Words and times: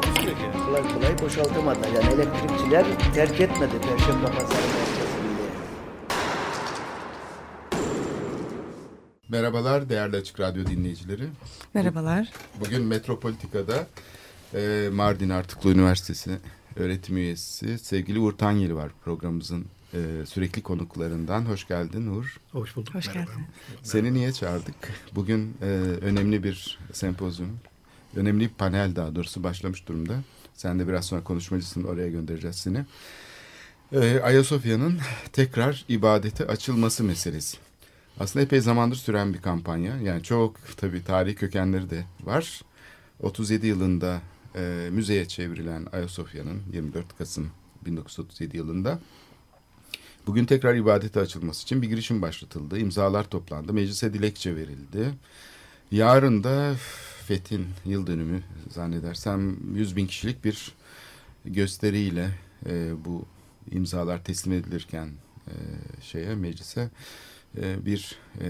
Takusuyor 0.00 0.36
ki. 0.36 0.42
Kolay 0.66 0.94
kolay 0.94 1.18
boşaltamadı. 1.18 1.78
Yani 1.94 2.14
elektrikçiler 2.14 3.12
terk 3.14 3.40
etmedi 3.40 3.72
Perşembe 3.80 4.26
Pazarı 4.26 4.66
merkezini. 4.66 5.24
Merhabalar 9.28 9.88
değerli 9.88 10.16
Açık 10.16 10.40
Radyo 10.40 10.66
dinleyicileri. 10.66 11.28
Merhabalar. 11.74 12.32
Bugün 12.60 12.82
Metropolitika'da 12.82 13.86
e, 14.54 14.88
Mardin 14.92 15.30
Artuklu 15.30 15.70
Üniversitesi 15.70 16.38
öğretim 16.76 17.16
üyesi 17.16 17.78
sevgili 17.78 18.18
Uğur 18.18 18.32
Tanyeli 18.32 18.76
var 18.76 18.90
programımızın 19.04 19.66
e, 19.94 20.26
sürekli 20.26 20.62
konuklarından. 20.62 21.44
Hoş 21.44 21.68
geldin 21.68 22.06
Uğur. 22.06 22.36
Hoş 22.52 22.76
bulduk. 22.76 22.94
Hoş 22.94 23.06
merhaba. 23.06 23.30
geldin. 23.30 23.46
Seni 23.82 24.14
niye 24.14 24.32
çağırdık? 24.32 24.74
Bugün 25.14 25.56
e, 25.62 25.66
önemli 26.00 26.44
bir 26.44 26.78
sempozyum, 26.92 27.58
önemli 28.16 28.40
bir 28.40 28.54
panel 28.54 28.96
daha 28.96 29.14
doğrusu 29.14 29.44
başlamış 29.44 29.88
durumda. 29.88 30.14
Sen 30.54 30.78
de 30.78 30.88
biraz 30.88 31.06
sonra 31.06 31.24
konuşmacısın 31.24 31.84
oraya 31.84 32.08
göndereceğiz 32.08 32.56
seni. 32.56 32.84
E, 33.92 34.20
Ayasofya'nın 34.20 34.98
tekrar 35.32 35.84
ibadete 35.88 36.46
açılması 36.46 37.04
meselesi. 37.04 37.56
Aslında 38.20 38.44
epey 38.44 38.60
zamandır 38.60 38.96
süren 38.96 39.34
bir 39.34 39.42
kampanya. 39.42 39.96
Yani 39.96 40.22
çok 40.22 40.56
tabii 40.76 41.04
tarihi 41.04 41.34
kökenleri 41.34 41.90
de 41.90 42.04
var. 42.24 42.60
37 43.20 43.66
yılında 43.66 44.20
e, 44.56 44.88
müzeye 44.92 45.28
çevrilen 45.28 45.86
Ayasofya'nın 45.92 46.62
24 46.72 47.18
Kasım 47.18 47.50
1937 47.86 48.56
yılında 48.56 48.98
bugün 50.26 50.44
tekrar 50.44 50.74
ibadete 50.74 51.20
açılması 51.20 51.62
için 51.62 51.82
bir 51.82 51.88
girişim 51.88 52.22
başlatıldı. 52.22 52.78
İmzalar 52.78 53.24
toplandı. 53.24 53.72
Meclise 53.72 54.14
dilekçe 54.14 54.56
verildi. 54.56 55.10
Yarın 55.90 56.44
da 56.44 56.74
Fethin 57.26 57.66
yıl 57.84 58.06
dönümü 58.06 58.42
zannedersem 58.70 59.56
100 59.74 59.96
bin 59.96 60.06
kişilik 60.06 60.44
bir 60.44 60.74
gösteriyle 61.44 62.30
e, 62.66 63.04
bu 63.04 63.24
imzalar 63.70 64.24
teslim 64.24 64.52
edilirken 64.52 65.08
e, 65.48 65.54
şeye 66.02 66.34
meclise 66.34 66.90
e, 67.58 67.86
bir 67.86 68.18
e, 68.40 68.46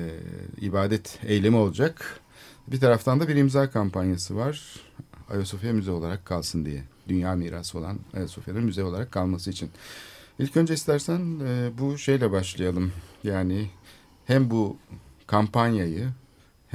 ibadet 0.61 1.19
eylemi 1.27 1.57
olacak. 1.57 2.21
Bir 2.67 2.81
taraftan 2.81 3.21
da 3.21 3.29
bir 3.29 3.37
imza 3.37 3.71
kampanyası 3.71 4.37
var. 4.37 4.81
Ayasofya 5.31 5.73
müze 5.73 5.91
olarak 5.91 6.25
kalsın 6.25 6.65
diye. 6.65 6.83
Dünya 7.09 7.35
mirası 7.35 7.79
olan 7.79 7.99
Ayasofya'nın 8.15 8.65
müze 8.65 8.85
olarak 8.85 9.13
kalması 9.13 9.51
için. 9.51 9.71
İlk 10.39 10.57
önce 10.57 10.75
istersen 10.75 11.41
e, 11.47 11.71
bu 11.79 11.99
şeyle 11.99 12.33
başlayalım. 12.33 12.93
Yani 13.25 13.71
hem 14.27 14.51
bu 14.51 14.77
kampanyayı 15.27 16.09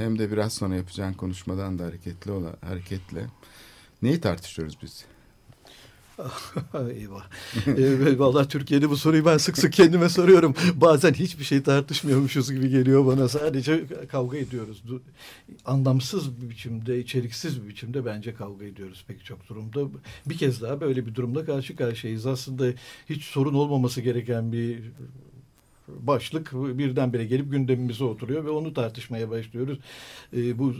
hem 0.00 0.18
de 0.18 0.32
biraz 0.32 0.52
sonra 0.52 0.76
yapacağın 0.76 1.12
konuşmadan 1.12 1.78
da 1.78 1.84
hareketli 1.84 2.32
ola, 2.32 2.56
hareketle 2.60 3.26
neyi 4.02 4.20
tartışıyoruz 4.20 4.76
biz? 4.82 5.04
Eyvah. 6.94 7.24
ee, 7.66 8.18
vallahi 8.18 8.48
Türkiye'de 8.48 8.90
bu 8.90 8.96
soruyu 8.96 9.24
ben 9.24 9.38
sık 9.38 9.58
sık 9.58 9.72
kendime 9.72 10.08
soruyorum. 10.08 10.54
Bazen 10.74 11.12
hiçbir 11.12 11.44
şey 11.44 11.62
tartışmıyormuşuz 11.62 12.52
gibi 12.52 12.68
geliyor 12.68 13.06
bana. 13.06 13.28
Sadece 13.28 13.84
kavga 14.08 14.38
ediyoruz. 14.38 14.82
Anlamsız 15.64 16.42
bir 16.42 16.50
biçimde, 16.50 17.00
içeriksiz 17.00 17.62
bir 17.62 17.68
biçimde 17.68 18.04
bence 18.04 18.34
kavga 18.34 18.64
ediyoruz 18.64 19.04
pek 19.08 19.24
çok 19.24 19.48
durumda. 19.48 19.80
Bir 20.26 20.38
kez 20.38 20.62
daha 20.62 20.80
böyle 20.80 21.06
bir 21.06 21.14
durumda 21.14 21.44
karşı 21.44 21.76
karşıyayız. 21.76 22.26
Aslında 22.26 22.66
hiç 23.08 23.24
sorun 23.24 23.54
olmaması 23.54 24.00
gereken 24.00 24.52
bir 24.52 24.82
başlık 25.98 26.52
birdenbire 26.52 27.24
gelip 27.24 27.50
gündemimize 27.50 28.04
oturuyor 28.04 28.44
ve 28.44 28.50
onu 28.50 28.74
tartışmaya 28.74 29.30
başlıyoruz. 29.30 29.78
Ee, 30.36 30.58
bu 30.58 30.74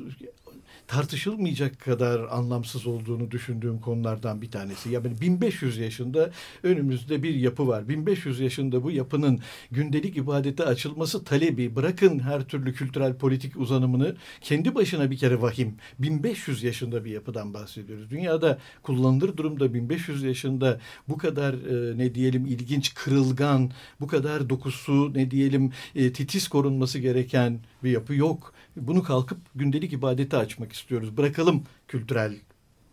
tartışılmayacak 0.91 1.81
kadar 1.81 2.21
anlamsız 2.31 2.87
olduğunu 2.87 3.31
düşündüğüm 3.31 3.81
konulardan 3.81 4.43
bir 4.43 4.51
tanesi. 4.51 4.91
Yani 4.91 5.21
1500 5.21 5.79
yaşında 5.79 6.31
önümüzde 6.63 7.23
bir 7.23 7.35
yapı 7.35 7.69
var. 7.69 7.89
1500 7.89 8.41
yaşında 8.41 8.83
bu 8.83 8.91
yapının 8.91 9.41
gündelik 9.71 10.17
ibadete 10.17 10.65
açılması 10.65 11.25
talebi 11.25 11.77
bırakın 11.77 12.19
her 12.19 12.45
türlü 12.45 12.75
kültürel 12.75 13.15
politik 13.15 13.57
uzanımını 13.57 14.17
kendi 14.41 14.75
başına 14.75 15.11
bir 15.11 15.17
kere 15.17 15.43
vahim. 15.43 15.75
1500 15.99 16.63
yaşında 16.63 17.05
bir 17.05 17.11
yapıdan 17.11 17.55
bahsediyoruz. 17.55 18.11
Dünyada 18.11 18.59
kullanılır 18.83 19.37
durumda 19.37 19.75
1500 19.75 20.23
yaşında 20.23 20.81
bu 21.09 21.19
kadar 21.19 21.55
e, 21.55 21.99
ne 21.99 22.15
diyelim 22.15 22.47
ilginç, 22.47 22.95
kırılgan, 22.95 23.71
bu 24.01 24.07
kadar 24.07 24.51
dokusu 24.51 25.15
ne 25.15 25.31
diyelim 25.31 25.73
e, 25.95 26.13
titiz 26.13 26.49
korunması 26.49 26.99
gereken 26.99 27.61
bir 27.85 27.91
yapı 27.91 28.15
yok. 28.15 28.55
Bunu 28.77 29.03
kalkıp 29.03 29.39
gündelik 29.55 29.93
ibadete 29.93 30.37
açmak 30.37 30.73
istiyoruz. 30.73 31.17
Bırakalım 31.17 31.65
kültürel 31.89 32.37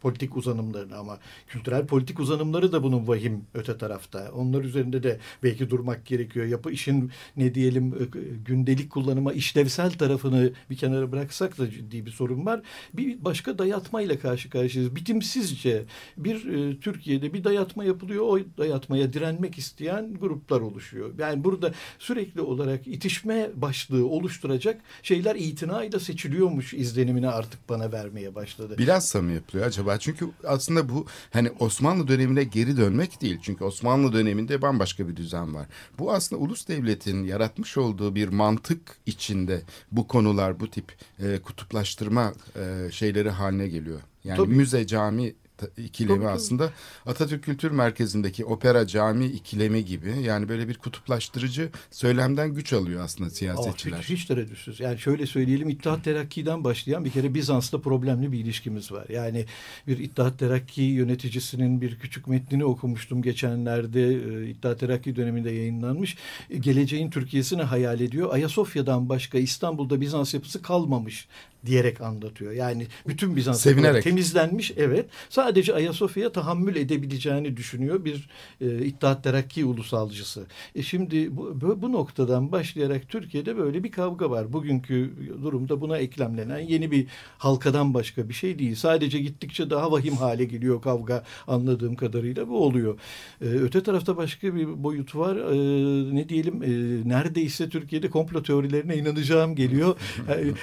politik 0.02 0.38
uzanımlarını 0.38 0.98
ama 0.98 1.20
kültürel 1.48 1.86
politik 1.86 2.20
uzanımları 2.20 2.72
da 2.72 2.84
bunun 2.84 3.08
vahim 3.08 3.44
öte 3.54 3.78
tarafta. 3.78 4.32
Onlar 4.36 4.64
üzerinde 4.64 5.04
de 5.04 5.20
belki 5.44 5.70
durmak 5.70 6.06
gerekiyor. 6.06 6.46
Yapı 6.46 6.72
işin 6.72 7.12
ne 7.38 7.56
diyelim 7.56 7.94
e, 7.94 8.06
gündelik 8.46 8.90
kullanıma 8.90 9.34
işlevsel 9.34 9.92
tarafını 9.92 10.52
bir 10.70 10.78
kenara 10.78 11.12
bıraksak 11.12 11.58
da 11.58 11.72
ciddi 11.72 12.06
bir 12.06 12.12
sorun 12.12 12.46
var. 12.46 12.62
Bir 12.94 13.26
başka 13.26 13.58
dayatmayla 13.58 14.20
karşı 14.20 14.50
karşıyayız. 14.50 14.96
Bitimsizce 14.96 15.86
bir 16.18 16.46
e, 16.46 16.80
Türkiye'de 16.80 17.34
bir 17.34 17.44
dayatma 17.44 17.84
yapılıyor. 17.84 18.24
O 18.28 18.40
dayatmaya 18.58 19.14
direnmek 19.14 19.58
isteyen 19.58 20.14
gruplar 20.14 20.62
oluşuyor. 20.62 21.14
Yani 21.20 21.44
burada 21.44 21.74
sürekli 22.00 22.42
olarak 22.42 22.88
itişme 22.88 23.50
başlığı 23.56 24.08
oluşturacak 24.08 24.82
şeyler 25.04 25.36
itinayla 25.36 26.00
seçiliyormuş 26.00 26.74
izlenimini 26.74 27.28
artık 27.28 27.70
bana 27.70 27.92
vermeye 27.92 28.36
başladı. 28.36 28.78
Bilhassa 28.78 29.22
mı 29.22 29.32
yapılıyor 29.32 29.68
acaba? 29.68 29.87
Çünkü 30.00 30.30
aslında 30.44 30.90
bu 30.90 31.06
hani 31.34 31.52
Osmanlı 31.60 32.08
dönemine 32.08 32.44
geri 32.44 32.78
dönmek 32.78 33.22
değil. 33.22 33.40
Çünkü 33.42 33.64
Osmanlı 33.64 34.14
döneminde 34.14 34.62
bambaşka 34.62 35.08
bir 35.08 35.16
düzen 35.16 35.56
var. 35.56 35.68
Bu 36.00 36.14
aslında 36.14 36.42
ulus 36.42 36.68
devletin 36.68 37.24
yaratmış 37.24 37.78
olduğu 37.78 38.16
bir 38.16 38.28
mantık 38.28 38.98
içinde 39.06 39.62
bu 39.92 40.08
konular 40.08 40.60
bu 40.60 40.70
tip 40.70 40.96
e, 41.20 41.40
kutuplaştırma 41.40 42.34
e, 42.56 42.92
şeyleri 42.92 43.30
haline 43.30 43.68
geliyor. 43.68 44.02
Yani 44.24 44.38
Tabii. 44.38 44.56
müze 44.56 44.88
cami 44.88 45.36
ikilemi 45.78 46.16
Tabii, 46.16 46.26
tabii. 46.26 46.36
aslında 46.36 46.72
Atatürk 47.06 47.44
Kültür 47.44 47.72
Merkezi'ndeki 47.72 48.46
opera 48.46 48.88
cami 48.88 49.26
ikilemi 49.26 49.86
gibi 49.86 50.14
yani 50.22 50.50
böyle 50.50 50.68
bir 50.68 50.78
kutuplaştırıcı 50.78 51.70
söylemden 51.92 52.54
güç 52.54 52.74
alıyor 52.74 53.04
aslında 53.04 53.30
siyasetçiler. 53.30 53.98
Aa, 53.98 54.02
hiç, 54.02 54.10
hiç 54.10 54.26
tereddütsüz. 54.26 54.80
Yani 54.80 55.00
şöyle 55.00 55.26
söyleyelim 55.26 55.70
İttihat 55.70 56.04
Terakki'den 56.04 56.64
başlayan 56.64 57.06
bir 57.06 57.12
kere 57.12 57.34
Bizans'la 57.34 57.82
problemli 57.82 58.32
bir 58.32 58.40
ilişkimiz 58.40 58.92
var. 58.92 59.06
Yani 59.10 59.46
bir 59.88 59.98
İttihat 59.98 60.40
Terakki 60.40 60.82
yöneticisinin 60.82 61.82
bir 61.82 62.00
küçük 62.00 62.28
metnini 62.28 62.66
okumuştum 62.66 63.22
geçenlerde. 63.22 64.08
E, 64.08 64.50
İttihat 64.50 64.80
Terakki 64.80 65.16
döneminde 65.16 65.52
yayınlanmış. 65.52 66.18
E, 66.50 66.58
geleceğin 66.58 67.10
Türkiye'sini 67.10 67.62
hayal 67.62 68.02
ediyor. 68.02 68.34
Ayasofya'dan 68.34 69.10
başka 69.10 69.38
İstanbul'da 69.38 70.02
Bizans 70.02 70.34
yapısı 70.34 70.62
kalmamış 70.62 71.28
diyerek 71.66 72.02
anlatıyor. 72.02 72.52
Yani 72.52 72.88
bütün 73.08 73.36
Bizans 73.36 73.64
temizlenmiş 74.04 74.72
evet. 74.78 75.06
Sadece 75.30 75.47
Ayasofya'ya 75.74 76.32
tahammül 76.32 76.76
edebileceğini 76.76 77.58
düşünüyor 77.58 78.06
bir 78.06 78.30
e, 78.62 78.86
İttihat 78.86 79.24
Terakki 79.24 79.66
ulusalcısı. 79.66 80.46
E 80.76 80.82
şimdi 80.84 81.38
bu, 81.38 81.82
bu, 81.82 81.92
noktadan 81.92 82.52
başlayarak 82.52 83.10
Türkiye'de 83.10 83.58
böyle 83.58 83.84
bir 83.84 83.92
kavga 83.92 84.30
var. 84.30 84.54
Bugünkü 84.54 85.14
durumda 85.44 85.82
buna 85.82 85.98
eklemlenen 85.98 86.60
yeni 86.60 86.92
bir 86.92 87.08
halkadan 87.38 87.94
başka 87.94 88.30
bir 88.30 88.34
şey 88.34 88.60
değil. 88.60 88.76
Sadece 88.76 89.20
gittikçe 89.20 89.70
daha 89.70 89.92
vahim 89.92 90.16
hale 90.16 90.46
geliyor 90.46 90.82
kavga 90.82 91.24
anladığım 91.48 91.96
kadarıyla 91.96 92.48
bu 92.48 92.64
oluyor. 92.64 93.00
E, 93.42 93.46
öte 93.46 93.84
tarafta 93.84 94.18
başka 94.18 94.56
bir 94.56 94.84
boyut 94.84 95.16
var. 95.16 95.36
E, 95.36 96.16
ne 96.16 96.30
diyelim 96.30 96.64
e, 96.64 96.70
neredeyse 97.10 97.70
Türkiye'de 97.70 98.10
komplo 98.10 98.44
teorilerine 98.44 98.98
inanacağım 98.98 99.56
geliyor. 99.56 99.96
E, 100.28 100.54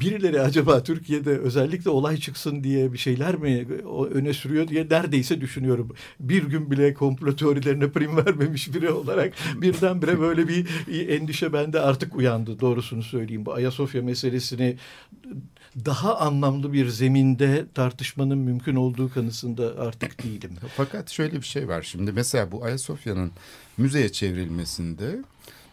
birileri 0.00 0.40
acaba 0.40 0.82
Türkiye'de 0.82 1.38
özellikle 1.38 1.90
olay 1.90 2.16
çıksın 2.16 2.64
diye 2.64 2.92
bir 2.92 2.98
şeyler 2.98 3.36
mi 3.36 3.66
o- 3.86 4.06
öne 4.26 4.34
sürüyor 4.34 4.68
diye 4.68 4.86
neredeyse 4.90 5.40
düşünüyorum. 5.40 5.92
Bir 6.20 6.42
gün 6.42 6.70
bile 6.70 6.94
komplo 6.94 7.36
teorilerine 7.36 7.90
prim 7.90 8.16
vermemiş 8.16 8.74
biri 8.74 8.90
olarak 8.90 9.34
birdenbire 9.60 10.20
böyle 10.20 10.48
bir 10.48 10.66
endişe 11.08 11.52
bende 11.52 11.80
artık 11.80 12.16
uyandı 12.16 12.60
doğrusunu 12.60 13.02
söyleyeyim. 13.02 13.46
Bu 13.46 13.54
Ayasofya 13.54 14.02
meselesini 14.02 14.76
daha 15.84 16.16
anlamlı 16.16 16.72
bir 16.72 16.88
zeminde 16.88 17.66
tartışmanın 17.74 18.38
mümkün 18.38 18.74
olduğu 18.74 19.12
kanısında 19.12 19.74
artık 19.78 20.24
değilim. 20.24 20.50
Fakat 20.76 21.10
şöyle 21.10 21.36
bir 21.36 21.46
şey 21.46 21.68
var 21.68 21.82
şimdi 21.82 22.12
mesela 22.12 22.52
bu 22.52 22.64
Ayasofya'nın 22.64 23.30
müzeye 23.78 24.12
çevrilmesinde 24.12 25.22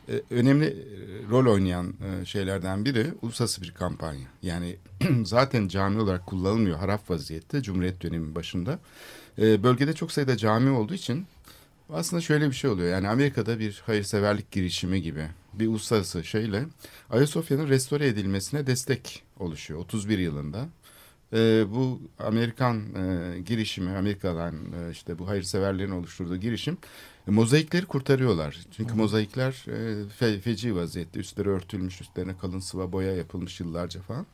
e, 0.09 0.21
önemli 0.29 0.65
e, 0.65 0.73
rol 1.29 1.53
oynayan 1.53 1.93
e, 2.21 2.25
şeylerden 2.25 2.85
biri 2.85 3.07
uluslararası 3.21 3.61
bir 3.61 3.71
kampanya. 3.71 4.27
Yani 4.41 4.75
zaten 5.23 5.67
cami 5.67 6.01
olarak 6.01 6.25
kullanılmıyor 6.25 6.77
harap 6.77 7.09
vaziyette 7.09 7.61
Cumhuriyet 7.61 8.03
dönemi 8.03 8.35
başında. 8.35 8.79
Bölgede 9.37 9.93
çok 9.93 10.11
sayıda 10.11 10.37
cami 10.37 10.69
olduğu 10.69 10.93
için 10.93 11.25
aslında 11.89 12.21
şöyle 12.21 12.47
bir 12.47 12.55
şey 12.55 12.69
oluyor. 12.69 12.91
Yani 12.91 13.09
Amerika'da 13.09 13.59
bir 13.59 13.83
hayırseverlik 13.85 14.51
girişimi 14.51 15.01
gibi 15.01 15.27
bir 15.53 15.67
uluslararası 15.67 16.23
şeyle 16.23 16.63
Ayasofya'nın 17.09 17.69
restore 17.69 18.07
edilmesine 18.07 18.67
destek 18.67 19.23
oluşuyor 19.39 19.79
31 19.79 20.17
yılında. 20.17 20.67
Bu 21.67 22.01
Amerikan 22.19 22.83
girişimi, 23.45 23.97
Amerika'dan 23.97 24.55
işte 24.91 25.19
bu 25.19 25.27
hayırseverlerin 25.27 25.91
oluşturduğu 25.91 26.37
girişim 26.37 26.77
mozaikleri 27.27 27.85
kurtarıyorlar. 27.85 28.59
Çünkü 28.71 28.93
mozaikler 28.93 29.65
e, 29.67 30.09
fe, 30.09 30.39
feci 30.39 30.75
vaziyette, 30.75 31.19
üstleri 31.19 31.49
örtülmüş, 31.49 32.01
üstlerine 32.01 32.37
kalın 32.37 32.59
sıva 32.59 32.91
boya 32.91 33.15
yapılmış 33.15 33.59
yıllarca 33.59 34.01
falan. 34.01 34.25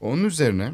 Onun 0.00 0.24
üzerine 0.24 0.72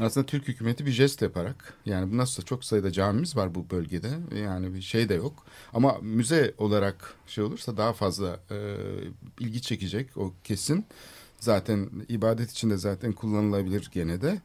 aslında 0.00 0.26
Türk 0.26 0.48
hükümeti 0.48 0.86
bir 0.86 0.90
jest 0.90 1.22
yaparak 1.22 1.74
yani 1.86 2.12
bu 2.12 2.16
nasıl 2.16 2.42
çok 2.42 2.64
sayıda 2.64 2.92
camimiz 2.92 3.36
var 3.36 3.54
bu 3.54 3.70
bölgede 3.70 4.10
yani 4.42 4.74
bir 4.74 4.82
şey 4.82 5.08
de 5.08 5.14
yok. 5.14 5.46
Ama 5.72 5.98
müze 6.02 6.54
olarak 6.58 7.14
şey 7.26 7.44
olursa 7.44 7.76
daha 7.76 7.92
fazla 7.92 8.40
e, 8.50 8.76
ilgi 9.40 9.62
çekecek 9.62 10.16
o 10.16 10.32
kesin. 10.44 10.86
Zaten 11.40 11.90
ibadet 12.08 12.50
içinde 12.50 12.76
zaten 12.76 13.12
kullanılabilir 13.12 13.90
gene 13.92 14.22
de. 14.22 14.40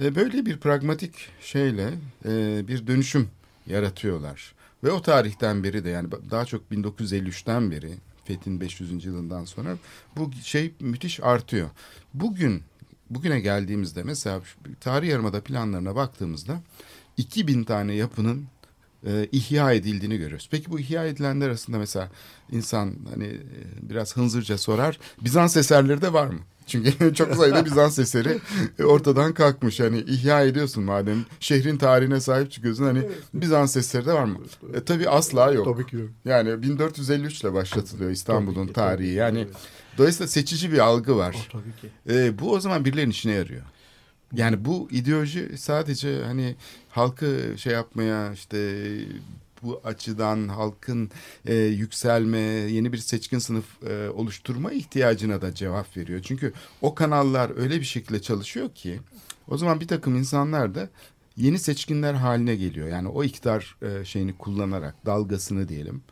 E, 0.00 0.14
böyle 0.14 0.46
bir 0.46 0.58
pragmatik 0.58 1.14
şeyle 1.40 1.92
e, 2.24 2.62
bir 2.68 2.86
dönüşüm 2.86 3.28
yaratıyorlar 3.66 4.59
ve 4.84 4.90
o 4.90 5.02
tarihten 5.02 5.64
beri 5.64 5.84
de 5.84 5.90
yani 5.90 6.08
daha 6.30 6.44
çok 6.44 6.72
1953'ten 6.72 7.70
beri 7.70 7.94
Fethin 8.24 8.60
500. 8.60 9.04
yılından 9.04 9.44
sonra 9.44 9.76
bu 10.16 10.30
şey 10.42 10.74
müthiş 10.80 11.20
artıyor. 11.20 11.70
Bugün 12.14 12.62
bugüne 13.10 13.40
geldiğimizde 13.40 14.02
mesela 14.02 14.40
tarih 14.80 15.08
yarımada 15.08 15.40
planlarına 15.40 15.96
baktığımızda 15.96 16.60
2000 17.16 17.64
tane 17.64 17.94
yapının 17.94 18.46
e, 19.06 19.28
ihya 19.32 19.72
edildiğini 19.72 20.18
görüyoruz. 20.18 20.48
Peki 20.50 20.70
bu 20.70 20.80
ihya 20.80 21.06
edilenler 21.06 21.46
arasında 21.46 21.78
mesela 21.78 22.10
insan 22.52 22.94
hani 23.10 23.26
e, 23.26 23.38
biraz 23.82 24.16
hınzırca 24.16 24.58
sorar 24.58 24.98
Bizans 25.20 25.56
eserleri 25.56 26.02
de 26.02 26.12
var 26.12 26.26
mı? 26.26 26.40
Çünkü 26.70 27.14
çok 27.14 27.34
sayıda 27.34 27.64
Bizans 27.64 27.98
eseri 27.98 28.38
ortadan 28.84 29.34
kalkmış. 29.34 29.80
Hani 29.80 29.98
ihya 29.98 30.42
ediyorsun 30.42 30.84
madem 30.84 31.24
şehrin 31.40 31.76
tarihine 31.76 32.20
sahip 32.20 32.50
çıkıyorsun. 32.50 32.84
Hani 32.84 33.02
Bizans 33.34 33.76
eseri 33.76 34.06
de 34.06 34.12
var 34.12 34.24
mı? 34.24 34.38
E, 34.74 34.84
tabii 34.84 35.08
asla 35.08 35.52
yok. 35.52 35.64
Tabii 35.64 35.86
ki 35.86 35.96
yok. 35.96 36.08
Yani 36.24 36.62
1453 36.62 37.40
ile 37.40 37.52
başlatılıyor 37.52 38.10
İstanbul'un 38.10 38.66
tarihi. 38.66 39.12
yani 39.12 39.38
evet. 39.38 39.56
dolayısıyla 39.98 40.28
seçici 40.28 40.72
bir 40.72 40.78
algı 40.78 41.16
var. 41.16 41.36
Oh, 41.38 41.52
tabii 41.52 41.76
ki. 41.80 42.14
E, 42.14 42.38
bu 42.38 42.52
o 42.52 42.60
zaman 42.60 42.84
birilerinin 42.84 43.10
işine 43.10 43.32
yarıyor. 43.32 43.62
Yani 44.32 44.64
bu 44.64 44.88
ideoloji 44.90 45.58
sadece 45.58 46.22
hani 46.24 46.56
halkı 46.88 47.54
şey 47.56 47.72
yapmaya 47.72 48.32
işte 48.32 48.88
bu 49.62 49.80
açıdan 49.84 50.48
halkın 50.48 51.10
e, 51.46 51.54
yükselme, 51.54 52.38
yeni 52.38 52.92
bir 52.92 52.98
seçkin 52.98 53.38
sınıf 53.38 53.82
e, 53.82 54.10
oluşturma 54.10 54.72
ihtiyacına 54.72 55.42
da 55.42 55.54
cevap 55.54 55.96
veriyor. 55.96 56.20
Çünkü 56.22 56.52
o 56.82 56.94
kanallar 56.94 57.56
öyle 57.56 57.80
bir 57.80 57.84
şekilde 57.84 58.22
çalışıyor 58.22 58.70
ki 58.74 59.00
o 59.48 59.58
zaman 59.58 59.80
bir 59.80 59.88
takım 59.88 60.16
insanlar 60.16 60.74
da 60.74 60.88
yeni 61.36 61.58
seçkinler 61.58 62.14
haline 62.14 62.56
geliyor. 62.56 62.88
Yani 62.88 63.08
o 63.08 63.24
iktidar 63.24 63.76
e, 63.82 64.04
şeyini 64.04 64.38
kullanarak 64.38 65.06
dalgasını 65.06 65.68
diyelim 65.68 66.02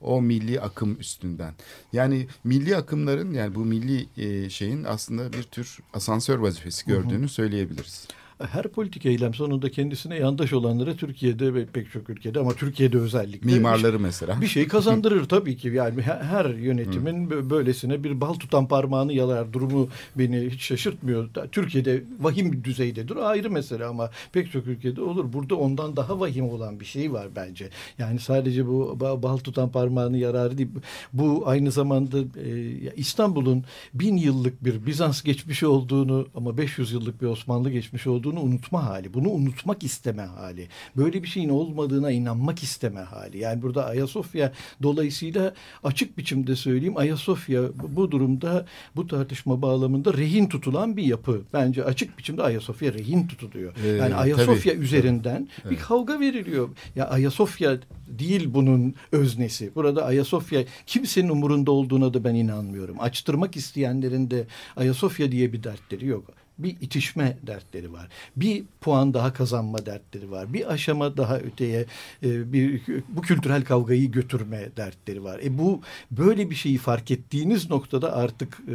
o 0.00 0.22
milli 0.22 0.60
akım 0.60 1.00
üstünden. 1.00 1.54
Yani 1.92 2.26
milli 2.44 2.76
akımların 2.76 3.32
yani 3.32 3.54
bu 3.54 3.64
milli 3.64 4.08
e, 4.16 4.50
şeyin 4.50 4.84
aslında 4.84 5.32
bir 5.32 5.42
tür 5.42 5.78
asansör 5.94 6.38
vazifesi 6.38 6.86
gördüğünü 6.86 7.28
söyleyebiliriz. 7.28 8.08
Her 8.38 8.68
politik 8.68 9.06
eylem 9.06 9.34
sonunda 9.34 9.70
kendisine 9.70 10.16
yandaş 10.16 10.52
olanlara 10.52 10.94
Türkiye'de 10.94 11.54
ve 11.54 11.66
pek 11.66 11.92
çok 11.92 12.10
ülkede 12.10 12.38
ama 12.40 12.52
Türkiye'de 12.52 12.98
özellikle 12.98 13.52
Mimarları 13.52 14.00
mesela. 14.00 14.40
bir 14.40 14.46
şey 14.46 14.68
kazandırır 14.68 15.24
tabii 15.24 15.56
ki. 15.56 15.68
Yani 15.68 16.02
her, 16.02 16.44
yönetimin 16.44 17.28
bö- 17.30 17.50
böylesine 17.50 18.04
bir 18.04 18.20
bal 18.20 18.34
tutan 18.34 18.68
parmağını 18.68 19.12
yalar 19.12 19.52
durumu 19.52 19.88
beni 20.16 20.50
hiç 20.50 20.62
şaşırtmıyor. 20.62 21.28
Türkiye'de 21.52 22.02
vahim 22.20 22.52
bir 22.52 22.64
düzeydedir. 22.64 23.16
Ayrı 23.16 23.50
mesele 23.50 23.84
ama 23.84 24.10
pek 24.32 24.52
çok 24.52 24.66
ülkede 24.66 25.02
olur. 25.02 25.32
Burada 25.32 25.54
ondan 25.54 25.96
daha 25.96 26.20
vahim 26.20 26.48
olan 26.48 26.80
bir 26.80 26.84
şey 26.84 27.12
var 27.12 27.28
bence. 27.36 27.68
Yani 27.98 28.18
sadece 28.20 28.66
bu 28.66 28.96
ba- 29.00 29.22
bal 29.22 29.36
tutan 29.36 29.68
parmağını 29.68 30.18
yararı 30.18 30.58
değil. 30.58 30.68
Bu 31.12 31.42
aynı 31.46 31.70
zamanda 31.70 32.18
e, 32.18 32.74
İstanbul'un 32.96 33.64
bin 33.94 34.16
yıllık 34.16 34.64
bir 34.64 34.86
Bizans 34.86 35.22
geçmişi 35.22 35.66
olduğunu 35.66 36.26
ama 36.34 36.58
500 36.58 36.92
yıllık 36.92 37.22
bir 37.22 37.26
Osmanlı 37.26 37.70
geçmişi 37.70 38.10
olduğunu 38.10 38.25
unutma 38.34 38.84
hali. 38.86 39.14
Bunu 39.14 39.30
unutmak 39.30 39.84
isteme 39.84 40.22
hali. 40.22 40.68
Böyle 40.96 41.22
bir 41.22 41.28
şeyin 41.28 41.48
olmadığına 41.48 42.10
inanmak 42.10 42.62
isteme 42.62 43.00
hali. 43.00 43.38
Yani 43.38 43.62
burada 43.62 43.86
Ayasofya 43.86 44.52
dolayısıyla 44.82 45.54
açık 45.84 46.18
biçimde 46.18 46.56
söyleyeyim 46.56 46.96
Ayasofya 46.96 47.62
bu- 47.96 48.10
durumda 48.10 48.66
bu 48.96 49.06
tartışma 49.06 49.62
bağlamında 49.62 50.14
rehin 50.14 50.46
tutulan 50.46 50.96
bir 50.96 51.02
yapı. 51.02 51.42
Bence 51.52 51.84
açık 51.84 52.18
biçimde 52.18 52.42
Ayasofya 52.42 52.92
rehin 52.92 53.26
tutuluyor. 53.26 53.72
Ee, 53.84 53.88
yani 53.88 54.14
Ayasofya 54.14 54.72
tabii, 54.74 54.84
üzerinden 54.84 55.48
bir 55.70 55.76
kavga 55.76 56.20
veriliyor. 56.20 56.68
Ya 56.96 57.08
Ayasofya 57.08 57.78
değil 58.08 58.48
bunun 58.54 58.94
öznesi. 59.12 59.70
Burada 59.74 60.04
Ayasofya 60.04 60.64
kimsenin 60.86 61.28
umurunda 61.28 61.70
olduğuna 61.70 62.14
da 62.14 62.24
ben 62.24 62.34
inanmıyorum. 62.34 62.96
Açtırmak 63.00 63.56
isteyenlerin 63.56 64.30
de 64.30 64.44
Ayasofya 64.76 65.32
diye 65.32 65.52
bir 65.52 65.62
dertleri 65.62 66.06
yok. 66.06 66.24
Bir 66.58 66.76
itişme 66.80 67.36
dertleri 67.46 67.92
var. 67.92 68.08
Bir 68.36 68.62
puan 68.80 69.14
daha 69.14 69.32
kazanma 69.32 69.86
dertleri 69.86 70.30
var. 70.30 70.52
Bir 70.52 70.72
aşama 70.72 71.16
daha 71.16 71.38
öteye 71.38 71.86
e, 72.22 72.52
bir 72.52 72.80
bu 73.08 73.20
kültürel 73.20 73.64
kavgayı 73.64 74.10
götürme 74.10 74.68
dertleri 74.76 75.24
var. 75.24 75.40
E 75.44 75.58
bu 75.58 75.80
böyle 76.10 76.50
bir 76.50 76.54
şeyi 76.54 76.78
fark 76.78 77.10
ettiğiniz 77.10 77.70
noktada 77.70 78.16
artık 78.16 78.58
e, 78.68 78.74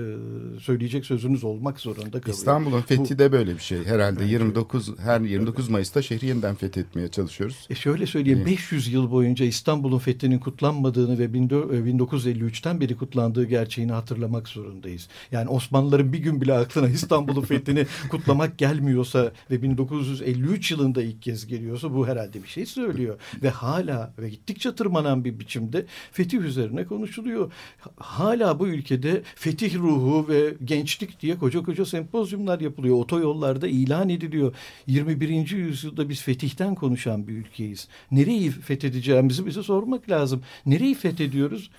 söyleyecek 0.59 1.05
sözünüz 1.05 1.43
olmak 1.43 1.79
zorunda 1.79 2.21
kalıyor. 2.21 2.37
İstanbul'un 2.37 2.81
fethi 2.81 3.15
Bu- 3.15 3.19
de 3.19 3.31
böyle 3.31 3.55
bir 3.55 3.59
şey. 3.61 3.85
Herhalde 3.85 4.19
Bence- 4.19 4.31
29 4.33 4.99
her 4.99 5.21
29 5.21 5.69
Mayıs'ta 5.69 6.01
şehri 6.01 6.25
yeniden 6.25 6.55
fethetmeye 6.55 7.07
çalışıyoruz. 7.07 7.67
E 7.69 7.75
şöyle 7.75 8.05
söyleyeyim 8.05 8.39
Evet. 8.39 8.51
500 8.51 8.87
yıl 8.93 9.11
boyunca 9.11 9.45
İstanbul'un 9.45 9.99
fethinin 9.99 10.39
kutlanmadığını 10.39 11.19
ve 11.19 11.25
1953'ten 11.33 12.81
beri 12.81 12.97
kutlandığı 12.97 13.45
gerçeğini 13.45 13.91
hatırlamak 13.91 14.47
zorundayız. 14.47 15.07
Yani 15.31 15.49
Osmanlıların 15.49 16.13
bir 16.13 16.19
gün 16.19 16.41
bile 16.41 16.53
aklına 16.53 16.89
İstanbul'un 16.89 17.41
fethini 17.75 18.09
kutlamak 18.09 18.57
gelmiyorsa 18.57 19.31
ve 19.51 19.61
1953 19.61 20.71
yılında 20.71 21.03
ilk 21.03 21.21
kez 21.21 21.47
geliyorsa 21.47 21.93
bu 21.93 22.07
herhalde 22.07 22.43
bir 22.43 22.47
şey 22.47 22.65
söylüyor. 22.65 23.19
Ve 23.43 23.49
hala 23.49 24.13
ve 24.19 24.29
gittikçe 24.29 24.75
tırmanan 24.75 25.25
bir 25.25 25.39
biçimde 25.39 25.85
fetih 26.11 26.39
üzerine 26.39 26.85
konuşuluyor. 26.85 27.51
Hala 27.97 28.59
bu 28.59 28.67
ülkede 28.67 29.21
fetih 29.35 29.75
ruhu 29.75 30.27
ve 30.29 30.53
gençlik 30.65 31.21
diye 31.21 31.37
koca 31.37 31.63
koca 31.63 31.85
sempozyumlar 31.85 32.59
yapılıyor. 32.59 32.95
Otoyollarda 32.95 33.67
ilan 33.67 34.09
ediliyor. 34.09 34.53
21. 34.87 35.49
yüzyılda 35.49 36.09
biz 36.09 36.21
fetihten 36.21 36.75
konuşan 36.75 37.27
bir 37.27 37.33
ülkeyiz. 37.33 37.87
Nereyi 38.11 38.51
fethedeceğimizi 38.51 39.45
bize 39.45 39.63
sormak 39.63 40.09
lazım. 40.09 40.43
Nereyi 40.65 40.95
fethediyoruz? 40.95 41.69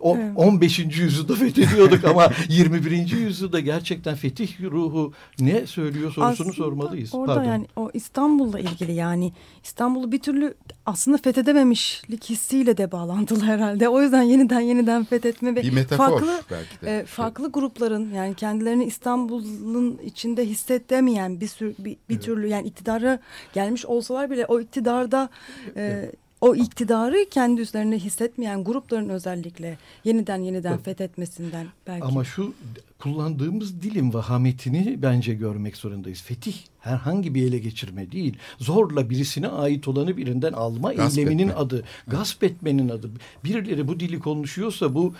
O, 0.00 0.16
Evet. 0.16 0.32
15. 0.36 0.78
yüzyılda 0.78 1.34
fethediyorduk 1.34 2.04
ama 2.04 2.30
21. 2.48 3.10
yüzyılda 3.10 3.60
gerçekten 3.60 4.14
fetih 4.14 4.60
ruhu 4.62 5.12
ne 5.40 5.66
söylüyor 5.66 6.12
sorusunu 6.12 6.26
Aslında 6.48 6.52
sormalıyız. 6.52 7.14
Orada 7.14 7.34
Pardon. 7.34 7.50
yani 7.50 7.66
o 7.76 7.90
İstanbul'la 7.94 8.58
ilgili 8.60 8.92
yani 8.92 9.32
İstanbul'u 9.64 10.12
bir 10.12 10.18
türlü 10.20 10.54
aslında 10.86 11.16
fethedememişlik 11.18 12.24
hissiyle 12.30 12.76
de 12.76 12.92
bağlantılı 12.92 13.44
herhalde. 13.44 13.88
O 13.88 14.02
yüzden 14.02 14.22
yeniden 14.22 14.60
yeniden 14.60 15.04
fethetme 15.04 15.54
ve 15.56 15.62
Bir 15.62 15.72
metafor 15.72 16.10
farklı 16.10 16.40
belki 16.50 16.80
de. 16.86 16.98
e, 16.98 17.04
farklı 17.04 17.52
grupların 17.52 18.12
yani 18.14 18.34
kendilerini 18.34 18.84
İstanbul'un 18.84 19.98
içinde 20.04 20.46
hissedemeyen 20.46 21.40
bir 21.40 21.46
sürü 21.48 21.74
bir, 21.78 21.96
bir 22.08 22.20
türlü 22.20 22.46
yani 22.46 22.66
iktidara 22.68 23.18
gelmiş 23.54 23.86
olsalar 23.86 24.30
bile 24.30 24.46
o 24.46 24.60
iktidarda 24.60 25.28
e, 25.76 26.10
o 26.40 26.54
iktidarı 26.54 27.16
kendi 27.30 27.60
üzerine 27.60 27.98
hissetmeyen 27.98 28.64
grupların 28.64 29.08
özellikle 29.08 29.78
yeniden 30.04 30.38
yeniden 30.42 30.78
fethetmesinden 30.78 31.66
belki. 31.86 32.04
Ama 32.04 32.24
şu 32.24 32.54
kullandığımız 32.98 33.82
dilin 33.82 34.12
vahametini 34.12 35.02
bence 35.02 35.34
görmek 35.34 35.76
zorundayız. 35.76 36.22
Fetih 36.22 36.54
herhangi 36.80 37.34
bir 37.34 37.48
ele 37.48 37.58
geçirme 37.58 38.12
değil. 38.12 38.36
Zorla 38.58 39.10
birisine 39.10 39.48
ait 39.48 39.88
olanı 39.88 40.16
birinden 40.16 40.52
alma 40.52 40.92
Gasp 40.92 41.18
eyleminin 41.18 41.48
etme. 41.48 41.60
adı. 41.60 41.84
Gasp 42.06 42.44
etmenin 42.44 42.88
adı. 42.88 43.10
Birileri 43.44 43.88
bu 43.88 44.00
dili 44.00 44.18
konuşuyorsa 44.20 44.94
bu 44.94 45.14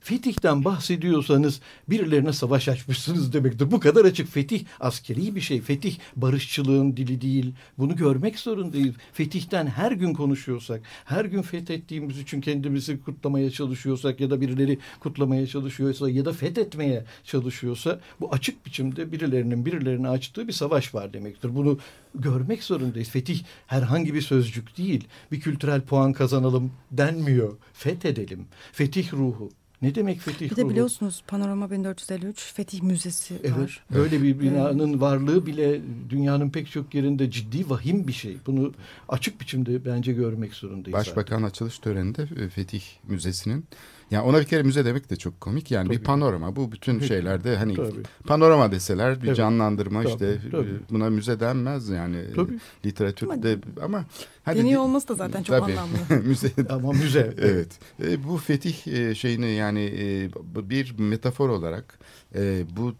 fetihten 0.00 0.64
bahsediyorsanız 0.64 1.60
birilerine 1.88 2.32
savaş 2.32 2.68
açmışsınız 2.68 3.32
demektir. 3.32 3.70
Bu 3.70 3.80
kadar 3.80 4.04
açık. 4.04 4.28
Fetih 4.28 4.64
askeri 4.80 5.34
bir 5.34 5.40
şey. 5.40 5.60
Fetih 5.60 5.96
barışçılığın 6.16 6.96
dili 6.96 7.20
değil. 7.20 7.52
Bunu 7.78 7.96
görmek 7.96 8.38
zorundayız. 8.38 8.94
Fetihten 9.12 9.66
her 9.66 9.92
gün 9.92 10.14
konuşuyorsak, 10.14 10.80
her 11.04 11.24
gün 11.24 11.42
fethettiğimiz 11.42 12.18
için 12.18 12.40
kendimizi 12.40 13.02
kutlamaya 13.02 13.50
çalışıyorsak 13.50 14.20
ya 14.20 14.30
da 14.30 14.40
birileri 14.40 14.78
kutlamaya 15.00 15.46
çalışıyorsa 15.46 16.10
ya 16.10 16.24
da 16.24 16.32
fethetmeye 16.32 17.04
çalışıyorsa 17.24 18.00
bu 18.20 18.32
açık 18.32 18.66
biçimde 18.66 19.12
birilerinin 19.12 19.66
birilerine 19.66 20.08
açtığı 20.08 20.48
bir 20.48 20.52
savaş 20.52 20.94
var 20.94 21.12
demektir. 21.12 21.56
Bunu 21.56 21.78
görmek 22.14 22.64
zorundayız. 22.64 23.08
Fetih 23.08 23.42
herhangi 23.66 24.14
bir 24.14 24.20
sözcük 24.20 24.78
değil. 24.78 25.04
Bir 25.32 25.40
kültürel 25.40 25.80
puan 25.80 26.12
kazanalım 26.12 26.72
denmiyor. 26.90 27.56
Fethedelim. 27.72 28.46
Fetih 28.72 29.12
ruhu. 29.12 29.50
Ne 29.82 29.94
demek 29.94 30.20
fetih 30.20 30.50
Bir 30.50 30.56
de 30.56 30.62
ruhu? 30.62 30.70
biliyorsunuz 30.70 31.22
Panorama 31.26 31.70
1453 31.70 32.52
Fetih 32.54 32.82
Müzesi 32.82 33.34
Evet. 33.44 33.58
var. 33.58 33.84
Böyle 33.94 34.22
bir 34.22 34.40
binanın 34.40 35.00
varlığı 35.00 35.46
bile 35.46 35.80
dünyanın 36.10 36.50
pek 36.50 36.70
çok 36.70 36.94
yerinde 36.94 37.30
ciddi 37.30 37.70
vahim 37.70 38.08
bir 38.08 38.12
şey. 38.12 38.36
Bunu 38.46 38.72
açık 39.08 39.40
biçimde 39.40 39.84
bence 39.84 40.12
görmek 40.12 40.54
zorundayız. 40.54 40.92
Başbakan 40.98 41.42
açılış 41.42 41.78
töreninde 41.78 42.28
e, 42.44 42.48
Fetih 42.48 42.82
Müzesi'nin 43.08 43.64
yani 44.10 44.22
ona 44.24 44.40
bir 44.40 44.44
kere 44.44 44.62
müze 44.62 44.84
demek 44.84 45.10
de 45.10 45.16
çok 45.16 45.40
komik. 45.40 45.70
Yani 45.70 45.90
bir 45.90 45.94
Tabii. 45.94 46.04
panorama. 46.04 46.56
Bu 46.56 46.72
bütün 46.72 47.00
şeylerde 47.00 47.56
hani 47.56 47.74
Tabii. 47.74 48.02
panorama 48.26 48.72
deseler 48.72 49.22
bir 49.22 49.26
Evet. 49.26 49.36
canlandırma 49.36 50.02
Tabii, 50.02 50.12
işte 50.12 50.38
tabii. 50.50 50.74
buna 50.90 51.10
müze 51.10 51.40
denmez 51.40 51.88
yani 51.88 52.16
Tabii. 52.36 52.58
Literatürde 52.86 53.58
ama 53.82 54.04
hadi 54.44 54.58
Deniyor 54.58 54.82
olması 54.82 55.08
da 55.08 55.14
zaten 55.14 55.42
çok 55.42 55.58
Tabii. 55.60 55.72
anlamlı. 55.72 56.24
müze 56.28 56.50
Ama 56.68 56.92
müze. 56.92 57.34
Evet. 57.38 57.78
E, 58.04 58.24
bu 58.24 58.36
fetih 58.36 58.86
e, 58.86 59.14
şeyini 59.14 59.50
yani 59.50 59.80
e, 59.98 60.30
bir 60.70 60.94
metafor 60.98 61.48
olarak 61.48 61.98
e, 62.34 62.62
bu 62.76 62.94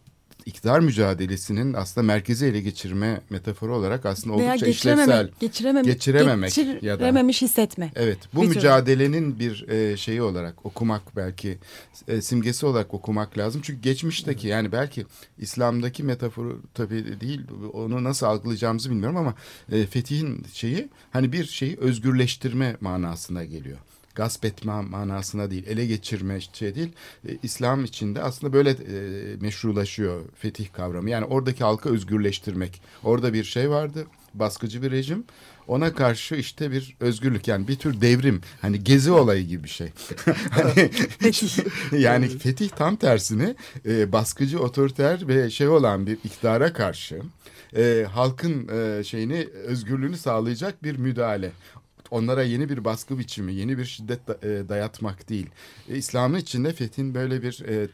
iktidar 0.49 0.81
mücadelesinin 0.81 1.73
aslında 1.73 2.07
merkezi 2.07 2.47
ele 2.47 2.61
geçirme 2.61 3.21
metaforu 3.31 3.77
olarak 3.77 4.07
aslında 4.07 4.39
Veya 4.39 4.49
oldukça 4.51 4.67
geçirememek, 4.67 5.09
işlevsel. 5.09 5.31
geçirememek, 5.41 5.85
Geçirememek 5.85 6.59
ya 6.59 6.65
da- 6.67 6.73
geçirememiş 6.97 7.43
hissetme. 7.43 7.93
Evet, 7.97 8.19
bu 8.35 8.43
Bir 8.43 8.47
mücadelenin 8.49 9.39
bir 9.39 9.69
e, 9.69 9.97
şeyi 9.97 10.23
olarak 10.23 10.67
okumak 10.67 11.17
belki 11.17 11.59
e, 12.09 12.23
simgesi 12.23 12.67
olarak 12.67 12.95
okumak 12.95 13.39
lazım. 13.39 13.61
Çünkü 13.65 13.81
geçmişteki 13.83 14.49
yani 14.49 14.73
belki 14.73 15.07
İslam'daki 15.39 16.03
metaforu 16.03 16.63
tabii 16.75 17.21
değil 17.21 17.41
onu 17.73 18.05
nasıl 18.05 18.27
algılayacağımızı 18.27 18.91
bilmiyorum 18.91 19.17
ama 19.17 19.35
e, 19.73 19.87
fetihin 19.87 20.47
şeyi 20.53 20.89
hani 21.11 21.33
bir 21.33 21.45
şeyi 21.45 21.77
özgürleştirme 21.77 22.77
manasına 22.81 23.45
geliyor. 23.45 23.79
Gasp 24.19 24.45
etme 24.45 24.81
manasına 24.81 25.51
değil, 25.51 25.67
ele 25.67 25.87
geçirme 25.87 26.41
şey 26.41 26.75
değil. 26.75 26.93
E, 27.29 27.39
İslam 27.43 27.85
içinde 27.85 28.23
aslında 28.23 28.53
böyle 28.53 28.71
e, 28.71 29.37
meşrulaşıyor 29.41 30.21
fetih 30.35 30.73
kavramı. 30.73 31.11
Yani 31.11 31.25
oradaki 31.25 31.65
halkı 31.65 31.89
özgürleştirmek. 31.89 32.83
Orada 33.05 33.33
bir 33.33 33.45
şey 33.45 33.71
vardı, 33.71 34.07
baskıcı 34.35 34.83
bir 34.83 34.91
rejim. 34.91 35.25
Ona 35.69 35.95
karşı 35.95 36.35
işte 36.35 36.73
bir 36.73 36.97
özgürlük 37.01 37.49
yani 37.49 37.69
bir 37.69 37.77
tür 37.77 38.01
devrim 38.01 38.41
hani 38.61 38.85
gezi 38.85 39.11
olayı 39.11 39.47
gibi 39.47 39.65
bir 39.65 39.69
şey. 39.69 39.89
Hani 40.51 40.91
yani 41.93 42.29
fetih 42.29 42.69
tam 42.69 42.97
tersine 42.97 43.55
e, 43.87 44.13
baskıcı 44.13 44.61
otoriter 44.61 45.29
ve 45.29 45.51
şey 45.51 45.69
olan 45.69 46.07
bir 46.07 46.19
iktidara 46.25 46.73
karşı 46.73 47.23
e, 47.77 48.07
halkın 48.13 48.69
e, 48.69 49.05
şeyini 49.05 49.49
özgürlüğünü 49.65 50.17
sağlayacak 50.17 50.83
bir 50.83 50.97
müdahale. 50.97 51.53
Onlara 52.11 52.43
yeni 52.43 52.69
bir 52.69 52.85
baskı 52.85 53.19
biçimi, 53.19 53.55
yeni 53.55 53.79
bir 53.79 53.85
şiddet 53.85 54.45
e, 54.45 54.69
dayatmak 54.69 55.29
değil. 55.29 55.47
E, 55.89 55.97
İslam'ın 55.97 56.39
içinde 56.39 56.73
fethin 56.73 57.15
böyle 57.15 57.43
bir 57.43 57.65
e, 57.69 57.89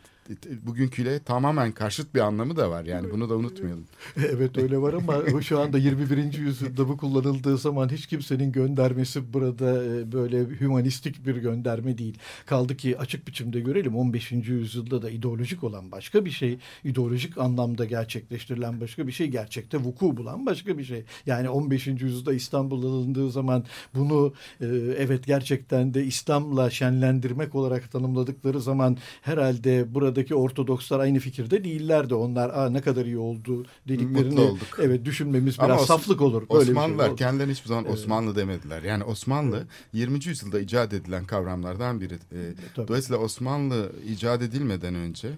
bugünküyle 0.63 1.19
tamamen 1.19 1.73
karşıt 1.73 2.15
bir 2.15 2.21
anlamı 2.21 2.57
da 2.57 2.71
var. 2.71 2.85
Yani 2.85 3.11
bunu 3.11 3.31
da 3.31 3.37
unutmayalım. 3.37 3.85
Evet 4.17 4.59
öyle 4.59 4.79
var 4.79 4.93
ama 4.95 5.43
şu 5.43 5.61
anda 5.61 5.79
21. 5.79 6.39
yüzyılda 6.39 6.89
bu 6.89 6.97
kullanıldığı 6.97 7.59
zaman 7.59 7.89
hiç 7.89 8.07
kimsenin 8.07 8.53
göndermesi 8.53 9.33
burada 9.33 9.85
e, 9.85 10.13
böyle 10.13 10.39
hümanistik 10.39 11.27
bir 11.27 11.37
gönderme 11.37 11.99
değil. 11.99 12.19
Kaldı 12.47 12.77
ki 12.77 12.99
açık 12.99 13.29
biçimde 13.29 13.61
görelim 13.61 13.97
15. 13.97 14.33
yüzyılda 14.33 15.03
da 15.03 15.11
ideolojik 15.11 15.65
olan 15.65 15.93
başka 15.93 16.25
bir 16.25 16.31
şey, 16.31 16.59
ideolojik 16.85 17.39
anlamda 17.39 17.85
gerçekleştirilen 17.85 18.81
başka 18.81 19.07
bir 19.07 19.13
şey, 19.13 19.27
gerçekte 19.27 19.79
vuku 19.79 20.17
bulan 20.17 20.47
başka 20.47 20.79
bir 20.79 20.85
şey. 20.85 21.05
Yani 21.27 21.49
15. 21.49 21.87
yüzyılda 21.87 22.35
İstanbul 22.35 22.85
alındığı 22.85 23.31
zaman 23.31 23.65
bunu 23.95 24.35
e, 24.61 24.67
evet 24.99 25.27
gerçekten 25.27 25.95
de 25.95 26.05
İslam'la 26.05 26.71
şenlendirmek 26.71 27.55
olarak 27.55 27.93
tanımladıkları 27.93 28.61
zaman 28.61 28.97
herhalde 29.23 29.95
buradaki 30.15 30.35
Ortodokslar 30.35 31.01
aynı 31.01 31.19
fikirde 31.19 31.65
değillerdi. 31.65 32.15
Onlar 32.15 32.51
Aa, 32.51 32.71
ne 32.71 32.81
kadar 32.81 33.07
iyi 33.07 33.19
oldu 33.19 33.67
dediklerini 33.89 34.41
olduk. 34.41 34.79
evet 34.83 35.05
düşünmemiz 35.05 35.61
Ama 35.61 35.69
biraz 35.69 35.81
Os- 35.83 35.87
saflık 35.87 36.21
olur. 36.21 36.43
Böyle 36.53 36.65
şey 36.65 36.73
Osmanlılar 36.75 37.09
olur. 37.09 37.17
kendilerine 37.17 37.53
hiçbir 37.53 37.69
zaman 37.69 37.93
Osmanlı 37.93 38.37
demediler. 38.37 38.83
Yani 38.83 39.05
Osmanlı 39.05 39.67
20. 39.93 40.19
yüzyılda 40.27 40.61
icat 40.61 40.93
edilen 40.93 41.25
kavramlardan 41.25 42.01
biri. 42.01 42.15
Ee, 42.15 42.55
Tabii. 42.77 42.89
dolayısıyla 42.89 43.19
Osmanlı 43.21 43.93
icat 44.09 44.43
edilmeden 44.43 44.95
önce 44.95 45.29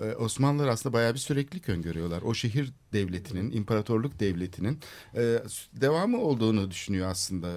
e, 0.00 0.14
Osmanlılar 0.16 0.68
aslında 0.68 0.92
bayağı 0.92 1.14
bir 1.14 1.18
süreklilik 1.18 1.68
öngörüyorlar. 1.68 2.22
O 2.22 2.34
şehir 2.34 2.72
devletinin, 2.92 3.50
imparatorluk 3.50 4.20
devletinin 4.20 4.78
e, 5.16 5.38
devamı 5.80 6.20
olduğunu 6.20 6.70
düşünüyor 6.70 7.08
aslında. 7.08 7.48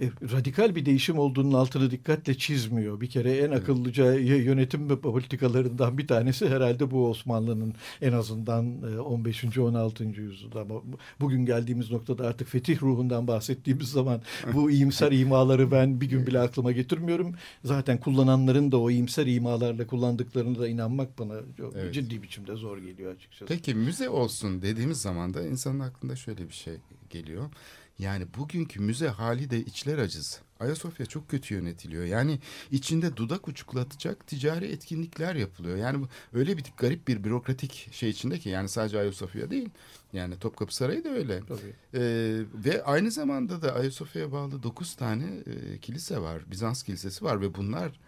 E, 0.00 0.10
radikal 0.32 0.74
bir 0.74 0.86
değişim 0.86 1.18
olduğunun 1.18 1.52
altını 1.52 1.90
dikkatle 1.90 2.38
çizmiyor. 2.38 3.00
Bir 3.00 3.10
kere 3.10 3.36
en 3.36 3.50
akıllıca 3.50 4.14
y- 4.14 4.42
yönetim 4.42 5.00
politikalarından 5.00 5.98
bir 5.98 6.06
tanesi 6.06 6.48
herhalde 6.48 6.90
bu 6.90 7.08
Osmanlı'nın 7.10 7.74
en 8.02 8.12
azından 8.12 8.94
e, 8.96 9.00
15. 9.00 9.58
16. 9.58 10.04
yüzyılda 10.04 10.60
ama 10.60 10.74
bugün 11.20 11.46
geldiğimiz 11.46 11.90
noktada 11.90 12.26
artık 12.26 12.48
fetih 12.48 12.82
ruhundan 12.82 13.26
bahsettiğimiz 13.26 13.88
zaman 13.88 14.22
bu 14.54 14.70
iyimser 14.70 15.12
imaları 15.12 15.70
ben 15.70 16.00
bir 16.00 16.08
gün 16.08 16.26
bile 16.26 16.40
aklıma 16.40 16.72
getirmiyorum. 16.72 17.34
Zaten 17.64 18.00
kullananların 18.00 18.72
da 18.72 18.78
o 18.78 18.90
iyimser 18.90 19.26
imalarla 19.26 19.86
kullandıklarına 19.86 20.58
da 20.58 20.68
inanmak 20.68 21.18
bana 21.18 21.34
çok 21.60 21.76
Evet. 21.76 21.94
ciddi 21.94 22.22
biçimde 22.22 22.54
zor 22.56 22.78
geliyor 22.78 23.14
açıkçası. 23.14 23.46
Peki 23.46 23.74
müze 23.74 24.08
olsun 24.08 24.62
dediğimiz 24.62 25.02
zaman 25.02 25.34
da 25.34 25.42
insanın 25.46 25.80
aklında 25.80 26.16
şöyle 26.16 26.48
bir 26.48 26.54
şey 26.54 26.76
geliyor. 27.10 27.50
Yani 27.98 28.26
bugünkü 28.38 28.80
müze 28.80 29.08
hali 29.08 29.50
de 29.50 29.60
içler 29.60 29.98
acısı. 29.98 30.40
Ayasofya 30.60 31.06
çok 31.06 31.28
kötü 31.28 31.54
yönetiliyor. 31.54 32.04
Yani 32.04 32.38
içinde 32.70 33.16
dudak 33.16 33.48
uçuklatacak 33.48 34.26
ticari 34.26 34.66
etkinlikler 34.66 35.34
yapılıyor. 35.34 35.76
Yani 35.76 36.06
öyle 36.32 36.56
bir 36.56 36.64
garip 36.76 37.08
bir 37.08 37.24
bürokratik 37.24 37.88
şey 37.92 38.10
içinde 38.10 38.38
ki 38.38 38.48
yani 38.48 38.68
sadece 38.68 38.98
Ayasofya 38.98 39.50
değil. 39.50 39.68
Yani 40.12 40.38
Topkapı 40.38 40.74
Sarayı 40.74 41.04
da 41.04 41.08
öyle. 41.08 41.40
Tabii. 41.48 41.74
Ee, 41.94 42.42
ve 42.54 42.84
aynı 42.84 43.10
zamanda 43.10 43.62
da 43.62 43.74
Ayasofya'ya 43.74 44.32
bağlı 44.32 44.62
9 44.62 44.94
tane 44.94 45.24
e, 45.24 45.78
kilise 45.78 46.18
var. 46.18 46.42
Bizans 46.50 46.82
kilisesi 46.82 47.24
var 47.24 47.40
ve 47.40 47.54
bunlar 47.54 48.00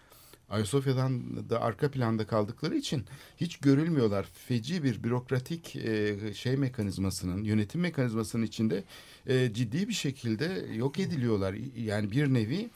Ayasofya'dan 0.53 1.51
da 1.51 1.63
arka 1.63 1.91
planda 1.91 2.27
kaldıkları 2.27 2.77
için 2.77 3.05
hiç 3.37 3.57
görülmüyorlar. 3.57 4.27
Feci 4.35 4.85
bir 4.85 5.03
bürokratik 5.03 5.77
e, 5.77 6.35
şey 6.35 6.57
mekanizmasının, 6.57 7.45
yönetim 7.45 7.81
mekanizmasının 7.81 8.47
içinde 8.47 8.85
e, 9.27 9.53
ciddi 9.53 9.89
bir 9.89 9.93
şekilde 9.93 10.67
yok 10.75 10.99
ediliyorlar. 10.99 11.55
Yani 11.77 12.11
bir 12.11 12.35
nevi 12.35 12.71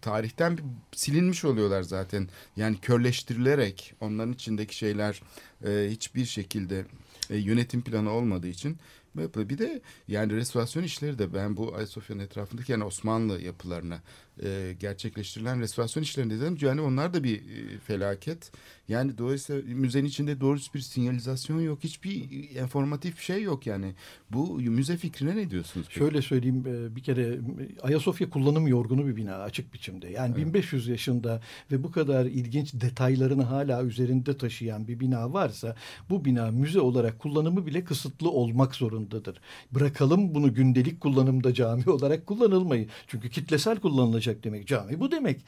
tarihten 0.00 0.58
silinmiş 0.92 1.44
oluyorlar 1.44 1.82
zaten. 1.82 2.28
Yani 2.56 2.76
körleştirilerek 2.80 3.94
onların 4.00 4.32
içindeki 4.32 4.76
şeyler 4.76 5.22
e, 5.66 5.90
hiçbir 5.90 6.24
şekilde 6.24 6.86
e, 7.30 7.36
yönetim 7.36 7.82
planı 7.82 8.10
olmadığı 8.10 8.48
için. 8.48 8.78
Bir 9.14 9.58
de 9.58 9.82
yani 10.08 10.32
restorasyon 10.32 10.82
işleri 10.82 11.18
de 11.18 11.34
ben 11.34 11.56
bu 11.56 11.76
Ayasofya'nın 11.76 12.22
etrafındaki 12.22 12.72
yani 12.72 12.84
Osmanlı 12.84 13.40
yapılarına 13.40 14.02
e, 14.42 14.76
gerçekleştirilen 14.80 15.60
restorasyon 15.60 16.02
işlerinde 16.02 16.40
dedim. 16.40 16.58
Yani 16.60 16.80
onlar 16.80 17.14
da 17.14 17.24
bir 17.24 17.36
e, 17.36 17.78
felaket. 17.78 18.52
Yani 18.88 19.18
dolayısıyla 19.18 19.62
müzenin 19.74 20.08
içinde 20.08 20.40
doğru 20.40 20.58
bir 20.74 20.80
sinyalizasyon 20.80 21.60
yok. 21.60 21.78
Hiçbir 21.84 22.14
informatif 22.62 23.20
şey 23.20 23.42
yok 23.42 23.66
yani. 23.66 23.94
Bu 24.30 24.58
müze 24.58 24.96
fikrine 24.96 25.36
ne 25.36 25.50
diyorsunuz? 25.50 25.86
peki? 25.88 25.98
Şöyle 25.98 26.22
söyleyeyim 26.22 26.64
e, 26.66 26.96
bir 26.96 27.02
kere 27.02 27.38
Ayasofya 27.82 28.30
kullanım 28.30 28.66
yorgunu 28.66 29.06
bir 29.06 29.16
bina 29.16 29.36
açık 29.36 29.74
biçimde. 29.74 30.08
Yani 30.08 30.36
1500 30.36 30.88
yaşında 30.88 31.42
ve 31.72 31.82
bu 31.82 31.92
kadar 31.92 32.24
ilginç 32.24 32.74
detaylarını 32.74 33.42
hala 33.42 33.84
üzerinde 33.84 34.38
taşıyan 34.38 34.88
bir 34.88 35.00
bina 35.00 35.32
varsa 35.32 35.76
bu 36.10 36.24
bina 36.24 36.50
müze 36.50 36.80
olarak 36.80 37.18
kullanımı 37.18 37.66
bile 37.66 37.84
kısıtlı 37.84 38.30
olmak 38.30 38.74
zorunda. 38.74 38.92
zorundadır. 39.12 39.40
Bırakalım 39.72 40.34
bunu 40.34 40.54
gündelik 40.54 41.00
kullanımda 41.00 41.54
cami 41.54 41.84
olarak 41.90 42.26
kullanılmayı. 42.26 42.88
Çünkü 43.06 43.30
kitlesel 43.30 43.80
kullanılacak 43.80 44.21
demek. 44.26 44.66
Cami 44.66 45.00
bu 45.00 45.10
demek. 45.10 45.40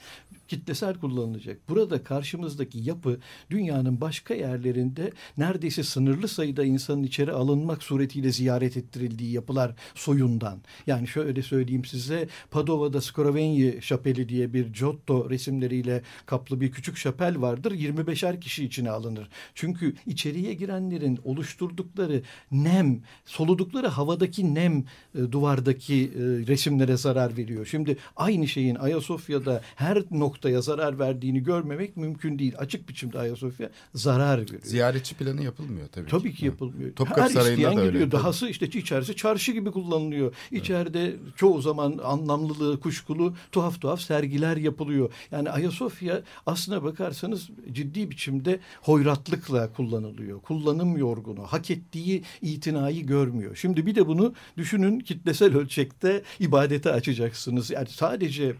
Kitlesel 0.48 0.94
kullanılacak. 0.94 1.68
Burada 1.68 2.04
karşımızdaki 2.04 2.78
yapı 2.78 3.20
dünyanın 3.50 4.00
başka 4.00 4.34
yerlerinde 4.34 5.12
neredeyse 5.38 5.82
sınırlı 5.82 6.28
sayıda 6.28 6.64
insanın 6.64 7.02
içeri 7.02 7.32
alınmak 7.32 7.82
suretiyle 7.82 8.32
ziyaret 8.32 8.76
ettirildiği 8.76 9.32
yapılar 9.32 9.74
soyundan. 9.94 10.58
Yani 10.86 11.08
şöyle 11.08 11.42
söyleyeyim 11.42 11.84
size 11.84 12.28
Padova'da 12.50 13.00
Scrovegni 13.00 13.82
şapeli 13.82 14.28
diye 14.28 14.52
bir 14.52 14.66
Giotto 14.72 15.30
resimleriyle 15.30 16.02
kaplı 16.26 16.60
bir 16.60 16.72
küçük 16.72 16.96
şapel 16.96 17.40
vardır. 17.40 17.72
25'er 17.72 18.40
kişi 18.40 18.64
içine 18.64 18.90
alınır. 18.90 19.28
Çünkü 19.54 19.94
içeriye 20.06 20.54
girenlerin 20.54 21.18
oluşturdukları 21.24 22.22
nem, 22.52 23.02
soludukları 23.24 23.86
havadaki 23.86 24.54
nem 24.54 24.84
e, 25.14 25.32
duvardaki 25.32 25.94
e, 25.94 26.20
resimlere 26.46 26.96
zarar 26.96 27.36
veriyor. 27.36 27.66
Şimdi 27.66 27.96
aynı 28.16 28.48
şeyin 28.64 28.74
Ayasofya'da 28.74 29.60
her 29.76 30.02
noktaya 30.10 30.60
zarar 30.60 30.98
verdiğini 30.98 31.42
görmemek 31.42 31.96
mümkün 31.96 32.38
değil. 32.38 32.54
Açık 32.58 32.88
biçimde 32.88 33.18
Ayasofya 33.18 33.70
zarar 33.94 34.40
veriyor. 34.40 34.60
Ziyaretçi 34.62 35.14
planı 35.14 35.42
yapılmıyor 35.42 35.88
tabii, 35.88 36.10
Tabii 36.10 36.34
ki 36.34 36.46
yapılmıyor. 36.46 36.94
Topkapı 36.94 37.20
Her 37.20 37.28
Sarayı'nda 37.28 37.70
isteyen 37.70 37.76
da 37.76 37.80
öyle. 37.80 38.10
Dahası 38.10 38.48
işte 38.48 38.66
içerisi 38.66 39.16
çarşı 39.16 39.52
gibi 39.52 39.70
kullanılıyor. 39.70 40.34
İçeride 40.50 41.16
çoğu 41.36 41.62
zaman 41.62 41.98
anlamlılığı 42.04 42.80
kuşkulu 42.80 43.34
tuhaf 43.52 43.80
tuhaf 43.80 44.00
sergiler 44.00 44.56
yapılıyor. 44.56 45.12
Yani 45.32 45.50
Ayasofya 45.50 46.22
aslına 46.46 46.82
bakarsanız 46.82 47.48
ciddi 47.72 48.10
biçimde 48.10 48.60
hoyratlıkla 48.82 49.72
kullanılıyor. 49.72 50.40
Kullanım 50.40 50.96
yorgunu. 50.96 51.42
Hak 51.42 51.70
ettiği 51.70 52.22
itinayı 52.42 53.06
görmüyor. 53.06 53.56
Şimdi 53.56 53.86
bir 53.86 53.94
de 53.94 54.06
bunu 54.06 54.34
düşünün 54.56 55.00
kitlesel 55.00 55.56
ölçekte 55.56 56.22
ibadete 56.40 56.92
açacaksınız. 56.92 57.70
Yani 57.70 57.88
sadece 57.88 58.53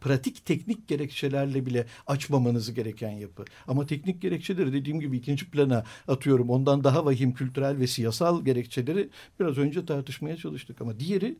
pratik 0.00 0.46
teknik 0.46 0.88
gerekçelerle 0.88 1.66
bile 1.66 1.86
açmamanız 2.06 2.74
gereken 2.74 3.10
yapı. 3.10 3.44
Ama 3.68 3.86
teknik 3.86 4.22
gerekçeleri 4.22 4.72
dediğim 4.72 5.00
gibi 5.00 5.16
ikinci 5.16 5.50
plana 5.50 5.84
atıyorum. 6.08 6.50
Ondan 6.50 6.84
daha 6.84 7.04
vahim 7.04 7.34
kültürel 7.34 7.78
ve 7.78 7.86
siyasal 7.86 8.44
gerekçeleri 8.44 9.08
biraz 9.40 9.58
önce 9.58 9.86
tartışmaya 9.86 10.36
çalıştık. 10.36 10.80
Ama 10.80 11.00
diğeri 11.00 11.36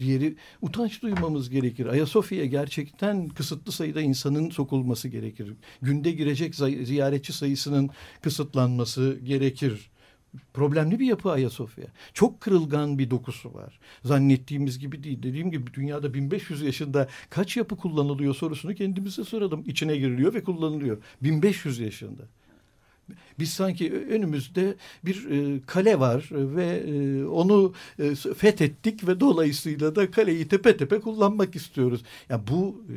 Diğeri 0.00 0.36
utanç 0.62 1.02
duymamız 1.02 1.50
gerekir. 1.50 1.86
Ayasofya'ya 1.86 2.46
gerçekten 2.46 3.28
kısıtlı 3.28 3.72
sayıda 3.72 4.00
insanın 4.00 4.50
sokulması 4.50 5.08
gerekir. 5.08 5.52
Günde 5.82 6.10
girecek 6.10 6.54
ziyaretçi 6.54 7.32
sayısının 7.32 7.90
kısıtlanması 8.22 9.18
gerekir. 9.24 9.90
Problemli 10.54 11.00
bir 11.00 11.06
yapı 11.06 11.30
Ayasofya. 11.30 11.86
Çok 12.14 12.40
kırılgan 12.40 12.98
bir 12.98 13.10
dokusu 13.10 13.54
var. 13.54 13.80
Zannettiğimiz 14.04 14.78
gibi 14.78 15.02
değil. 15.02 15.22
Dediğim 15.22 15.50
gibi 15.50 15.74
dünyada 15.74 16.14
1500 16.14 16.62
yaşında 16.62 17.08
kaç 17.30 17.56
yapı 17.56 17.76
kullanılıyor 17.76 18.34
sorusunu 18.34 18.74
kendimize 18.74 19.24
soralım. 19.24 19.64
İçine 19.66 19.96
giriliyor 19.96 20.34
ve 20.34 20.44
kullanılıyor. 20.44 20.98
1500 21.22 21.78
yaşında. 21.78 22.22
Biz 23.38 23.50
sanki 23.50 23.92
önümüzde 23.92 24.74
bir 25.04 25.30
e, 25.30 25.60
kale 25.66 26.00
var 26.00 26.28
ve 26.32 26.66
e, 26.66 27.24
onu 27.24 27.72
e, 27.98 28.14
fethettik 28.14 29.08
ve 29.08 29.20
dolayısıyla 29.20 29.96
da 29.96 30.10
kaleyi 30.10 30.48
tepe 30.48 30.76
tepe 30.76 31.00
kullanmak 31.00 31.56
istiyoruz. 31.56 32.02
Ya 32.28 32.40
bu 32.50 32.84
e, 32.88 32.96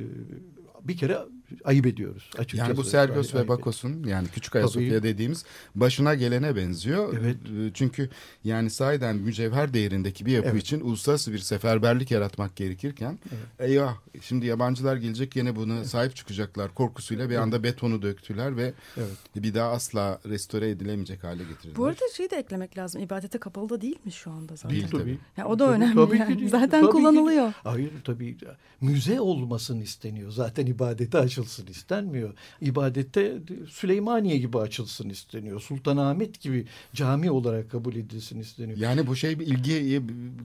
bir 0.88 0.98
kere 0.98 1.18
ayıp 1.64 1.86
ediyoruz 1.86 2.30
açıkçası. 2.38 2.70
Yani 2.70 2.78
bu 2.78 2.84
Sergios 2.84 3.36
ve. 3.36 3.48
Bakos'un 3.48 4.04
yani 4.04 4.28
Küçük 4.28 4.56
Ayasofya 4.56 5.04
dediğimiz 5.04 5.46
başına 5.76 6.14
gelene 6.16 6.56
benziyor. 6.56 7.18
Evet. 7.22 7.36
Ee, 7.60 7.72
Çünkü 7.74 8.10
yani 8.44 8.70
sahiden 8.70 9.16
mücevher 9.16 9.74
değerindeki 9.74 10.26
bir 10.26 10.32
yapı 10.32 10.50
Evet. 10.50 10.62
için 10.62 10.82
uluslararası 10.82 11.34
bir 11.34 11.40
seferberlik 11.40 12.12
yaratmak 12.12 12.56
gerekirken 12.56 13.20
eyvah 13.60 13.96
şimdi 14.22 14.46
yabancılar 14.46 14.96
gelecek 14.98 15.36
yine 15.36 15.56
buna 15.56 15.84
sahip 15.84 16.16
çıkacaklar 16.16 16.74
korkusuyla 16.74 17.30
bir 17.30 17.36
anda 17.36 17.64
betonu 17.64 18.02
döktüler 18.02 18.58
ve 18.58 18.74
Evet. 18.98 19.44
bir 19.44 19.54
daha 19.54 19.72
asla 19.72 20.20
restore 20.30 20.70
edilemeyecek 20.70 21.24
hale 21.24 21.44
getirdiler. 21.44 21.76
Bu 21.76 21.86
arada 21.86 22.00
şeyi 22.16 22.30
de 22.32 22.36
eklemek 22.36 22.78
lazım. 22.78 23.02
İbadete 23.02 23.38
kapalı 23.38 23.70
da 23.70 23.82
değil 23.82 24.00
mi 24.06 24.12
şu 24.12 24.32
anda 24.32 24.56
zaten? 24.56 24.70
Değil 24.72 24.88
tabii. 24.92 25.18
Ya 25.38 25.46
o 25.48 25.60
da 25.60 25.66
Tabii- 25.66 25.76
önemli 25.76 25.96
tabii 25.96 26.12
ki 26.16 26.18
yani. 26.22 26.40
değil. 26.40 26.50
Zaten 26.50 26.70
Tabii 26.70 26.86
ki 26.86 26.92
kullanılıyor. 26.92 27.44
değil. 27.44 27.54
Hayır 27.64 27.92
tabii 28.04 28.38
müze 28.82 29.22
olmasın 29.22 29.82
isteniyor. 29.82 30.32
Zaten 30.32 30.66
ibadete 30.66 31.18
açılsın 31.44 31.68
istenmiyor. 31.68 32.34
İbadette 32.62 33.38
Süleymaniye 33.70 34.38
gibi 34.38 34.58
açılsın 34.58 35.10
isteniyor. 35.10 35.62
Sultanahmet 35.62 36.42
gibi 36.42 36.66
cami 36.94 37.32
olarak 37.32 37.72
kabul 37.72 37.96
edilsin 37.96 38.40
isteniyor. 38.40 38.78
Yani 38.78 39.08
bu 39.08 39.16
şey 39.16 39.40
bir 39.40 39.48
ilgiyi 39.48 40.02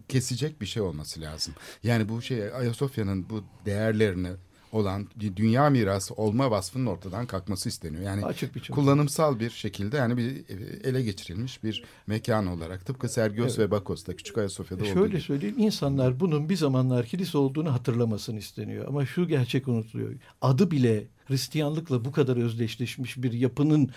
kesecek 0.09 0.61
bir 0.61 0.67
şey 0.67 0.83
olması 0.83 1.21
lazım. 1.21 1.55
Yani 1.83 2.09
bu 2.09 2.23
şey 2.23 2.55
Ayasofya'nın 2.55 3.31
bu 3.31 3.45
değerlerini 3.67 4.31
olan 4.73 5.07
bir 5.17 5.37
dünya 5.37 5.71
mirası 5.71 6.15
olma 6.15 6.51
vasfının 6.51 6.87
ortadan 6.87 7.27
kalkması 7.27 7.69
isteniyor. 7.69 8.03
Yani 8.03 8.25
Açık 8.25 8.55
biçimde. 8.55 8.81
kullanımsal 8.81 9.41
bir 9.41 9.51
şekilde 9.51 9.97
yani 9.97 10.17
bir 10.17 10.45
ele 10.85 11.03
geçirilmiş 11.03 11.65
bir 11.65 11.85
mekan 12.07 12.47
olarak 12.47 12.87
tıpkı 12.87 13.09
Sergios 13.09 13.59
ve 13.59 13.71
Bakos'ta 13.71 14.17
Küçük 14.17 14.39
Ayasofya'da 14.39 14.83
olduğu 14.83 14.91
E, 14.91 14.95
Şöyle 14.95 15.09
gibi. 15.09 15.21
söyleyeyim 15.21 15.57
insanlar 15.59 16.21
bunun 16.21 16.49
bir 16.49 16.57
zamanlar 16.57 17.07
kilise 17.07 17.39
olduğunu 17.39 17.73
hatırlamasını 17.73 18.39
isteniyor. 18.39 18.89
Ama 18.89 19.07
şu 19.07 19.29
gerçek 19.29 19.69
unutuluyor. 19.69 20.13
Adı 20.43 20.71
bile 20.71 21.05
Hristiyanlıkla 21.27 22.05
bu 22.05 22.13
kadar 22.13 22.37
özdeşleşmiş 22.37 23.23
bir 23.23 23.33
yapının 23.33 23.91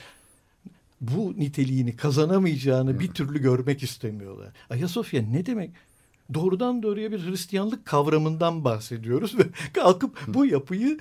bu 1.02 1.34
niteliğini 1.38 1.96
kazanamayacağını 1.96 3.00
bir 3.00 3.08
türlü 3.12 3.42
görmek 3.42 3.84
istemiyorlar. 3.84 4.50
Ayasofya 4.70 5.22
ne 5.22 5.46
demek? 5.46 5.72
Doğrudan 6.34 6.84
doğruya 6.84 7.12
bir 7.12 7.26
Hristiyanlık 7.26 7.86
kavramından 7.86 8.64
bahsediyoruz 8.66 9.38
ve 9.40 9.44
kalkıp 9.74 10.20
bu 10.28 10.46
yapıyı 10.46 11.00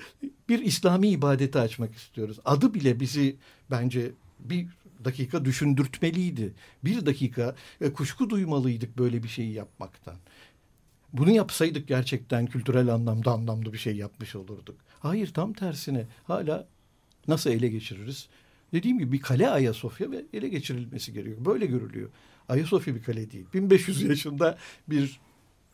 bir 0.49 0.59
İslami 0.59 1.09
ibadete 1.09 1.59
açmak 1.59 1.95
istiyoruz. 1.95 2.39
Adı 2.45 2.73
bile 2.73 2.99
bizi 2.99 3.35
bence 3.71 4.11
bir 4.39 4.67
dakika 5.05 5.45
düşündürtmeliydi. 5.45 6.53
Bir 6.83 7.05
dakika 7.05 7.55
e, 7.81 7.93
kuşku 7.93 8.29
duymalıydık 8.29 8.97
böyle 8.97 9.23
bir 9.23 9.27
şeyi 9.27 9.53
yapmaktan. 9.53 10.15
Bunu 11.13 11.31
yapsaydık 11.31 11.87
gerçekten 11.87 12.45
kültürel 12.45 12.93
anlamda 12.93 13.31
anlamlı 13.31 13.73
bir 13.73 13.77
şey 13.77 13.95
yapmış 13.95 14.35
olurduk. 14.35 14.75
Hayır 14.99 15.33
tam 15.33 15.53
tersine 15.53 16.05
hala 16.23 16.67
nasıl 17.27 17.49
ele 17.49 17.67
geçiririz? 17.67 18.27
Dediğim 18.73 18.99
gibi 18.99 19.11
bir 19.11 19.21
kale 19.21 19.49
Ayasofya 19.49 20.11
ve 20.11 20.25
ele 20.33 20.47
geçirilmesi 20.47 21.13
gerekiyor. 21.13 21.45
Böyle 21.45 21.65
görülüyor. 21.65 22.09
Ayasofya 22.51 22.95
bir 22.95 23.03
kale 23.03 23.31
değil. 23.31 23.45
1500 23.53 24.01
yaşında 24.01 24.57
bir 24.89 25.19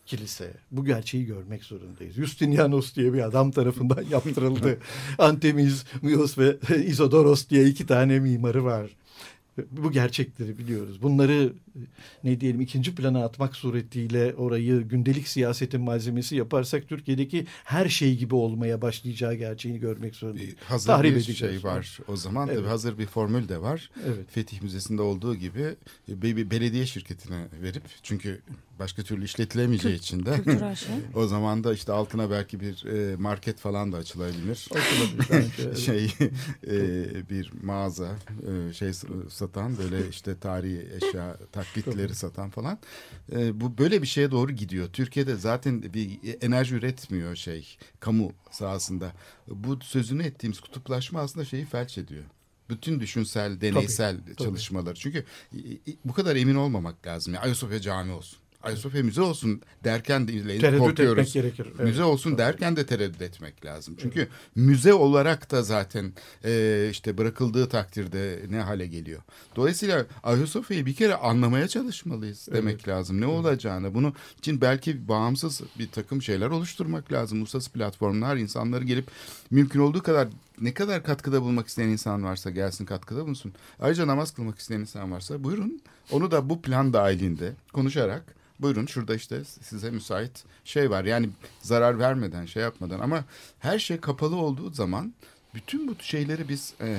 kilise. 0.06 0.54
Bu 0.72 0.86
gerçeği 0.86 1.26
görmek 1.26 1.64
zorundayız. 1.64 2.16
Justinianos 2.16 2.96
diye 2.96 3.14
bir 3.14 3.20
adam 3.22 3.52
tarafından 3.52 4.04
yaptırıldı. 4.10 4.78
Antemiz, 5.18 5.86
Mios 6.02 6.38
ve 6.38 6.58
Isodoros 6.86 7.50
diye 7.50 7.66
iki 7.66 7.86
tane 7.86 8.20
mimarı 8.20 8.64
var. 8.64 8.90
Bu 9.72 9.92
gerçekleri 9.92 10.58
biliyoruz. 10.58 11.02
Bunları 11.02 11.54
ne 12.24 12.40
diyelim 12.40 12.62
ikinci 12.62 12.96
plana 12.96 13.26
atmak 13.26 13.56
suretiyle 13.56 14.36
orayı 14.36 14.82
gündelik 14.82 15.28
siyasetin 15.28 15.82
malzemesi 15.82 16.36
yaparsak 16.36 16.90
Türkiye'deki 16.90 17.46
her 17.64 17.90
şey 17.90 18.18
gibi 18.18 18.36
olmaya 18.36 18.82
başlayacağı 18.82 19.34
gerçeğini 19.34 19.80
görmek 19.80 20.16
zorundayız. 20.16 20.52
Bir 20.52 20.58
hazır 20.66 20.88
Tahrip 20.88 21.16
bir 21.16 21.22
şey 21.22 21.64
var 21.64 22.00
o 22.08 22.16
zaman 22.16 22.48
Evet. 22.48 22.58
tabii 22.58 22.68
hazır 22.68 22.98
bir 22.98 23.06
formül 23.06 23.50
de 23.50 23.62
var. 23.62 23.92
Evet. 24.06 24.32
Fetih 24.32 24.62
Müzesi'nde 24.62 25.02
olduğu 25.02 25.36
gibi 25.36 25.76
bir, 26.08 26.38
bir 26.38 26.52
belediye 26.52 26.86
şirketine 26.86 27.46
verip 27.62 27.84
çünkü 28.04 28.42
başka 28.80 29.04
türlü 29.04 29.26
işletilemeyeceği 29.26 29.96
için 29.96 30.26
de 30.26 30.36
Kültürel 30.36 30.76
şey. 30.86 30.96
o 31.16 31.28
zaman 31.28 31.64
da 31.64 31.74
işte 31.74 31.92
altına 31.92 32.32
belki 32.32 32.60
bir 32.60 32.86
e, 32.86 33.16
market 33.16 33.60
falan 33.60 33.92
da 33.92 33.98
açılabilir. 33.98 34.68
Şey 35.86 36.06
e, 36.68 37.30
bir 37.30 37.52
mağaza 37.64 38.16
e, 38.70 38.74
şey 38.74 38.92
satan 39.30 39.78
böyle 39.78 40.10
işte 40.10 40.40
tarihi 40.40 40.88
eşya 40.96 41.38
taklitleri 41.52 42.16
satan 42.16 42.50
falan 42.50 42.80
E, 43.32 43.62
bu 43.62 43.78
böyle 43.78 44.02
bir 44.02 44.08
şeye 44.08 44.32
doğru 44.32 44.52
gidiyor. 44.52 44.88
Türkiye'de 44.94 45.36
zaten 45.36 45.94
bir 45.94 46.20
enerji 46.42 46.76
üretmiyor 46.76 47.36
şey 47.36 47.78
kamu 48.00 48.32
sahasında. 48.52 49.12
Bu 49.48 49.80
sözünü 49.82 50.24
ettiğimiz 50.24 50.60
kutuplaşma 50.60 51.22
aslında 51.22 51.46
şeyi 51.46 51.66
felç 51.66 51.98
ediyor. 51.98 52.24
Bütün 52.70 53.00
düşünsel, 53.00 53.62
deneysel 53.62 54.18
tabii. 54.22 54.36
çalışmalar. 54.36 54.96
Çünkü 54.96 55.26
i- 55.54 55.58
i- 55.92 55.98
bu 56.06 56.14
kadar 56.14 56.36
emin 56.36 56.56
olmamak 56.56 57.08
lazım. 57.08 57.34
Yani 57.34 57.44
Ayasofya 57.44 57.80
cami 57.80 58.12
olsun. 58.12 58.40
Ayasofya 58.64 59.04
müze 59.04 59.22
olsun 59.22 59.62
derken 59.84 60.28
de 60.28 60.60
Tereddüt 60.60 60.80
korkuyoruz. 60.80 61.20
etmek 61.20 61.34
gerekir. 61.34 61.68
Evet. 61.76 61.80
Müze 61.80 62.04
olsun 62.04 62.38
derken 62.38 62.76
de 62.76 62.86
tereddüt 62.86 63.22
etmek 63.22 63.66
lazım. 63.66 63.96
Çünkü 64.02 64.28
müze 64.56 64.94
olarak 64.94 65.52
da 65.52 65.64
zaten 65.64 66.14
e, 66.46 66.88
işte 66.92 67.18
bırakıldığı 67.18 67.70
takdirde 67.70 68.40
ne 68.50 68.60
hale 68.62 68.88
geliyor. 68.88 69.22
Dolayısıyla 69.56 70.06
Ayasofya'yı 70.24 70.86
bir 70.86 70.94
kere 70.96 71.16
anlamaya 71.16 71.68
çalışmalıyız 71.68 72.48
demek 72.54 72.88
lazım. 72.88 73.22
Ne 73.22 73.26
olacağını. 73.26 73.94
Bunu 73.94 74.14
için 74.38 74.62
belki 74.62 75.08
bağımsız 75.08 75.62
bir 75.80 75.88
takım 75.90 76.22
şeyler 76.22 76.48
oluşturmak 76.48 77.12
lazım. 77.12 77.40
Uluslararası 77.40 77.72
platformlar 77.72 78.38
insanları 78.38 78.84
gelip 78.84 79.08
mümkün 79.52 79.80
olduğu 79.80 80.04
kadar 80.04 80.28
ne 80.62 80.74
kadar 80.74 81.04
katkıda 81.04 81.42
bulunmak 81.42 81.68
isteyen 81.68 81.88
insan 81.88 82.24
varsa 82.24 82.50
gelsin 82.50 82.86
katkıda 82.86 83.24
bulunsun. 83.24 83.54
Ayrıca 83.80 84.08
namaz 84.08 84.32
kılmak 84.32 84.60
isteyen 84.60 84.80
insan 84.80 85.12
varsa 85.12 85.44
buyurun 85.44 85.82
onu 86.12 86.32
da 86.32 86.50
bu 86.50 86.62
plan 86.62 86.94
dahilinde 86.94 87.54
konuşarak 87.74 88.36
buyurun 88.60 88.86
şurada 88.86 89.16
işte 89.16 89.44
size 89.44 89.92
müsait 89.92 90.44
şey 90.66 90.90
var. 90.90 91.06
Yani 91.06 91.30
zarar 91.62 92.00
vermeden 92.00 92.46
şey 92.46 92.64
yapmadan 92.64 93.00
ama 93.00 93.26
her 93.60 93.80
şey 93.80 93.98
kapalı 93.98 94.36
olduğu 94.36 94.74
zaman 94.74 95.14
bütün 95.54 95.88
bu 95.88 95.96
şeyleri 96.00 96.50
biz 96.50 96.74
e, 96.82 96.98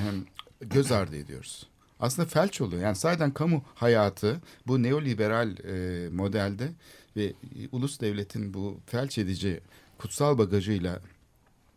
göz 0.61 0.92
ardı 0.92 1.16
ediyoruz. 1.16 1.66
Aslında 2.01 2.29
felç 2.29 2.61
oluyor. 2.61 2.83
Yani 2.83 2.97
sayeden 2.97 3.31
kamu 3.31 3.62
hayatı 3.75 4.40
bu 4.66 4.83
neoliberal 4.83 5.59
e, 5.59 6.09
modelde 6.09 6.73
ve 7.16 7.33
ulus 7.73 8.01
devletin 8.01 8.55
bu 8.55 8.81
felç 8.87 9.18
edici 9.18 9.61
kutsal 9.99 10.38
bagajıyla 10.38 11.01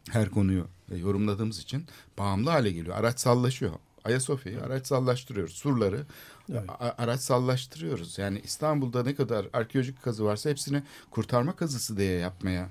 her 0.09 0.29
konuyu 0.29 0.67
yorumladığımız 0.97 1.59
için 1.59 1.85
bağımlı 2.17 2.49
hale 2.49 2.71
geliyor. 2.71 2.95
Araçsallaşıyor. 2.97 3.71
Ayasofya'yı 4.03 4.61
araçsallaştırıyoruz. 4.63 5.53
Surları 5.53 6.05
Evet. 6.51 6.69
a- 6.69 6.95
araçsallaştırıyoruz. 6.97 8.17
Yani 8.17 8.41
İstanbul'da 8.43 9.03
ne 9.03 9.15
kadar 9.15 9.47
arkeolojik 9.53 10.01
kazı 10.03 10.25
varsa 10.25 10.49
hepsini 10.49 10.83
kurtarma 11.11 11.55
kazısı 11.55 11.97
diye 11.97 12.11
yapmaya 12.17 12.69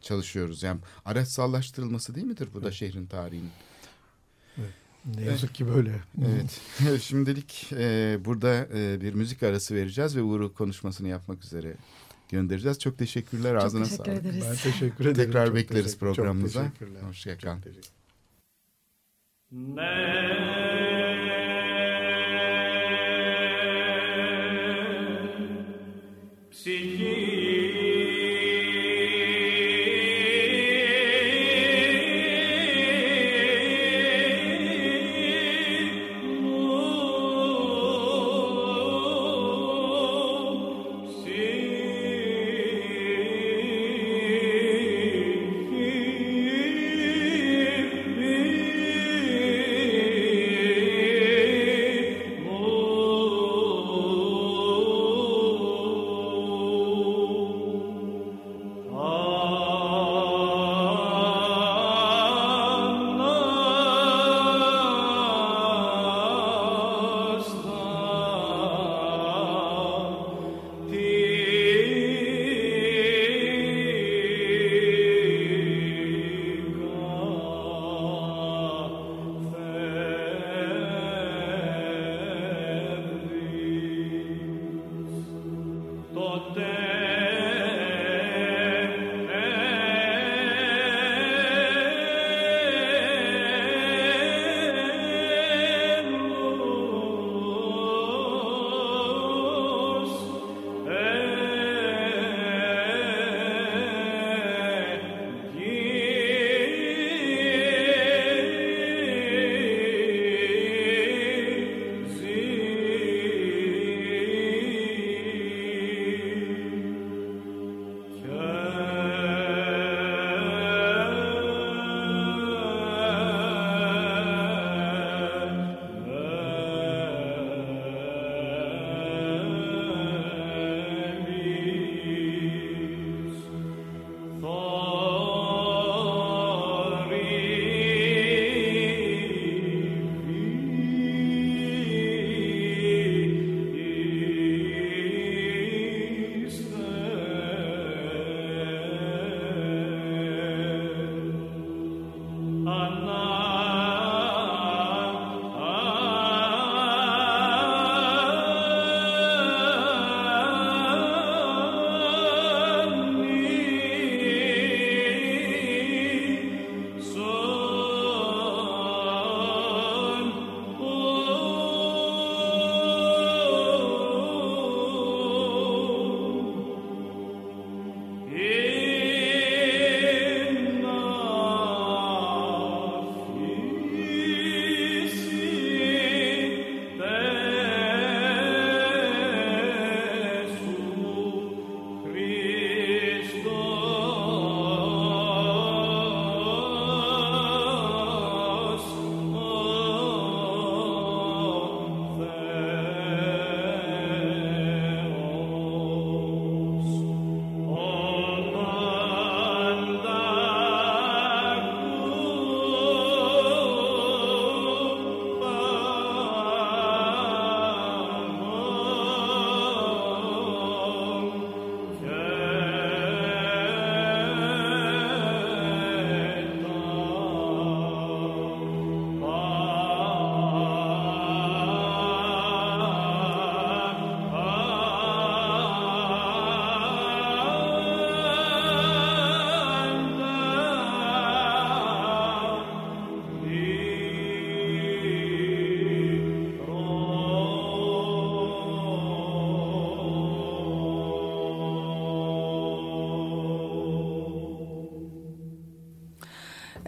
çalışıyoruz. 0.00 0.62
Yani 0.62 0.80
araçsallaştırılması 1.04 2.14
değil 2.14 2.26
midir 2.26 2.48
bu 2.54 2.62
da 2.64 2.72
şehrin 2.72 3.06
tarihinin? 3.06 3.50
Ne 5.16 5.24
yazık 5.24 5.54
ki 5.54 5.68
böyle. 5.68 6.00
Evet. 6.26 6.60
Şimdilik 7.02 7.72
e, 7.72 8.18
burada 8.24 8.66
e, 8.74 9.00
bir 9.00 9.14
müzik 9.14 9.42
arası 9.42 9.74
vereceğiz 9.74 10.16
ve 10.16 10.22
Uğur'u 10.22 10.54
konuşmasını 10.54 11.08
yapmak 11.08 11.44
üzere 11.44 11.74
göndereceğiz. 12.32 12.78
Çok 12.78 12.98
teşekkürler. 12.98 13.54
Çok 13.54 13.62
Ağzına 13.64 13.84
teşekkür 13.84 14.04
sağlık. 14.04 14.20
ederiz. 14.20 14.44
Ben 14.50 14.56
teşekkür 14.70 15.04
ederim. 15.06 15.14
Tekrar 15.26 15.46
Çok 15.46 15.56
bekleriz 15.56 15.84
teşekkür- 15.84 16.06
çok 16.06 16.14
programımıza. 16.16 16.62
teşekkürler. 16.62 17.02
Hoşça 17.02 17.30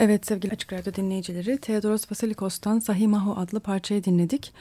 Evet 0.04 0.26
sevgili 0.26 0.52
Açık 0.52 0.72
Radyo 0.72 0.94
dinleyicileri 0.94 1.58
Theodoros 1.58 2.12
Vasilikos'tan 2.12 2.78
Sahimaho 2.78 3.40
adlı 3.40 3.60
parçayı 3.60 4.04
dinledik. 4.04 4.52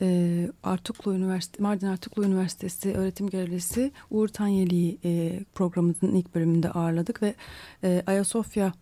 Ee, 0.00 0.48
Artuklu 0.62 1.14
Üniversitesi, 1.14 1.62
Mardin 1.62 1.86
Artuklu 1.86 2.24
Üniversitesi 2.24 2.94
öğretim 2.94 3.30
görevlisi 3.30 3.92
Uğur 4.10 4.28
Tanyeli'yi 4.28 4.98
e, 5.04 5.40
programımızın 5.54 6.14
ilk 6.14 6.34
bölümünde 6.34 6.70
ağırladık 6.70 7.22
ve 7.22 7.34
e, 7.84 8.02
Ayasofya 8.06 8.72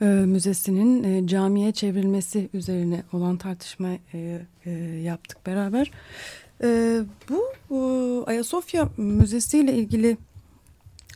e, 0.00 0.04
Müzesi'nin 0.04 1.04
e, 1.04 1.26
camiye 1.26 1.72
çevrilmesi 1.72 2.48
üzerine 2.54 3.02
olan 3.12 3.36
tartışma 3.36 3.88
e, 4.14 4.40
e, 4.66 4.70
yaptık 5.02 5.46
beraber. 5.46 5.90
E, 6.62 7.00
bu 7.28 7.42
e, 7.70 8.30
Ayasofya 8.30 8.88
Müzesi 8.96 9.58
ile 9.58 9.74
ilgili 9.74 10.16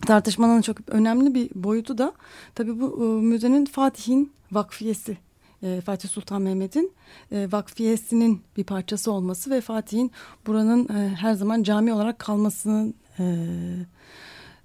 tartışmanın 0.06 0.62
çok 0.62 0.76
önemli 0.88 1.34
bir 1.34 1.50
boyutu 1.54 1.98
da 1.98 2.12
tabii 2.54 2.80
bu 2.80 3.04
e, 3.04 3.22
müzenin 3.22 3.64
Fatih'in 3.64 4.32
vakfiyesi. 4.52 5.18
E, 5.62 5.80
Fatih 5.80 6.08
Sultan 6.08 6.42
Mehmet'in 6.42 6.92
e, 7.32 7.52
vakfiyesinin 7.52 8.40
bir 8.56 8.64
parçası 8.64 9.12
olması 9.12 9.50
ve 9.50 9.60
Fatih'in 9.60 10.12
buranın 10.46 10.88
e, 10.88 11.08
her 11.08 11.34
zaman 11.34 11.62
cami 11.62 11.92
olarak 11.92 12.18
kalmasının 12.18 12.94
e, 13.18 13.24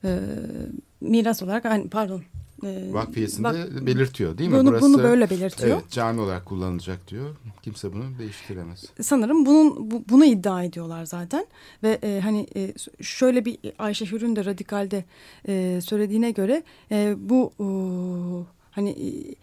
e, 0.03 0.19
miras 1.01 1.43
olarak 1.43 1.91
pardon 1.91 2.21
e, 2.63 2.93
Vakfiyesinde 2.93 3.47
vak- 3.47 3.85
belirtiyor 3.85 4.37
değil 4.37 4.49
mi? 4.49 4.57
bunu, 4.57 4.69
Burası, 4.69 4.85
bunu 4.85 4.97
böyle 5.03 5.29
belirtiyor. 5.29 5.69
Evet 5.81 5.89
cami 5.91 6.21
olarak 6.21 6.45
kullanılacak 6.45 7.07
diyor. 7.07 7.35
Kimse 7.63 7.93
bunu 7.93 8.03
değiştiremez. 8.19 8.85
sanırım 9.01 9.45
bunun 9.45 9.91
bu- 9.91 10.03
bunu 10.09 10.25
iddia 10.25 10.63
ediyorlar 10.63 11.05
zaten 11.05 11.45
ve 11.83 11.99
e, 12.03 12.19
hani 12.23 12.47
e, 12.55 12.73
şöyle 13.01 13.45
bir 13.45 13.57
Ayşe 13.79 14.05
Hür'ün 14.05 14.35
de 14.35 14.45
radikalde 14.45 15.05
e, 15.47 15.79
söylediğine 15.83 16.31
göre 16.31 16.63
e, 16.91 17.15
bu 17.17 17.51
e, 17.59 17.65
hani 18.71 18.89
e, 18.89 19.35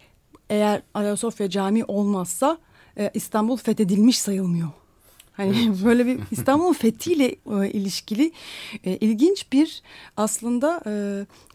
eğer 0.49 0.81
Ayasofya 0.93 1.49
Camii 1.49 1.83
olmazsa 1.87 2.57
e, 2.97 3.11
İstanbul 3.13 3.57
fethedilmiş 3.57 4.19
sayılmıyor. 4.19 4.69
Hani 5.39 5.73
böyle 5.85 6.05
bir 6.05 6.19
İstanbul'un 6.31 6.73
fethiyle 6.73 7.35
e, 7.61 7.69
ilişkili 7.71 8.31
e, 8.83 8.97
ilginç 8.97 9.51
bir 9.53 9.81
aslında 10.17 10.81
e, 10.85 10.91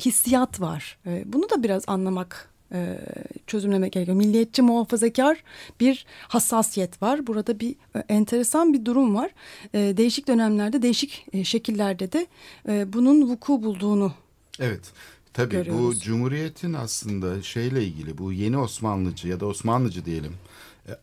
hissiyat 0.00 0.60
var. 0.60 0.98
E, 1.06 1.22
bunu 1.26 1.50
da 1.50 1.62
biraz 1.62 1.84
anlamak 1.86 2.50
e, 2.72 2.98
çözümlemek 3.46 3.92
gerekiyor. 3.92 4.16
Milliyetçi 4.16 4.62
muhafazakar 4.62 5.44
bir 5.80 6.06
hassasiyet 6.28 7.02
var. 7.02 7.26
Burada 7.26 7.60
bir 7.60 7.74
e, 7.96 7.98
enteresan 8.08 8.72
bir 8.72 8.84
durum 8.84 9.14
var. 9.14 9.30
E, 9.74 9.78
değişik 9.96 10.28
dönemlerde, 10.28 10.82
değişik 10.82 11.26
e, 11.32 11.44
şekillerde 11.44 12.12
de 12.12 12.26
e, 12.68 12.92
bunun 12.92 13.22
vuku 13.28 13.62
bulduğunu 13.62 14.12
Evet. 14.60 14.92
Tabii 15.32 15.50
bu 15.50 15.56
Görüyoruz. 15.56 16.00
Cumhuriyet'in 16.00 16.72
aslında 16.72 17.42
şeyle 17.42 17.84
ilgili 17.84 18.18
bu 18.18 18.32
yeni 18.32 18.58
Osmanlıcı 18.58 19.28
ya 19.28 19.40
da 19.40 19.46
Osmanlıcı 19.46 20.04
diyelim 20.04 20.32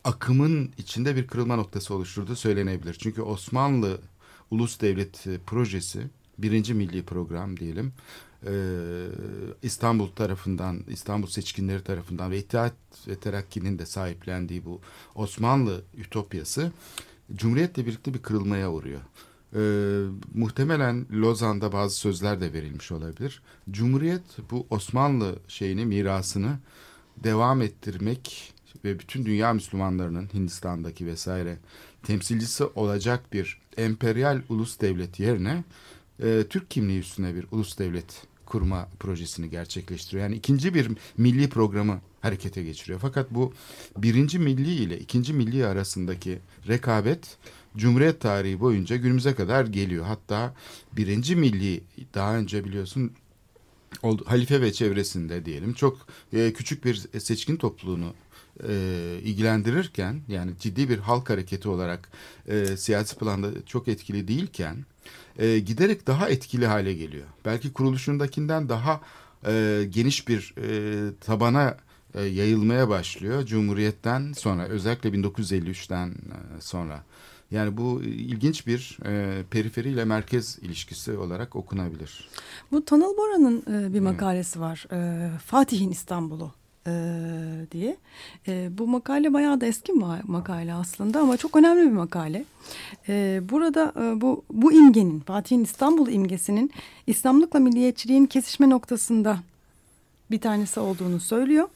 akımın 0.04 0.72
içinde 0.78 1.16
bir 1.16 1.28
kırılma 1.28 1.56
noktası 1.56 1.94
oluşturduğu 1.94 2.36
söylenebilir. 2.36 2.94
Çünkü 2.94 3.22
Osmanlı 3.22 4.02
Ulus 4.52 4.82
Devleti 4.82 5.40
projesi 5.48 6.08
birinci 6.38 6.74
milli 6.74 7.04
program 7.04 7.58
diyelim 7.58 7.94
e, 8.46 8.54
İstanbul 9.64 10.08
tarafından 10.08 10.84
İstanbul 10.88 11.28
seçkinleri 11.28 11.84
tarafından 11.84 12.32
ve 12.32 12.38
İttihat 12.38 12.74
ve 13.08 13.16
Terakki'nin 13.16 13.80
de 13.80 13.86
sahiplendiği 13.86 14.66
bu 14.66 14.82
Osmanlı 15.16 15.82
ütopyası 15.98 16.72
Cumhuriyet'le 17.36 17.78
birlikte 17.78 18.14
bir 18.14 18.22
kırılmaya 18.22 18.72
uğruyor. 18.72 19.02
Ee, 19.56 19.60
muhtemelen 20.34 21.06
Lozan'da 21.12 21.72
bazı 21.72 21.96
sözler 21.96 22.42
de 22.42 22.54
verilmiş 22.54 22.92
olabilir. 22.92 23.42
Cumhuriyet 23.72 24.22
bu 24.52 24.68
Osmanlı 24.70 25.40
şeyini 25.48 25.86
mirasını 25.86 26.60
devam 27.24 27.62
ettirmek 27.62 28.54
ve 28.86 29.00
bütün 29.00 29.26
dünya 29.26 29.54
Müslümanlarının 29.54 30.30
Hindistan'daki 30.34 31.08
vesaire 31.08 31.58
temsilcisi 32.04 32.64
olacak 32.64 33.34
bir 33.34 33.58
emperyal 33.78 34.42
ulus 34.50 34.80
devlet 34.82 35.20
yerine 35.20 35.64
e, 36.24 36.44
Türk 36.50 36.72
kimliği 36.72 37.00
üstüne 37.00 37.36
bir 37.36 37.46
ulus 37.52 37.80
devlet 37.80 38.24
kurma 38.46 38.88
projesini 39.00 39.50
gerçekleştiriyor. 39.50 40.24
Yani 40.24 40.36
ikinci 40.36 40.74
bir 40.74 40.92
milli 41.18 41.50
programı 41.50 42.02
harekete 42.22 42.64
geçiriyor. 42.64 43.00
Fakat 43.00 43.32
bu 43.32 43.54
birinci 43.98 44.40
milli 44.40 44.74
ile 44.74 45.00
ikinci 45.00 45.34
milli 45.34 45.66
arasındaki 45.66 46.40
rekabet 46.68 47.38
Cumhuriyet 47.78 48.20
tarihi 48.22 48.60
boyunca 48.60 48.96
günümüze 48.96 49.36
kadar 49.36 49.66
geliyor. 49.66 50.06
Hatta 50.06 50.54
birinci 50.94 51.36
milli 51.36 51.84
daha 52.14 52.38
önce 52.38 52.66
biliyorsun 52.66 53.12
halife 54.26 54.62
ve 54.62 54.74
çevresinde 54.74 55.46
diyelim 55.46 55.74
çok 55.74 56.08
e, 56.34 56.54
küçük 56.54 56.86
bir 56.86 56.96
seçkin 57.20 57.56
topluluğunu 57.56 58.14
e, 58.68 58.74
ilgilendirirken 59.24 60.22
yani 60.28 60.52
ciddi 60.60 60.90
bir 60.90 60.98
halk 60.98 61.30
hareketi 61.30 61.70
olarak 61.70 62.10
e, 62.48 62.78
siyasi 62.78 63.16
planda 63.16 63.48
çok 63.66 63.88
etkili 63.88 64.28
değilken 64.28 64.86
e, 65.40 65.60
giderek 65.60 66.08
daha 66.08 66.30
etkili 66.30 66.68
hale 66.68 66.94
geliyor. 66.94 67.26
Belki 67.46 67.74
kuruluşundakinden 67.74 68.70
daha 68.70 69.02
e, 69.48 69.84
geniş 69.90 70.28
bir 70.28 70.54
e, 70.58 71.14
tabana 71.20 71.78
e, 72.14 72.22
yayılmaya 72.24 72.90
başlıyor 72.90 73.46
Cumhuriyet'ten 73.46 74.34
sonra 74.34 74.66
özellikle 74.68 75.10
1953'ten 75.10 76.08
e, 76.10 76.62
sonra. 76.62 77.04
Yani 77.52 77.78
bu 77.78 78.02
ilginç 78.04 78.68
bir 78.68 78.98
e, 79.06 79.44
periferiyle 79.50 80.06
merkez 80.06 80.60
ilişkisi 80.62 81.18
olarak 81.18 81.56
okunabilir. 81.56 82.30
Bu 82.72 82.86
Tanıl 82.86 83.18
Bora'nın 83.18 83.64
e, 83.68 83.94
bir 83.94 84.00
makalesi 84.00 84.60
var. 84.60 84.88
E, 84.92 85.30
Fatih'in 85.38 85.92
İstanbul'u 85.92 86.52
e, 86.88 86.94
diye. 87.72 87.98
E, 88.48 88.78
bu 88.78 88.88
makale 88.88 89.34
bayağı 89.34 89.62
da 89.62 89.66
eski 89.66 89.94
bir 89.94 90.30
makale 90.30 90.74
aslında 90.74 91.20
ama 91.20 91.38
çok 91.38 91.56
önemli 91.56 91.82
bir 91.82 91.96
makale. 91.96 92.46
E, 93.10 93.42
burada 93.50 93.94
e, 94.02 94.22
bu 94.22 94.44
bu 94.52 94.74
imgenin 94.74 95.20
Fatih'in 95.20 95.64
İstanbul 95.64 96.08
imgesinin 96.08 96.72
İslamlıkla 97.08 97.60
milliyetçiliğin 97.60 98.26
kesişme 98.26 98.70
noktasında 98.70 99.38
bir 100.32 100.40
tanesi 100.40 100.80
olduğunu 100.80 101.20
söylüyor 101.20 101.68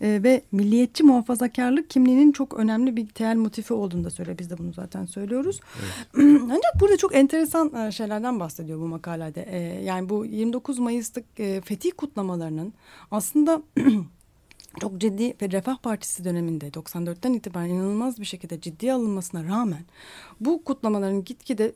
e, 0.00 0.22
ve 0.22 0.42
milliyetçi 0.52 1.04
muhafazakarlık 1.04 1.90
kimliğinin 1.90 2.32
çok 2.32 2.54
önemli 2.54 2.96
bir 2.96 3.06
temel 3.06 3.36
motifi 3.36 3.74
olduğunu 3.74 4.04
da 4.04 4.10
söylüyor. 4.10 4.38
Biz 4.38 4.50
de 4.50 4.58
bunu 4.58 4.72
zaten 4.72 5.06
söylüyoruz. 5.06 5.60
Ancak 6.16 6.80
burada 6.80 6.96
çok 6.96 7.14
enteresan 7.14 7.74
e, 7.74 7.92
şeylerden 7.92 8.40
bahsediyor 8.40 8.80
bu 8.80 8.86
makalede. 8.86 9.42
E, 9.42 9.84
yani 9.84 10.08
bu 10.08 10.24
29 10.26 10.78
Mayıs'ta 10.78 11.20
e, 11.38 11.60
fetih 11.60 11.92
kutlamalarının 11.96 12.72
aslında 13.10 13.62
çok 14.80 14.98
ciddi 15.00 15.34
ve 15.42 15.50
Refah 15.50 15.76
Partisi 15.76 16.24
döneminde 16.24 16.68
94'ten 16.68 17.32
itibaren 17.32 17.68
inanılmaz 17.68 18.20
bir 18.20 18.24
şekilde 18.24 18.60
ciddiye 18.60 18.92
alınmasına 18.92 19.44
rağmen 19.44 19.84
bu 20.40 20.64
kutlamaların 20.64 21.24
gitgide 21.24 21.72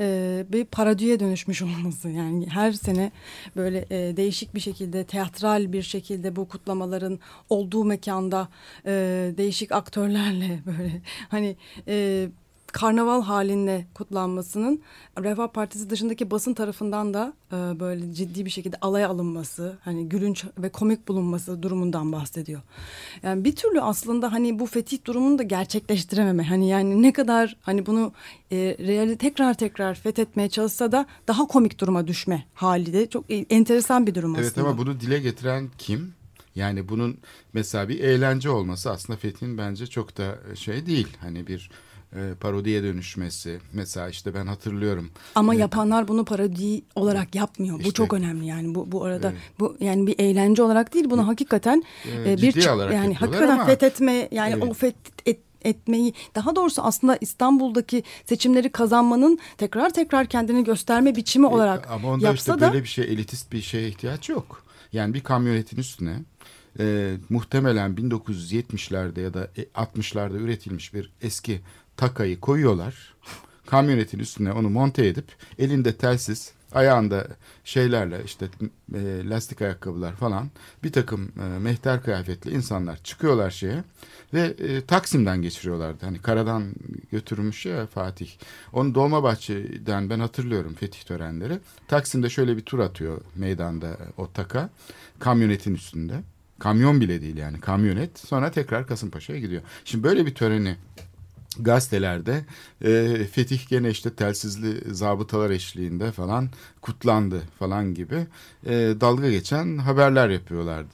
e, 0.00 0.46
bir 0.48 0.64
parodüye 0.64 1.20
dönüşmüş 1.20 1.62
olması 1.62 2.08
yani 2.08 2.48
her 2.48 2.72
sene 2.72 3.12
böyle 3.56 3.86
e, 3.90 4.16
değişik 4.16 4.54
bir 4.54 4.60
şekilde 4.60 5.04
teatral 5.04 5.72
bir 5.72 5.82
şekilde 5.82 6.36
bu 6.36 6.48
kutlamaların 6.48 7.18
olduğu 7.50 7.84
mekanda 7.84 8.48
e, 8.86 8.90
değişik 9.36 9.72
aktörlerle 9.72 10.60
böyle 10.66 11.02
hani 11.28 11.56
e, 11.88 12.28
karnaval 12.74 13.22
halinde 13.22 13.86
kutlanmasının 13.94 14.82
Refah 15.18 15.48
Partisi 15.48 15.90
dışındaki 15.90 16.30
basın 16.30 16.54
tarafından 16.54 17.14
da 17.14 17.32
e, 17.52 17.80
böyle 17.80 18.14
ciddi 18.14 18.44
bir 18.44 18.50
şekilde 18.50 18.76
alaya 18.80 19.08
alınması, 19.08 19.78
hani 19.84 20.08
gülünç 20.08 20.44
ve 20.58 20.68
komik 20.68 21.08
bulunması 21.08 21.62
durumundan 21.62 22.12
bahsediyor. 22.12 22.60
Yani 23.22 23.44
bir 23.44 23.56
türlü 23.56 23.80
aslında 23.80 24.32
hani 24.32 24.58
bu 24.58 24.66
fetih 24.66 25.04
durumunu 25.04 25.38
da 25.38 25.42
gerçekleştirememe. 25.42 26.42
Hani 26.44 26.68
yani 26.68 27.02
ne 27.02 27.12
kadar 27.12 27.56
hani 27.62 27.86
bunu 27.86 28.12
e, 28.52 28.56
reali 28.56 29.16
tekrar 29.18 29.54
tekrar 29.54 29.94
fethetmeye 29.94 30.48
çalışsa 30.48 30.92
da 30.92 31.06
daha 31.28 31.46
komik 31.46 31.80
duruma 31.80 32.06
düşme 32.06 32.44
hali 32.54 32.92
de 32.92 33.06
çok 33.06 33.30
e, 33.30 33.34
enteresan 33.36 34.06
bir 34.06 34.14
durum 34.14 34.36
Evet 34.36 34.46
aslında. 34.46 34.68
ama 34.68 34.78
bunu 34.78 35.00
dile 35.00 35.18
getiren 35.18 35.70
kim? 35.78 36.14
Yani 36.54 36.88
bunun 36.88 37.18
mesela 37.52 37.88
bir 37.88 38.00
eğlence 38.00 38.50
olması 38.50 38.90
aslında 38.90 39.18
Fethi'nin 39.18 39.58
bence 39.58 39.86
çok 39.86 40.16
da 40.16 40.38
şey 40.54 40.86
değil. 40.86 41.08
Hani 41.20 41.46
bir 41.46 41.70
e, 42.14 42.34
parodiye 42.40 42.82
dönüşmesi. 42.82 43.58
Mesela 43.72 44.08
işte 44.08 44.34
ben 44.34 44.46
hatırlıyorum. 44.46 45.10
Ama 45.34 45.54
E, 45.54 45.58
yapanlar 45.58 46.08
bunu 46.08 46.24
parodi 46.24 46.82
olarak 46.94 47.34
yapmıyor. 47.34 47.74
bu 47.76 47.80
İşte- 47.80 47.92
çok 47.92 48.12
önemli 48.12 48.46
yani 48.46 48.74
bu 48.74 48.92
bu 48.92 49.04
arada 49.04 49.30
Evet. 49.30 49.40
bu 49.60 49.76
yani 49.80 50.06
bir 50.06 50.14
eğlence 50.18 50.62
olarak 50.62 50.94
değil 50.94 51.10
bunu 51.10 51.28
hakikaten 51.28 51.82
E, 52.26 52.32
e, 52.32 52.36
bir 52.36 52.92
yani 52.92 53.14
hakikaten 53.14 53.48
ama- 53.48 53.64
fethetme 53.66 54.28
yani 54.32 54.52
Evet. 54.58 54.64
o 54.70 54.74
fet 54.74 54.94
et- 55.26 55.40
etmeyi 55.62 56.14
daha 56.34 56.56
doğrusu 56.56 56.82
aslında 56.82 57.18
İstanbul'daki 57.20 58.02
seçimleri 58.26 58.72
kazanmanın 58.72 59.38
tekrar 59.58 59.90
tekrar 59.90 60.26
kendini 60.26 60.64
gösterme 60.64 61.16
biçimi 61.16 61.46
olarak 61.46 61.86
E, 61.86 61.88
Ama 61.88 62.08
onda 62.10 62.26
yapsa 62.26 62.52
işte 62.52 62.60
da 62.66 62.72
böyle 62.72 62.82
bir 62.84 62.88
şey 62.88 63.04
elitist 63.04 63.52
bir 63.52 63.62
şeye 63.62 63.88
ihtiyaç 63.88 64.28
yok. 64.28 64.64
Yani 64.92 65.14
bir 65.14 65.20
kamyonetin 65.20 65.76
üstüne 65.76 66.16
e, 66.80 67.14
muhtemelen 67.30 67.94
1970'lerde 67.96 69.20
ya 69.20 69.34
da 69.34 69.48
e, 69.58 69.62
60'larda 69.62 70.36
üretilmiş 70.36 70.94
bir 70.94 71.10
eski 71.22 71.60
takayı 71.96 72.40
koyuyorlar. 72.40 73.14
Kamyonetin 73.66 74.18
üstüne 74.18 74.52
onu 74.52 74.70
monte 74.70 75.06
edip 75.06 75.26
elinde 75.58 75.96
telsiz 75.96 76.52
ayağında 76.74 77.26
şeylerle 77.64 78.22
işte 78.24 78.48
e, 78.94 79.28
lastik 79.28 79.62
ayakkabılar 79.62 80.12
falan 80.12 80.50
bir 80.84 80.92
takım 80.92 81.32
e, 81.40 81.58
mehter 81.58 82.02
kıyafetli 82.02 82.50
insanlar 82.50 82.96
çıkıyorlar 82.96 83.50
şeye 83.50 83.84
ve 84.34 84.40
e, 84.40 84.80
Taksim'den 84.80 85.42
geçiriyorlardı. 85.42 86.06
Hani 86.06 86.18
karadan 86.18 86.74
götürmüş 87.12 87.66
ya 87.66 87.86
Fatih. 87.86 88.30
Onu 88.72 88.94
Dolmabahçe'den 88.94 90.10
ben 90.10 90.20
hatırlıyorum 90.20 90.74
fetih 90.74 91.02
törenleri. 91.02 91.58
Taksim'de 91.88 92.30
şöyle 92.30 92.56
bir 92.56 92.62
tur 92.62 92.78
atıyor 92.78 93.20
meydanda 93.34 93.96
o 94.16 94.32
taka 94.32 94.70
kamyonetin 95.18 95.74
üstünde. 95.74 96.14
Kamyon 96.58 97.00
bile 97.00 97.22
değil 97.22 97.36
yani 97.36 97.60
kamyonet. 97.60 98.18
Sonra 98.18 98.50
tekrar 98.50 98.86
Kasımpaşa'ya 98.86 99.38
gidiyor. 99.38 99.62
Şimdi 99.84 100.04
böyle 100.04 100.26
bir 100.26 100.34
töreni 100.34 100.76
gazetelerde 101.60 102.44
e, 102.84 103.16
Fetih 103.32 103.68
gene 103.68 103.90
işte 103.90 104.14
telsizli 104.14 104.94
zabıtalar 104.94 105.50
eşliğinde 105.50 106.12
falan 106.12 106.48
kutlandı 106.80 107.42
falan 107.58 107.94
gibi 107.94 108.26
e, 108.66 108.72
dalga 109.00 109.30
geçen 109.30 109.78
haberler 109.78 110.28
yapıyorlardı. 110.28 110.88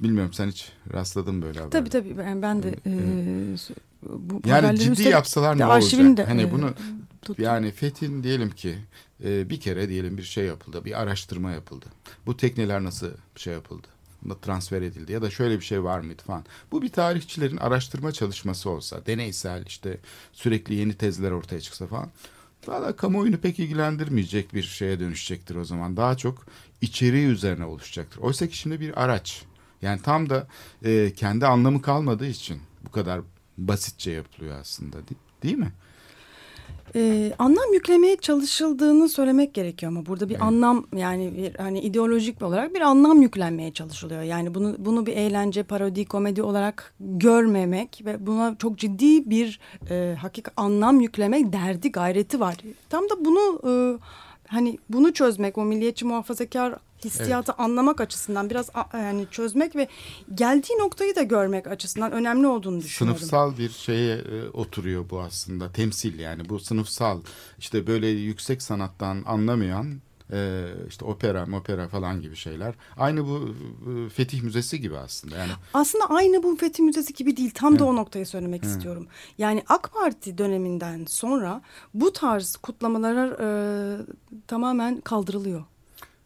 Bilmiyorum 0.00 0.32
sen 0.32 0.48
hiç 0.48 0.72
rastladın 0.92 1.42
böyle 1.42 1.58
haberler. 1.58 1.70
Tabii 1.70 1.90
tabii 1.90 2.18
ben, 2.18 2.42
ben 2.42 2.62
de 2.62 2.74
e, 2.86 2.92
bu 4.02 4.48
Yani 4.48 4.78
ciddi 4.78 5.02
yapsalar 5.02 5.58
ne 5.58 5.66
olacak? 5.66 6.16
de, 6.16 6.24
hani 6.24 6.42
e, 6.42 6.52
bunu 6.52 6.74
tuttum. 7.22 7.44
yani 7.44 7.70
Fethin 7.72 8.22
diyelim 8.22 8.50
ki 8.50 8.78
e, 9.24 9.50
bir 9.50 9.60
kere 9.60 9.88
diyelim 9.88 10.18
bir 10.18 10.22
şey 10.22 10.44
yapıldı, 10.44 10.84
bir 10.84 11.00
araştırma 11.00 11.50
yapıldı. 11.50 11.86
Bu 12.26 12.36
tekneler 12.36 12.84
nasıl 12.84 13.08
şey 13.36 13.52
yapıldı? 13.52 13.86
Transfer 14.42 14.82
edildi 14.82 15.12
ya 15.12 15.22
da 15.22 15.30
şöyle 15.30 15.56
bir 15.60 15.64
şey 15.64 15.84
var 15.84 16.00
mıydı 16.00 16.22
falan. 16.26 16.44
Bu 16.72 16.82
bir 16.82 16.88
tarihçilerin 16.88 17.56
araştırma 17.56 18.12
çalışması 18.12 18.70
olsa, 18.70 19.06
deneysel 19.06 19.66
işte 19.66 19.98
sürekli 20.32 20.74
yeni 20.74 20.94
tezler 20.94 21.30
ortaya 21.30 21.60
çıksa 21.60 21.86
falan. 21.86 22.10
Valla 22.66 22.96
kamuoyunu 22.96 23.38
pek 23.38 23.58
ilgilendirmeyecek 23.58 24.54
bir 24.54 24.62
şeye 24.62 25.00
dönüşecektir 25.00 25.56
o 25.56 25.64
zaman. 25.64 25.96
Daha 25.96 26.16
çok 26.16 26.46
içeriği 26.80 27.26
üzerine 27.26 27.64
oluşacaktır. 27.64 28.20
Oysa 28.20 28.46
ki 28.46 28.56
şimdi 28.56 28.80
bir 28.80 29.02
araç. 29.04 29.42
Yani 29.82 30.02
tam 30.02 30.30
da 30.30 30.46
e, 30.84 31.12
kendi 31.16 31.46
anlamı 31.46 31.82
kalmadığı 31.82 32.26
için 32.26 32.60
bu 32.84 32.90
kadar 32.90 33.20
basitçe 33.58 34.10
yapılıyor 34.10 34.58
aslında 34.60 34.92
değil, 34.96 35.20
değil 35.42 35.56
mi? 35.56 35.72
Ee, 36.94 37.32
anlam 37.38 37.72
yüklemeye 37.72 38.16
çalışıldığını 38.16 39.08
söylemek 39.08 39.54
gerekiyor 39.54 39.92
ama 39.92 40.06
burada 40.06 40.28
bir 40.28 40.34
Evet. 40.34 40.42
anlam 40.42 40.86
yani 40.96 41.36
bir 41.36 41.54
hani 41.54 41.80
ideolojik 41.80 42.42
olarak 42.42 42.74
bir 42.74 42.80
anlam 42.80 43.22
yüklenmeye 43.22 43.72
çalışılıyor. 43.72 44.22
Yani 44.22 44.54
bunu 44.54 44.76
bunu 44.78 45.06
bir 45.06 45.16
eğlence, 45.16 45.62
parodi, 45.62 46.04
komedi 46.04 46.42
olarak 46.42 46.94
görmemek 47.00 48.02
ve 48.04 48.26
buna 48.26 48.56
çok 48.58 48.78
ciddi 48.78 49.30
bir 49.30 49.60
e, 49.90 50.16
hakik 50.20 50.46
anlam 50.56 51.00
yüklemek 51.00 51.52
derdi, 51.52 51.92
gayreti 51.92 52.40
var. 52.40 52.56
Tam 52.88 53.04
da 53.04 53.24
bunu 53.24 53.60
e, 53.64 53.72
hani 54.50 54.78
bunu 54.88 55.12
çözmek, 55.12 55.58
o 55.58 55.64
milliyetçi 55.64 56.04
muhafazakar 56.04 56.74
hissiyatı 57.04 57.52
anlamak 57.52 58.00
açısından 58.00 58.50
biraz 58.50 58.70
yani 58.94 59.26
çözmek 59.30 59.76
ve 59.76 59.88
geldiği 60.34 60.78
noktayı 60.78 61.16
da 61.16 61.22
görmek 61.22 61.66
açısından 61.66 62.12
önemli 62.12 62.46
olduğunu 62.46 62.82
düşünüyorum. 62.82 63.18
Sınıfsal 63.18 63.58
bir 63.58 63.70
şeye 63.70 64.16
e, 64.16 64.48
oturuyor 64.48 65.10
bu 65.10 65.20
aslında 65.20 65.72
temsil 65.72 66.18
yani 66.18 66.48
bu 66.48 66.60
sınıfsal 66.60 67.20
işte 67.58 67.86
böyle 67.86 68.08
yüksek 68.08 68.62
sanattan 68.62 69.24
anlamayan 69.26 70.00
e, 70.32 70.68
işte 70.88 71.04
opera 71.04 71.46
opera 71.56 71.88
falan 71.88 72.20
gibi 72.20 72.36
şeyler 72.36 72.74
aynı 72.96 73.26
bu 73.26 73.54
e, 73.90 74.08
Fetih 74.08 74.42
Müzesi 74.42 74.80
gibi 74.80 74.98
aslında 74.98 75.36
yani 75.36 75.52
Aslında 75.74 76.04
aynı 76.10 76.42
bu 76.42 76.56
Fethi 76.56 76.82
Müzesi 76.82 77.14
gibi 77.14 77.36
değil. 77.36 77.50
Tam 77.54 77.78
da 77.78 77.84
o 77.84 77.96
noktayı 77.96 78.26
söylemek 78.26 78.64
istiyorum. 78.64 79.06
Yani 79.38 79.62
AK 79.68 79.90
Parti 79.92 80.38
döneminden 80.38 81.04
sonra 81.08 81.62
bu 81.94 82.12
tarz 82.12 82.56
kutlamalar 82.56 83.28
e, 83.28 84.06
tamamen 84.46 85.00
kaldırılıyor. 85.00 85.64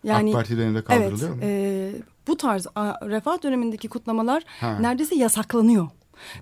Yani 0.05 0.31
AK 0.31 0.35
Parti 0.35 0.57
döneminde 0.57 0.79
evet, 0.79 0.87
kaldırılıyor 0.87 1.35
mu? 1.35 1.41
e, 1.43 1.93
bu 2.27 2.37
tarz 2.37 2.67
a, 2.75 3.09
refah 3.09 3.43
dönemindeki 3.43 3.89
kutlamalar 3.89 4.43
Ha. 4.61 4.79
neredeyse 4.81 5.15
yasaklanıyor. 5.15 5.89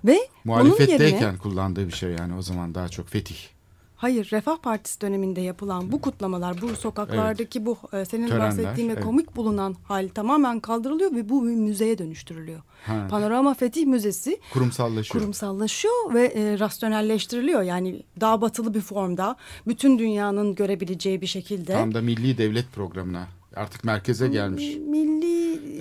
Ve 0.05 0.19
Muhalefetteyken 0.43 1.19
yerine 1.19 1.37
kullandığı 1.37 1.87
bir 1.87 1.91
şey 1.91 2.11
yani 2.11 2.35
o 2.35 2.41
zaman 2.41 2.75
daha 2.75 2.89
çok 2.89 3.09
Fetih. 3.09 3.52
Hayır 4.03 4.29
Refah 4.31 4.57
Partisi 4.57 5.01
döneminde 5.01 5.41
yapılan 5.41 5.91
bu 5.91 6.01
kutlamalar, 6.01 6.61
bu 6.61 6.75
sokaklardaki 6.75 7.65
bu 7.65 7.77
e, 7.93 8.05
senin 8.05 8.27
Törenler, 8.27 8.47
bahsettiğin 8.47 8.89
ve 8.89 8.93
evet. 8.93 9.03
komik 9.03 9.35
bulunan 9.35 9.75
hal 9.83 10.09
tamamen 10.15 10.59
kaldırılıyor 10.59 11.11
ve 11.11 11.29
bu 11.29 11.47
bir 11.47 11.55
müzeye 11.55 11.97
dönüştürülüyor. 11.97 12.61
Ha. 12.85 13.07
Panorama 13.09 13.53
Fetih 13.53 13.85
Müzesi 13.85 14.39
Kurumsallaşıyor. 14.53 15.21
kurumsallaşıyor 15.21 16.13
ve 16.13 16.25
e, 16.25 16.59
rasyonelleştiriliyor. 16.59 17.61
Yani 17.61 18.03
daha 18.21 18.41
batılı 18.41 18.73
bir 18.73 18.81
formda 18.81 19.35
bütün 19.67 19.99
dünyanın 19.99 20.55
görebileceği 20.55 21.21
bir 21.21 21.27
şekilde. 21.27 21.73
Tam 21.73 21.93
da 21.93 22.01
milli 22.01 22.37
devlet 22.37 22.71
programına 22.71 23.27
artık 23.55 23.83
merkeze 23.83 24.27
gelmiş. 24.27 24.75
Milli 24.75 25.33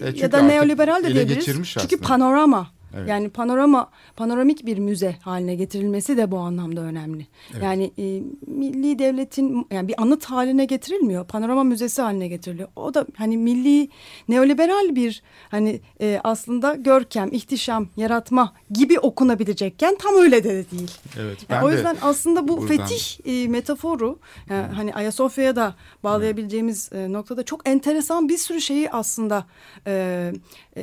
E, 0.03 0.13
ya 0.17 0.33
da 0.33 0.43
neoliberal 0.43 1.05
de 1.05 1.15
diyebiliriz. 1.15 1.45
Çünkü 1.45 1.81
aslında. 1.81 2.03
panorama 2.03 2.71
Evet. 2.97 3.09
yani 3.09 3.29
panorama 3.29 3.91
panoramik 4.17 4.67
bir 4.67 4.79
müze 4.79 5.17
haline 5.23 5.55
getirilmesi 5.55 6.17
de 6.17 6.31
bu 6.31 6.39
anlamda 6.39 6.81
önemli. 6.81 7.27
Yani 7.63 7.91
e, 7.99 8.23
milli 8.47 8.99
devletin 8.99 9.67
yani 9.71 9.89
bir 9.89 10.03
anıt 10.03 10.25
haline 10.25 10.65
getirilmiyor. 10.65 11.27
Panorama 11.27 11.65
müzesi 11.65 12.03
haline 12.03 12.29
getiriliyor. 12.29 12.69
O 12.77 12.95
da 12.95 13.07
hani 13.17 13.37
milli 13.37 13.89
neoliberal 14.29 14.97
bir 14.97 15.23
hani 15.49 15.81
e, 16.01 16.21
aslında 16.25 16.75
görkem, 16.75 17.29
ihtişam, 17.33 17.89
yaratma 17.97 18.53
gibi 18.71 18.99
okunabilecekken 18.99 19.97
tam 19.99 20.15
öyle 20.15 20.45
de 20.45 20.51
değil. 20.71 20.91
Evet. 21.21 21.39
Yani 21.49 21.65
o 21.67 21.71
de 21.71 21.75
yüzden 21.75 21.97
aslında 22.03 22.49
bu 22.49 22.57
buradan- 22.61 22.87
fetih 22.87 23.45
e, 23.45 23.49
metaforu 23.49 24.19
yani 24.51 24.67
hani 24.75 24.95
Ayasofya'ya 24.95 25.57
da 25.57 25.75
bağlayabileceğimiz 26.05 26.91
e, 26.93 27.13
noktada 27.13 27.43
çok 27.43 27.69
enteresan 27.69 28.29
bir 28.29 28.39
sürü 28.39 28.61
şeyi 28.61 28.91
aslında 28.91 29.47
e, 29.87 30.33
e, 30.77 30.83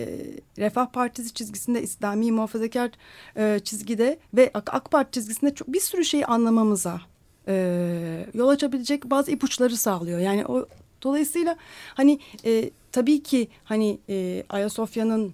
Refah 0.58 0.86
Partisi 0.86 1.34
çizgisinde 1.34 1.82
İslami 2.00 2.32
muhafazakar 2.32 2.92
e, 3.38 3.60
çizgide 3.60 4.20
ve 4.34 4.52
AK, 4.54 4.74
AK 4.74 4.92
Parti 4.92 5.12
çizgisinde 5.12 5.56
çok 5.56 5.68
bir 5.68 5.80
sürü 5.80 6.06
şeyi 6.06 6.26
anlamamıza 6.26 7.02
e, 7.48 8.26
yol 8.34 8.48
açabilecek 8.48 9.06
bazı 9.06 9.32
ipuçları 9.32 9.78
sağlıyor. 9.78 10.20
Yani 10.20 10.46
o 10.46 10.66
dolayısıyla 11.04 11.58
hani 11.94 12.20
e, 12.46 12.70
tabii 12.92 13.24
ki 13.24 13.48
hani 13.64 14.00
e, 14.10 14.44
Ayasofya'nın 14.50 15.34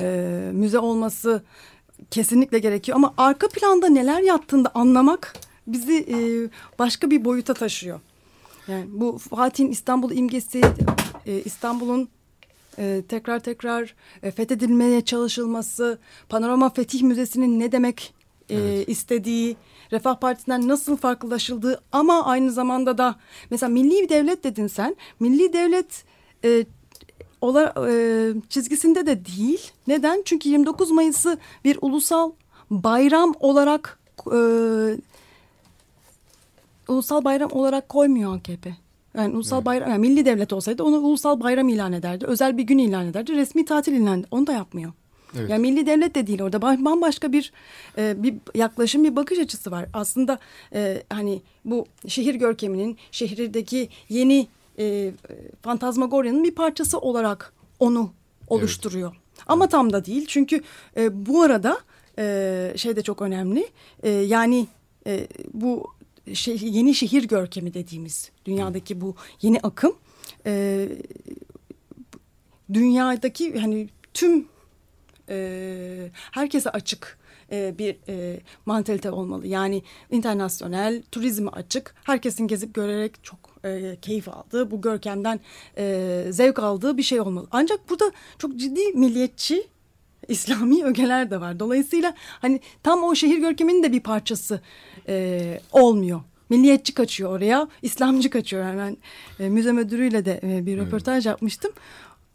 e, 0.00 0.04
müze 0.52 0.78
olması 0.78 1.42
kesinlikle 2.10 2.58
gerekiyor 2.58 2.96
ama 2.96 3.14
arka 3.16 3.48
planda 3.48 3.88
neler 3.88 4.20
yattığını 4.20 4.64
da 4.64 4.70
anlamak 4.74 5.34
bizi 5.66 6.06
e, 6.08 6.16
başka 6.78 7.10
bir 7.10 7.24
boyuta 7.24 7.54
taşıyor. 7.54 8.00
Yani 8.68 8.84
bu 8.88 9.18
Fatih'in 9.18 9.70
İstanbul 9.70 10.10
imgesi, 10.10 10.60
e, 11.26 11.40
İstanbul'un 11.40 12.08
e, 12.80 13.02
tekrar 13.08 13.40
tekrar 13.40 13.94
e, 14.22 14.30
fethedilmeye 14.30 15.00
çalışılması, 15.00 15.98
Panorama 16.28 16.70
Fetih 16.70 17.02
Müzesi'nin 17.02 17.60
ne 17.60 17.72
demek 17.72 18.14
e, 18.50 18.84
istediği, 18.86 19.56
Refah 19.92 20.14
Partisi'nden 20.14 20.68
nasıl 20.68 20.96
farklılaşıldığı 20.96 21.82
ama 21.92 22.24
aynı 22.24 22.52
zamanda 22.52 22.98
da 22.98 23.16
mesela 23.50 23.70
milli 23.70 24.02
bir 24.02 24.08
devlet 24.08 24.44
dedin 24.44 24.66
sen, 24.66 24.96
milli 25.20 25.52
devlet 25.52 26.04
e, 26.44 26.64
ola, 27.40 27.74
e, 27.88 28.32
çizgisinde 28.48 29.06
de 29.06 29.26
değil. 29.26 29.70
Neden? 29.86 30.22
Çünkü 30.24 30.48
29 30.48 30.90
Mayıs'ı 30.90 31.38
bir 31.64 31.78
ulusal 31.80 32.32
bayram 32.70 33.34
olarak 33.40 33.98
e, 34.26 34.38
ulusal 36.88 37.24
bayram 37.24 37.50
olarak 37.52 37.88
koymuyor 37.88 38.36
AKP. 38.36 38.76
Yani 39.16 39.34
ulusal 39.34 39.64
bayram, 39.64 39.90
yani 39.90 40.00
milli 40.00 40.24
devlet 40.24 40.52
olsaydı 40.52 40.82
onu 40.82 40.96
ulusal 40.96 41.40
bayram 41.40 41.68
ilan 41.68 41.92
ederdi. 41.92 42.26
Özel 42.26 42.58
bir 42.58 42.62
gün 42.62 42.78
ilan 42.78 43.06
ederdi. 43.06 43.36
Resmi 43.36 43.64
tatil 43.64 43.92
ilan 43.92 44.18
ederdi. 44.18 44.28
Onu 44.30 44.46
da 44.46 44.52
yapmıyor. 44.52 44.92
Evet. 45.38 45.50
Yani 45.50 45.60
milli 45.60 45.86
devlet 45.86 46.14
de 46.14 46.26
değil 46.26 46.42
orada 46.42 46.56
Ba- 46.56 46.84
bambaşka 46.84 47.32
bir 47.32 47.52
e, 47.98 48.22
bir 48.22 48.34
yaklaşım 48.54 49.04
bir 49.04 49.16
bakış 49.16 49.38
açısı 49.38 49.70
var. 49.70 49.86
Aslında 49.92 50.38
e, 50.74 51.02
hani 51.08 51.42
bu 51.64 51.86
şehir 52.08 52.34
görkeminin 52.34 52.98
şehirdeki 53.10 53.88
yeni 54.08 54.46
e, 54.78 55.12
fantazmagoryanın 55.62 56.44
bir 56.44 56.54
parçası 56.54 56.98
olarak 56.98 57.52
onu 57.78 58.10
oluşturuyor. 58.48 59.16
Ama 59.46 59.68
tam 59.68 59.92
da 59.92 60.04
değil 60.04 60.24
çünkü 60.28 60.62
e, 60.96 61.26
bu 61.26 61.42
arada 61.42 61.78
e, 62.18 62.72
şey 62.76 62.96
de 62.96 63.02
çok 63.02 63.22
önemli 63.22 63.68
E, 64.02 64.10
yani 64.10 64.66
e, 65.06 65.26
bu 65.52 65.86
şey, 66.34 66.58
yeni 66.62 66.94
şehir 66.94 67.28
görkemi 67.28 67.74
dediğimiz 67.74 68.30
dünyadaki 68.44 69.00
bu 69.00 69.14
yeni 69.42 69.60
akım 69.60 69.94
e, 70.46 70.88
dünyadaki 72.72 73.58
hani 73.58 73.88
tüm 74.14 74.48
e, 75.28 76.10
herkese 76.32 76.70
açık 76.70 77.18
e, 77.52 77.78
bir 77.78 77.96
e, 78.08 78.40
mantalite 78.66 79.10
olmalı. 79.10 79.46
Yani 79.46 79.82
internasyonel, 80.10 81.02
turizme 81.12 81.50
açık, 81.50 81.94
herkesin 82.04 82.46
gezip 82.46 82.74
görerek 82.74 83.24
çok 83.24 83.38
e, 83.64 83.96
keyif 84.02 84.28
aldığı, 84.28 84.70
bu 84.70 84.80
görkemden 84.80 85.40
e, 85.78 86.24
zevk 86.30 86.58
aldığı 86.58 86.96
bir 86.96 87.02
şey 87.02 87.20
olmalı. 87.20 87.46
Ancak 87.50 87.90
burada 87.90 88.12
çok 88.38 88.56
ciddi 88.56 88.92
milliyetçi 88.92 89.68
İslami 90.30 90.84
ögeler 90.90 91.30
de 91.30 91.40
var. 91.40 91.60
Dolayısıyla 91.60 92.14
hani 92.18 92.60
tam 92.82 93.02
o 93.02 93.14
şehir 93.14 93.38
görkeminin 93.38 93.82
de 93.82 93.92
bir 93.92 94.00
parçası 94.00 94.60
e, 95.08 95.60
olmuyor. 95.72 96.20
milliyetçi 96.50 96.94
kaçıyor 96.94 97.30
oraya, 97.30 97.68
İslamcı 97.82 98.30
kaçıyor. 98.30 98.64
Yani 98.64 98.78
ben 98.78 98.96
e, 99.44 99.48
müze 99.48 99.72
müdürüyle 99.72 100.24
de 100.24 100.40
e, 100.42 100.66
bir 100.66 100.78
röportaj 100.78 101.26
yapmıştım. 101.26 101.72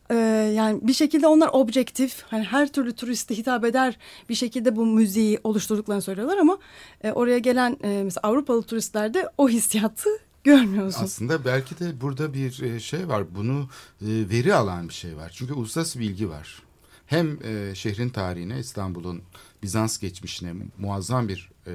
E, 0.09 0.15
yani 0.55 0.79
bir 0.81 0.93
şekilde 0.93 1.27
onlar 1.27 1.49
objektif, 1.53 2.23
hani 2.29 2.43
her 2.43 2.71
türlü 2.71 2.93
turiste 2.93 3.37
hitap 3.37 3.65
eder 3.65 3.97
bir 4.29 4.35
şekilde 4.35 4.75
bu 4.75 4.85
müziği 4.85 5.39
oluşturduklarını 5.43 6.01
söylüyorlar 6.01 6.37
ama 6.37 6.57
e, 7.03 7.11
oraya 7.11 7.37
gelen 7.37 7.77
e, 7.83 8.01
mesela 8.03 8.27
Avrupalı 8.27 8.63
turistlerde 8.63 9.29
o 9.37 9.49
hissiyatı 9.49 10.09
görmüyorsun. 10.43 11.03
Aslında 11.03 11.45
belki 11.45 11.79
de 11.79 12.01
burada 12.01 12.33
bir 12.33 12.61
e, 12.61 12.79
şey 12.79 13.07
var. 13.07 13.23
Bunu 13.35 13.69
e, 14.01 14.07
veri 14.29 14.55
alan 14.55 14.89
bir 14.89 14.93
şey 14.93 15.17
var. 15.17 15.31
Çünkü 15.35 15.53
uluslararası 15.53 15.99
bilgi 15.99 16.29
var. 16.29 16.61
Hem 17.05 17.39
e, 17.43 17.75
şehrin 17.75 18.09
tarihine, 18.09 18.59
İstanbul'un 18.59 19.21
Bizans 19.63 19.97
geçmişine 19.97 20.53
muazzam 20.77 21.27
bir 21.27 21.49
e, 21.67 21.73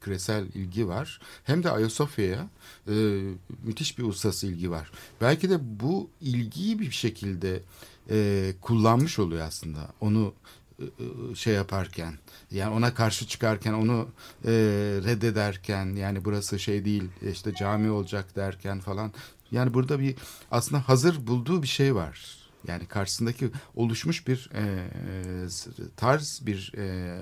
küresel 0.00 0.44
ilgi 0.54 0.88
var. 0.88 1.20
Hem 1.44 1.62
de 1.62 1.70
Ayasofya'ya 1.70 2.48
e, 2.88 2.94
müthiş 3.62 3.98
bir 3.98 4.02
uluslararası 4.02 4.46
ilgi 4.46 4.70
var. 4.70 4.90
Belki 5.20 5.50
de 5.50 5.80
bu 5.80 6.10
ilgiyi 6.20 6.78
bir 6.78 6.90
şekilde 6.90 7.62
e, 8.10 8.52
kullanmış 8.60 9.18
oluyor 9.18 9.46
aslında. 9.46 9.92
Onu 10.00 10.34
e, 10.78 10.84
e, 10.84 11.34
şey 11.34 11.54
yaparken 11.54 12.14
yani 12.50 12.74
ona 12.74 12.94
karşı 12.94 13.26
çıkarken 13.26 13.72
onu 13.72 14.08
e, 14.44 14.50
reddederken 15.04 15.96
yani 15.96 16.24
burası 16.24 16.58
şey 16.58 16.84
değil 16.84 17.04
işte 17.32 17.54
cami 17.54 17.90
olacak 17.90 18.36
derken 18.36 18.80
falan 18.80 19.12
yani 19.50 19.74
burada 19.74 20.00
bir 20.00 20.14
aslında 20.50 20.88
hazır 20.88 21.26
bulduğu 21.26 21.62
bir 21.62 21.68
şey 21.68 21.94
var. 21.94 22.45
Yani 22.68 22.86
karşısındaki 22.86 23.50
oluşmuş 23.74 24.26
bir 24.26 24.50
e, 24.54 24.62
tarz 25.96 26.42
bir 26.46 26.72
e, 26.78 27.16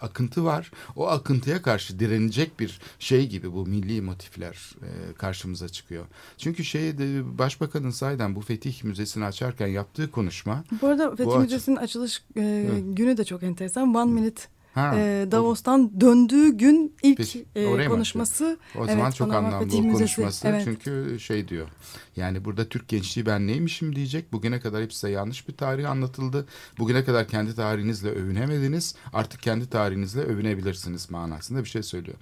akıntı 0.00 0.44
var. 0.44 0.70
O 0.96 1.06
akıntıya 1.08 1.62
karşı 1.62 1.98
direnecek 1.98 2.60
bir 2.60 2.80
şey 2.98 3.28
gibi 3.28 3.52
bu 3.52 3.66
milli 3.66 4.00
motifler 4.02 4.74
e, 4.82 5.12
karşımıza 5.14 5.68
çıkıyor. 5.68 6.06
Çünkü 6.38 6.64
şey 6.64 6.98
de, 6.98 7.38
Başbakanın 7.38 7.90
sayeden 7.90 8.36
bu 8.36 8.40
Fetih 8.40 8.84
Müzesi'ni 8.84 9.24
açarken 9.24 9.66
yaptığı 9.66 10.10
konuşma. 10.10 10.64
Bu 10.82 10.86
arada 10.86 11.10
Fetih 11.16 11.30
açı- 11.32 11.38
Müzesi'nin 11.40 11.76
açılış 11.76 12.22
e, 12.36 12.70
günü 12.92 13.16
de 13.16 13.24
çok 13.24 13.42
enteresan. 13.42 13.94
One 13.94 14.12
Minute 14.12 14.42
Ha, 14.76 14.94
e, 14.96 15.28
Davos'tan 15.30 16.00
döndüğü 16.00 16.52
gün 16.56 16.96
ilk 17.02 17.16
Peki, 17.16 17.44
e, 17.54 17.86
konuşması. 17.86 18.58
O 18.78 18.86
zaman 18.86 19.04
Evet, 19.04 19.14
çok 19.14 19.28
Panama 19.28 19.48
anlamlı 19.48 19.76
o 19.76 19.92
konuşması. 19.92 20.48
Evet. 20.48 20.62
Çünkü 20.64 21.20
şey 21.20 21.48
diyor. 21.48 21.68
Yani 22.16 22.44
burada 22.44 22.68
Türk 22.68 22.88
gençliği 22.88 23.26
ben 23.26 23.46
neymişim 23.46 23.96
diyecek. 23.96 24.32
Bugüne 24.32 24.60
kadar 24.60 24.82
hep 24.82 24.92
size 24.92 25.10
yanlış 25.10 25.48
bir 25.48 25.56
tarih 25.56 25.90
anlatıldı. 25.90 26.46
Bugüne 26.78 27.04
kadar 27.04 27.28
kendi 27.28 27.54
tarihinizle 27.54 28.08
övünemediniz. 28.10 28.94
Artık 29.12 29.42
kendi 29.42 29.70
tarihinizle 29.70 30.20
övünebilirsiniz 30.20 31.10
manasında 31.10 31.64
bir 31.64 31.68
şey 31.68 31.82
söylüyor. 31.82 32.16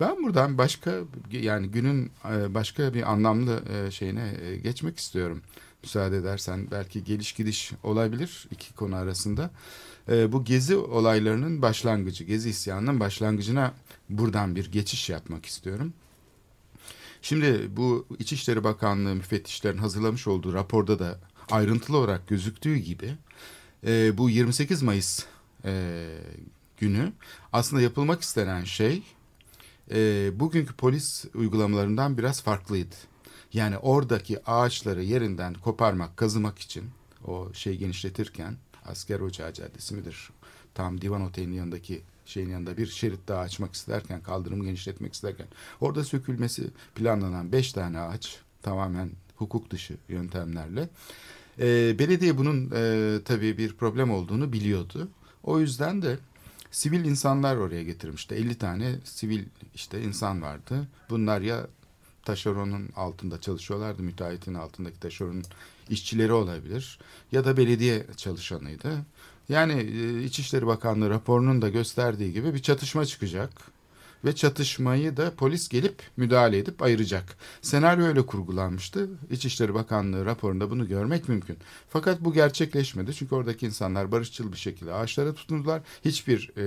Ben 0.00 0.24
buradan 0.24 0.58
başka 0.58 0.94
yani 1.30 1.68
günün 1.68 2.12
başka 2.48 2.94
bir 2.94 3.12
anlamlı 3.12 3.60
şeyine 3.90 4.32
geçmek 4.62 4.98
istiyorum. 4.98 5.42
Müsaade 5.86 6.16
edersen 6.16 6.70
belki 6.70 7.04
geliş 7.04 7.32
gidiş 7.32 7.72
olabilir 7.82 8.48
iki 8.50 8.74
konu 8.74 8.96
arasında. 8.96 9.50
E, 10.08 10.32
bu 10.32 10.44
gezi 10.44 10.76
olaylarının 10.76 11.62
başlangıcı, 11.62 12.24
gezi 12.24 12.50
isyanının 12.50 13.00
başlangıcına 13.00 13.74
buradan 14.10 14.56
bir 14.56 14.72
geçiş 14.72 15.10
yapmak 15.10 15.46
istiyorum. 15.46 15.92
Şimdi 17.22 17.68
bu 17.76 18.06
İçişleri 18.18 18.64
Bakanlığı 18.64 19.14
müfettişlerin 19.14 19.78
hazırlamış 19.78 20.26
olduğu 20.26 20.52
raporda 20.52 20.98
da 20.98 21.18
ayrıntılı 21.50 21.96
olarak 21.96 22.28
gözüktüğü 22.28 22.76
gibi 22.76 23.14
e, 23.86 24.18
bu 24.18 24.30
28 24.30 24.82
Mayıs 24.82 25.24
e, 25.64 26.06
günü 26.78 27.12
aslında 27.52 27.82
yapılmak 27.82 28.22
istenen 28.22 28.64
şey 28.64 29.02
e, 29.90 30.30
bugünkü 30.40 30.74
polis 30.74 31.24
uygulamalarından 31.34 32.18
biraz 32.18 32.42
farklıydı. 32.42 32.96
Yani 33.52 33.78
oradaki 33.78 34.50
ağaçları 34.50 35.02
yerinden 35.02 35.54
koparmak, 35.54 36.16
kazımak 36.16 36.58
için 36.58 36.84
o 37.26 37.52
şey 37.52 37.76
genişletirken 37.76 38.56
Asker 38.86 39.20
Ocağı 39.20 39.52
Caddesi 39.52 39.94
midir? 39.94 40.30
Tam 40.74 41.00
Divan 41.00 41.22
Oteli'nin 41.22 41.54
yanındaki 41.54 42.02
şeyin 42.26 42.50
yanında 42.50 42.76
bir 42.76 42.86
şerit 42.86 43.28
daha 43.28 43.40
açmak 43.40 43.74
isterken, 43.74 44.22
kaldırımı 44.22 44.64
genişletmek 44.64 45.14
isterken 45.14 45.46
orada 45.80 46.04
sökülmesi 46.04 46.70
planlanan 46.94 47.52
beş 47.52 47.72
tane 47.72 48.00
ağaç 48.00 48.40
tamamen 48.62 49.10
hukuk 49.36 49.70
dışı 49.70 49.96
yöntemlerle. 50.08 50.88
E, 51.58 51.98
belediye 51.98 52.38
bunun 52.38 52.70
e, 52.74 53.18
tabii 53.24 53.58
bir 53.58 53.72
problem 53.72 54.10
olduğunu 54.10 54.52
biliyordu. 54.52 55.08
O 55.42 55.60
yüzden 55.60 56.02
de 56.02 56.18
sivil 56.70 57.04
insanlar 57.04 57.56
oraya 57.56 57.82
getirmişti. 57.82 58.34
50 58.34 58.54
tane 58.58 58.94
sivil 59.04 59.44
işte 59.74 60.02
insan 60.02 60.42
vardı. 60.42 60.88
Bunlar 61.10 61.40
ya 61.40 61.66
taşeronun 62.26 62.88
altında 62.96 63.40
çalışıyorlardı. 63.40 64.02
Müteahhitin 64.02 64.54
altındaki 64.54 65.00
taşeronun 65.00 65.44
işçileri 65.90 66.32
olabilir. 66.32 66.98
Ya 67.32 67.44
da 67.44 67.56
belediye 67.56 68.06
çalışanıydı. 68.16 69.06
Yani 69.48 69.72
e, 69.72 70.22
İçişleri 70.22 70.66
Bakanlığı 70.66 71.10
raporunun 71.10 71.62
da 71.62 71.68
gösterdiği 71.68 72.32
gibi 72.32 72.54
bir 72.54 72.62
çatışma 72.62 73.06
çıkacak. 73.06 73.50
Ve 74.24 74.34
çatışmayı 74.34 75.16
da 75.16 75.34
polis 75.34 75.68
gelip 75.68 76.02
müdahale 76.16 76.58
edip 76.58 76.82
ayıracak. 76.82 77.36
Senaryo 77.62 78.06
öyle 78.06 78.26
kurgulanmıştı. 78.26 79.08
İçişleri 79.30 79.74
Bakanlığı 79.74 80.24
raporunda 80.24 80.70
bunu 80.70 80.88
görmek 80.88 81.28
mümkün. 81.28 81.58
Fakat 81.88 82.20
bu 82.20 82.32
gerçekleşmedi. 82.32 83.14
Çünkü 83.14 83.34
oradaki 83.34 83.66
insanlar 83.66 84.12
barışçıl 84.12 84.52
bir 84.52 84.56
şekilde 84.56 84.92
ağaçlara 84.92 85.34
tutundular. 85.34 85.82
Hiçbir 86.04 86.52
e, 86.56 86.64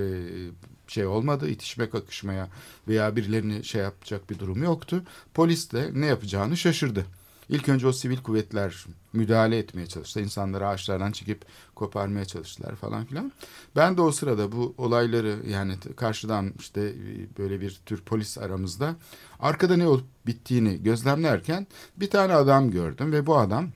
şey 0.88 1.06
olmadı. 1.06 1.48
itişme 1.48 1.90
kakışmaya 1.90 2.48
veya 2.88 3.16
birilerini 3.16 3.64
şey 3.64 3.82
yapacak 3.82 4.30
bir 4.30 4.38
durum 4.38 4.62
yoktu. 4.62 5.02
Polis 5.34 5.72
de 5.72 5.90
ne 5.94 6.06
yapacağını 6.06 6.56
şaşırdı. 6.56 7.06
İlk 7.50 7.68
önce 7.68 7.86
o 7.86 7.92
sivil 7.92 8.16
kuvvetler 8.16 8.86
müdahale 9.12 9.58
etmeye 9.58 9.86
çalıştı. 9.86 10.20
İnsanları 10.20 10.68
ağaçlardan 10.68 11.12
çekip 11.12 11.44
koparmaya 11.74 12.24
çalıştılar 12.24 12.76
falan 12.76 13.04
filan. 13.04 13.32
Ben 13.76 13.96
de 13.96 14.02
o 14.02 14.12
sırada 14.12 14.52
bu 14.52 14.74
olayları 14.78 15.38
yani 15.48 15.74
karşıdan 15.96 16.52
işte 16.58 16.94
böyle 17.38 17.60
bir 17.60 17.80
tür 17.86 18.00
polis 18.00 18.38
aramızda 18.38 18.96
arkada 19.40 19.76
ne 19.76 19.86
olup 19.86 20.06
bittiğini 20.26 20.82
gözlemlerken 20.82 21.66
bir 21.96 22.10
tane 22.10 22.34
adam 22.34 22.70
gördüm 22.70 23.12
ve 23.12 23.26
bu 23.26 23.38
adam 23.38 23.68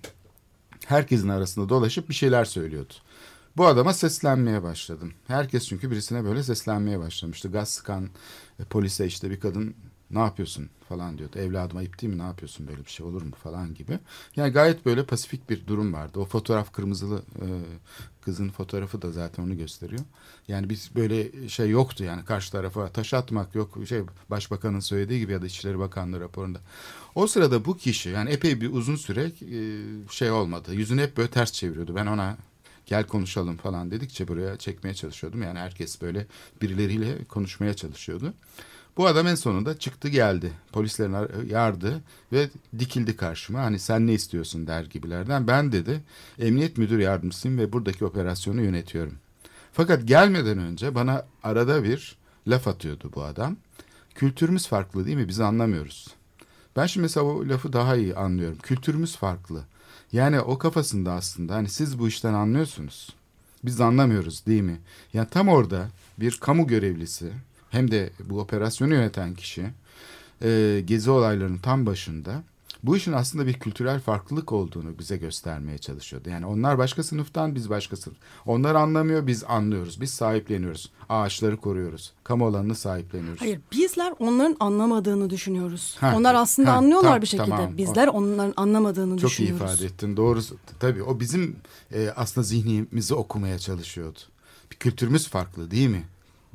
herkesin 0.86 1.28
arasında 1.28 1.68
dolaşıp 1.68 2.08
bir 2.08 2.14
şeyler 2.14 2.44
söylüyordu. 2.44 2.94
Bu 3.56 3.66
adama 3.66 3.92
seslenmeye 3.92 4.62
başladım. 4.62 5.12
Herkes 5.26 5.68
çünkü 5.68 5.90
birisine 5.90 6.24
böyle 6.24 6.42
seslenmeye 6.42 6.98
başlamıştı. 6.98 7.50
Gaz 7.50 7.68
sıkan 7.68 8.08
e, 8.60 8.64
polise 8.64 9.06
işte 9.06 9.30
bir 9.30 9.40
kadın 9.40 9.74
ne 10.14 10.18
yapıyorsun 10.18 10.70
falan 10.88 11.18
diyordu. 11.18 11.38
Evladım 11.38 11.76
ayıp 11.76 12.02
değil 12.02 12.12
mi 12.12 12.18
ne 12.18 12.22
yapıyorsun 12.26 12.68
böyle 12.68 12.84
bir 12.84 12.90
şey 12.90 13.06
olur 13.06 13.22
mu 13.22 13.32
falan 13.42 13.74
gibi. 13.74 13.98
Yani 14.36 14.52
gayet 14.52 14.86
böyle 14.86 15.06
pasifik 15.06 15.50
bir 15.50 15.66
durum 15.66 15.92
vardı. 15.92 16.18
O 16.18 16.24
fotoğraf 16.24 16.72
kırmızılı 16.72 17.22
e, 17.40 17.46
kızın 18.20 18.48
fotoğrafı 18.48 19.02
da 19.02 19.12
zaten 19.12 19.42
onu 19.42 19.56
gösteriyor. 19.56 20.02
Yani 20.48 20.70
biz 20.70 20.90
böyle 20.96 21.48
şey 21.48 21.70
yoktu 21.70 22.04
yani 22.04 22.24
karşı 22.24 22.52
tarafa 22.52 22.88
taş 22.88 23.14
atmak 23.14 23.54
yok. 23.54 23.78
Şey 23.88 24.02
başbakanın 24.30 24.80
söylediği 24.80 25.20
gibi 25.20 25.32
ya 25.32 25.42
da 25.42 25.46
İçişleri 25.46 25.78
Bakanlığı 25.78 26.20
raporunda. 26.20 26.60
O 27.14 27.26
sırada 27.26 27.64
bu 27.64 27.76
kişi 27.76 28.08
yani 28.08 28.30
epey 28.30 28.60
bir 28.60 28.72
uzun 28.72 28.96
süre 28.96 29.24
e, 29.24 29.58
şey 30.10 30.30
olmadı. 30.30 30.74
Yüzünü 30.74 31.02
hep 31.02 31.16
böyle 31.16 31.30
ters 31.30 31.52
çeviriyordu. 31.52 31.94
Ben 31.94 32.06
ona 32.06 32.36
gel 32.86 33.06
konuşalım 33.06 33.56
falan 33.56 33.90
dedikçe 33.90 34.28
buraya 34.28 34.56
çekmeye 34.56 34.94
çalışıyordum. 34.94 35.42
Yani 35.42 35.58
herkes 35.58 36.02
böyle 36.02 36.26
birileriyle 36.62 37.24
konuşmaya 37.24 37.74
çalışıyordu. 37.74 38.34
Bu 38.96 39.06
adam 39.06 39.26
en 39.26 39.34
sonunda 39.34 39.78
çıktı 39.78 40.08
geldi. 40.08 40.52
Polislerin 40.72 41.46
yardı 41.50 42.02
ve 42.32 42.48
dikildi 42.78 43.16
karşıma. 43.16 43.62
Hani 43.62 43.78
sen 43.78 44.06
ne 44.06 44.12
istiyorsun 44.12 44.66
der 44.66 44.84
gibilerden. 44.84 45.46
Ben 45.46 45.72
dedi 45.72 46.00
emniyet 46.38 46.78
müdür 46.78 46.98
yardımcısıyım 46.98 47.58
ve 47.58 47.72
buradaki 47.72 48.04
operasyonu 48.04 48.62
yönetiyorum. 48.62 49.14
Fakat 49.72 50.08
gelmeden 50.08 50.58
önce 50.58 50.94
bana 50.94 51.24
arada 51.42 51.84
bir 51.84 52.16
laf 52.46 52.68
atıyordu 52.68 53.10
bu 53.14 53.22
adam. 53.22 53.56
Kültürümüz 54.14 54.66
farklı 54.68 55.06
değil 55.06 55.16
mi? 55.16 55.28
Biz 55.28 55.40
anlamıyoruz. 55.40 56.08
Ben 56.76 56.86
şimdi 56.86 57.02
mesela 57.02 57.26
o 57.26 57.48
lafı 57.48 57.72
daha 57.72 57.96
iyi 57.96 58.14
anlıyorum. 58.14 58.58
Kültürümüz 58.62 59.16
farklı. 59.16 59.64
Yani 60.12 60.40
o 60.40 60.58
kafasında 60.58 61.12
aslında 61.12 61.54
hani 61.54 61.68
siz 61.68 61.98
bu 61.98 62.08
işten 62.08 62.34
anlıyorsunuz. 62.34 63.08
Biz 63.64 63.80
anlamıyoruz 63.80 64.46
değil 64.46 64.62
mi? 64.62 64.80
Yani 65.12 65.28
tam 65.30 65.48
orada 65.48 65.88
bir 66.18 66.38
kamu 66.40 66.66
görevlisi 66.66 67.32
hem 67.74 67.90
de 67.90 68.10
bu 68.24 68.40
operasyonu 68.40 68.94
yöneten 68.94 69.34
kişi 69.34 69.66
e, 70.42 70.82
gezi 70.86 71.10
olaylarının 71.10 71.58
tam 71.58 71.86
başında 71.86 72.42
bu 72.82 72.96
işin 72.96 73.12
aslında 73.12 73.46
bir 73.46 73.52
kültürel 73.52 74.00
farklılık 74.00 74.52
olduğunu 74.52 74.98
bize 74.98 75.16
göstermeye 75.16 75.78
çalışıyordu. 75.78 76.30
Yani 76.30 76.46
onlar 76.46 76.78
başka 76.78 77.02
sınıftan 77.02 77.54
biz 77.54 77.70
başka 77.70 77.96
sınıf. 77.96 78.16
Onlar 78.46 78.74
anlamıyor 78.74 79.26
biz 79.26 79.44
anlıyoruz. 79.44 80.00
Biz 80.00 80.10
sahipleniyoruz. 80.10 80.90
Ağaçları 81.08 81.56
koruyoruz. 81.56 82.12
Kamu 82.24 82.46
alanını 82.46 82.74
sahipleniyoruz. 82.74 83.40
Hayır 83.40 83.60
bizler 83.72 84.12
onların 84.18 84.56
anlamadığını 84.60 85.30
düşünüyoruz. 85.30 85.96
Ha, 86.00 86.14
Onlar 86.16 86.34
aslında 86.34 86.72
ha, 86.72 86.76
anlıyorlar 86.76 87.10
tam- 87.12 87.22
bir 87.22 87.26
şekilde. 87.26 87.50
tamam. 87.50 87.76
bizler 87.76 88.08
onların 88.08 88.54
anlamadığını 88.56 89.18
Çok 89.18 89.30
iyi 89.30 89.32
düşünüyoruz. 89.32 89.74
ifade 89.74 89.86
ettin. 89.86 90.16
Doğru. 90.16 90.40
Tabii 90.80 91.02
o 91.02 91.20
bizim 91.20 91.56
e, 91.94 92.10
aslında 92.16 92.44
zihnimizi 92.46 93.14
okumaya 93.14 93.58
çalışıyordu. 93.58 94.18
Bir 94.70 94.76
kültürümüz 94.76 95.28
farklı 95.28 95.70
değil 95.70 95.88
mi? 95.88 96.02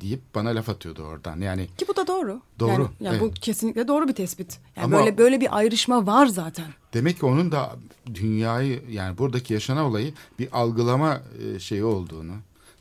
Deyip 0.00 0.20
bana 0.34 0.48
laf 0.48 0.68
atıyordu 0.68 1.02
oradan. 1.02 1.40
Yani 1.40 1.66
Ki 1.78 1.88
bu 1.88 1.96
da 1.96 2.06
doğru. 2.06 2.40
Doğru, 2.58 2.70
Yani, 2.82 2.90
yani 3.00 3.20
bu 3.20 3.26
evet. 3.26 3.40
kesinlikle 3.40 3.88
doğru 3.88 4.08
bir 4.08 4.14
tespit. 4.14 4.58
Yani 4.76 4.84
Ama- 4.84 4.98
böyle 4.98 5.18
böyle 5.18 5.40
bir 5.40 5.56
ayrışma 5.58 6.06
var 6.06 6.26
zaten. 6.26 6.66
demek 6.94 7.20
ki 7.20 7.26
onun 7.26 7.52
da 7.52 7.76
dünyayı 8.14 8.82
yani 8.90 9.18
buradaki 9.18 9.54
yaşanan 9.54 9.84
olayı 9.84 10.12
bir 10.38 10.48
algılama 10.52 11.20
e, 11.54 11.58
şeyi 11.58 11.84
olduğunu 11.84 12.32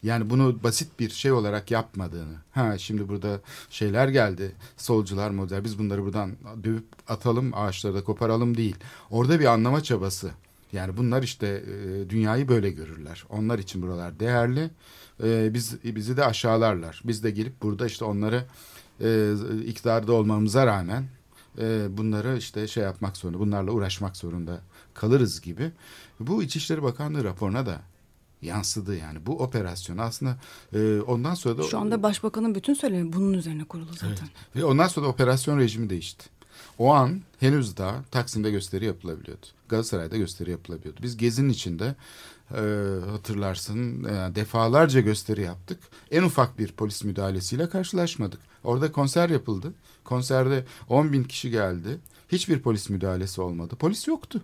yani 0.03 0.30
bunu 0.30 0.63
basit 0.63 0.99
bir 0.99 1.09
şey 1.09 1.32
olarak 1.32 1.72
yapmadığını. 1.72 2.36
Ha 2.51 2.78
şimdi 2.78 3.09
burada 3.09 3.41
şeyler 3.70 4.07
geldi. 4.07 4.51
Solcular 4.78 5.30
model. 5.30 5.63
Biz 5.63 5.80
bunları 5.80 6.03
buradan 6.03 6.32
dövüp 6.63 6.86
atalım, 7.07 7.51
ağaçları 7.55 7.93
da 7.95 8.03
koparalım 8.03 8.57
değil. 8.57 8.76
Orada 9.11 9.39
bir 9.39 9.45
anlama 9.45 9.84
çabası. 9.84 10.32
Yani 10.74 10.97
bunlar 10.97 11.24
işte 11.24 11.47
e, 11.47 12.09
dünyayı 12.09 12.47
böyle 12.47 12.70
görürler. 12.70 13.24
Onlar 13.30 13.59
için 13.59 13.82
buralar 13.82 14.20
değerli. 14.20 14.70
E, 15.24 15.53
biz 15.53 15.84
bizi 15.84 16.17
de 16.17 16.26
aşağılarlar. 16.26 17.01
Biz 17.03 17.24
de 17.24 17.32
gelip 17.32 17.61
burada 17.61 17.86
işte 17.86 18.05
onları 18.05 18.45
e, 19.01 19.34
iktidarda 19.65 20.13
olmamıza 20.13 20.67
rağmen 20.67 21.05
e, 21.59 21.97
bunları 21.97 22.38
işte 22.38 22.67
şey 22.67 22.84
yapmak 22.84 23.17
zorunda, 23.17 23.39
bunlarla 23.39 23.72
uğraşmak 23.72 24.17
zorunda 24.17 24.61
kalırız 24.93 25.41
gibi. 25.41 25.72
Bu 26.20 26.43
İçişleri 26.43 26.84
Bakanlığı 26.84 27.24
raporuna 27.24 27.65
da 27.65 27.82
yansıdı 28.41 28.97
yani. 28.97 29.26
Bu 29.26 29.39
operasyon 29.39 29.97
aslında 29.97 30.38
e, 30.74 30.99
ondan 31.01 31.34
sonra 31.34 31.57
da... 31.57 31.63
Şu 31.63 31.80
anda 31.80 32.03
başbakanın 32.03 32.55
bütün 32.55 32.74
söylemi 32.74 33.13
bunun 33.13 33.34
üzerine 33.34 33.63
kurulu 33.63 33.93
zaten. 33.93 34.28
Ve 34.55 34.65
ondan 34.65 34.88
sonra 34.88 35.05
da 35.05 35.09
operasyon 35.09 35.59
rejimi 35.59 35.89
değişti. 35.89 36.30
O 36.78 36.93
an 36.93 37.22
henüz 37.39 37.78
daha 37.78 38.03
Taksim'de 38.11 38.51
gösteri 38.51 38.86
yapılabiliyordu. 38.86 39.45
Galatasaray'da 39.70 40.17
gösteri 40.17 40.51
yapılabiliyordu. 40.51 40.99
Biz 41.03 41.17
Gezi'nin 41.17 41.49
içinde 41.49 41.95
e, 42.52 42.62
hatırlarsın 43.12 44.04
e, 44.04 44.36
defalarca 44.36 45.00
gösteri 45.00 45.41
yaptık. 45.41 45.80
En 46.12 46.24
ufak 46.24 46.60
bir 46.60 46.72
polis 46.72 47.04
müdahalesiyle 47.04 47.70
karşılaşmadık. 47.70 48.39
Orada 48.64 48.91
konser 48.91 49.30
yapıldı. 49.30 49.74
Konserde 50.04 50.66
10 50.89 51.14
bin 51.14 51.24
kişi 51.24 51.50
geldi. 51.50 52.00
Hiçbir 52.32 52.60
polis 52.60 52.89
müdahalesi 52.89 53.41
olmadı. 53.41 53.76
Polis 53.76 54.08
yoktu. 54.08 54.41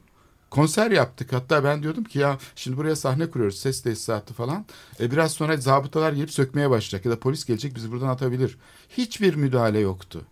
Konser 0.50 0.92
yaptık. 0.92 1.34
Hatta 1.34 1.64
ben 1.64 1.84
diyordum 1.84 2.04
ki 2.04 2.20
ya 2.20 2.38
şimdi 2.56 2.78
buraya 2.78 2.96
sahne 2.96 3.30
kuruyoruz. 3.32 3.60
Ses 3.60 3.82
tesisatı 3.82 4.34
falan. 4.34 4.66
E, 5.00 5.12
biraz 5.12 5.32
sonra 5.32 5.58
zabıtalar 5.58 6.14
gelip 6.14 6.32
sökmeye 6.32 6.70
başlayacak. 6.70 7.06
Ya 7.06 7.12
da 7.12 7.20
polis 7.20 7.46
gelecek 7.46 7.76
bizi 7.76 7.92
buradan 7.92 8.08
atabilir. 8.08 8.58
Hiçbir 8.90 9.36
müdahale 9.36 9.80
yoktu 9.80 10.26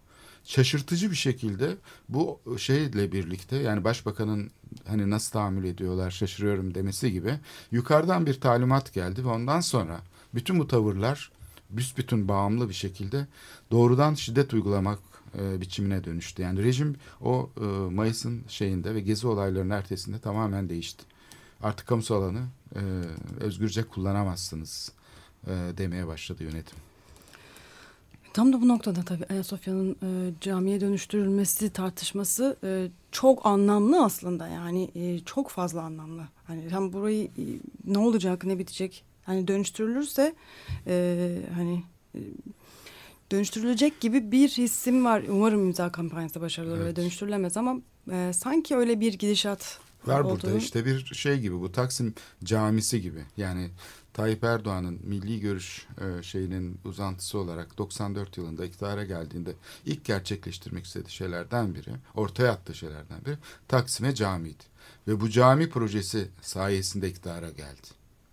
şaşırtıcı 0.43 1.11
bir 1.11 1.15
şekilde 1.15 1.75
bu 2.09 2.39
şeyle 2.57 3.11
birlikte 3.11 3.55
yani 3.55 3.83
başbakanın 3.83 4.51
hani 4.87 5.09
nasıl 5.09 5.31
tahammül 5.31 5.63
ediyorlar 5.63 6.11
şaşırıyorum 6.11 6.75
demesi 6.75 7.11
gibi 7.11 7.39
yukarıdan 7.71 8.25
bir 8.25 8.41
talimat 8.41 8.93
geldi 8.93 9.25
ve 9.25 9.29
ondan 9.29 9.59
sonra 9.59 10.01
bütün 10.33 10.59
bu 10.59 10.67
tavırlar 10.67 11.31
büsbütün 11.69 12.27
bağımlı 12.27 12.69
bir 12.69 12.73
şekilde 12.73 13.27
doğrudan 13.71 14.13
şiddet 14.13 14.53
uygulamak 14.53 14.99
e, 15.39 15.61
biçimine 15.61 16.03
dönüştü. 16.03 16.41
Yani 16.41 16.63
rejim 16.63 16.95
o 17.21 17.49
e, 17.57 17.63
Mayıs'ın 17.93 18.43
şeyinde 18.47 18.95
ve 18.95 19.01
gezi 19.01 19.27
olaylarının 19.27 19.69
ertesinde 19.69 20.19
tamamen 20.19 20.69
değişti. 20.69 21.03
Artık 21.61 21.87
kamusal 21.87 22.15
alanı 22.15 22.45
e, 22.75 22.81
özgürce 23.39 23.83
kullanamazsınız 23.83 24.91
demeye 25.77 26.07
başladı 26.07 26.43
yönetim. 26.43 26.77
Tam 28.33 28.53
da 28.53 28.61
bu 28.61 28.67
noktada 28.67 29.03
tabii 29.03 29.25
Ayasofya'nın 29.29 29.91
e, 29.91 30.33
camiye 30.41 30.81
dönüştürülmesi 30.81 31.69
tartışması 31.69 32.57
e, 32.63 32.87
çok 33.11 33.45
anlamlı 33.45 34.03
aslında 34.03 34.47
yani 34.47 34.91
e, 34.95 35.19
çok 35.19 35.49
fazla 35.49 35.81
anlamlı. 35.81 36.23
Hani 36.47 36.67
tam 36.69 36.93
burayı 36.93 37.25
e, 37.25 37.43
ne 37.85 37.97
olacak 37.97 38.43
ne 38.45 38.59
bitecek 38.59 39.03
hani 39.25 39.47
dönüştürülürse 39.47 40.35
e, 40.87 41.39
hani 41.55 41.83
e, 42.15 42.19
dönüştürülecek 43.31 44.01
gibi 44.01 44.31
bir 44.31 44.49
hissim 44.49 45.05
var. 45.05 45.23
Umarım 45.29 45.65
imza 45.65 45.91
kampanyası 45.91 46.41
başarılı 46.41 46.77
Evet. 46.83 46.95
dönüştürülemez 46.95 47.57
ama 47.57 47.75
e, 48.11 48.31
sanki 48.33 48.75
öyle 48.75 48.99
bir 48.99 49.13
gidişat 49.13 49.79
Var 50.07 50.23
burada 50.23 50.47
olduğunu- 50.47 50.57
işte 50.57 50.85
bir 50.85 51.05
şey 51.05 51.39
gibi 51.39 51.59
bu 51.61 51.71
Taksim 51.71 52.13
camisi 52.43 53.01
gibi. 53.01 53.23
Yani 53.37 53.69
Tayyip 54.13 54.43
Erdoğan'ın 54.43 54.99
milli 55.03 55.39
görüş 55.39 55.87
e, 56.01 56.23
şeyinin 56.23 56.79
uzantısı 56.85 57.37
olarak 57.37 57.77
94 57.77 58.37
yılında 58.37 58.65
iktidara 58.65 59.03
geldiğinde 59.03 59.53
ilk 59.85 60.05
gerçekleştirmek 60.05 60.85
istediği 60.85 61.11
şeylerden 61.11 61.75
biri, 61.75 61.91
ortaya 62.15 62.51
attığı 62.51 62.75
şeylerden 62.75 63.25
biri 63.25 63.37
Taksim'e 63.67 64.15
camiydi. 64.15 64.63
Ve 65.07 65.19
bu 65.19 65.29
cami 65.29 65.69
projesi 65.69 66.27
sayesinde 66.41 67.09
iktidara 67.09 67.49
geldi. 67.49 67.87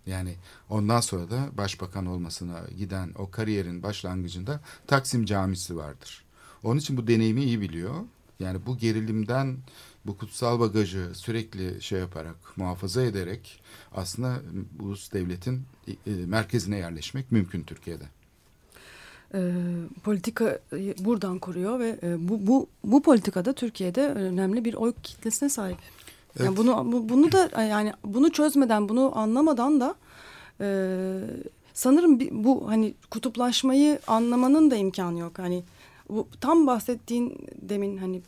Yani 0.05 0.35
ondan 0.69 1.01
sonra 1.01 1.29
da 1.29 1.49
başbakan 1.57 2.05
olmasına 2.05 2.59
giden 2.77 3.11
o 3.17 3.31
kariyerin 3.31 3.83
başlangıcında 3.83 4.61
Taksim 4.87 5.25
Camisi 5.25 5.77
vardır. 5.77 6.23
Onun 6.63 6.79
için 6.79 6.97
bu 6.97 7.07
deneyimi 7.07 7.43
iyi 7.43 7.61
biliyor. 7.61 7.95
Yani 8.39 8.65
bu 8.65 8.77
gerilimden 8.77 9.57
bu 10.05 10.17
kutsal 10.17 10.59
bagajı 10.59 11.09
sürekli 11.13 11.81
şey 11.81 11.99
yaparak 11.99 12.35
muhafaza 12.57 13.01
ederek 13.01 13.61
aslında 13.95 14.39
ulus 14.79 15.13
devletin 15.13 15.61
e, 15.87 16.11
merkezine 16.25 16.77
yerleşmek 16.77 17.31
mümkün 17.31 17.63
Türkiye'de. 17.63 18.03
e, 19.33 19.39
politika 20.03 20.59
e, 20.73 21.05
buradan 21.05 21.39
kuruyor 21.39 21.79
ve 21.79 21.99
e, 22.03 22.29
bu 22.29 22.47
bu 22.47 22.67
bu 22.83 23.01
politikada 23.01 23.53
Türkiye'de 23.53 24.07
önemli 24.07 24.65
bir 24.65 24.73
oy 24.73 24.93
kitlesine 25.03 25.49
sahip. 25.49 25.77
Yani 26.39 26.47
Evet. 26.47 26.57
bunu 26.57 26.91
bu- 26.91 27.09
bunu 27.09 27.31
da 27.31 27.49
e, 27.63 27.65
yani 27.67 27.93
bunu 28.05 28.31
çözmeden, 28.31 28.89
bunu 28.89 29.17
anlamadan 29.17 29.79
da 29.81 29.95
e, 30.61 30.67
sanırım 31.73 32.19
bu 32.43 32.69
hani 32.69 32.93
kutuplaşmayı 33.09 33.99
anlamanın 34.07 34.71
da 34.71 34.75
imkanı 34.75 35.19
yok. 35.19 35.39
Hani 35.39 35.63
bu 36.09 36.27
tam 36.41 36.67
bahsettiğin 36.67 37.37
demin 37.61 37.97
hani 37.97 38.21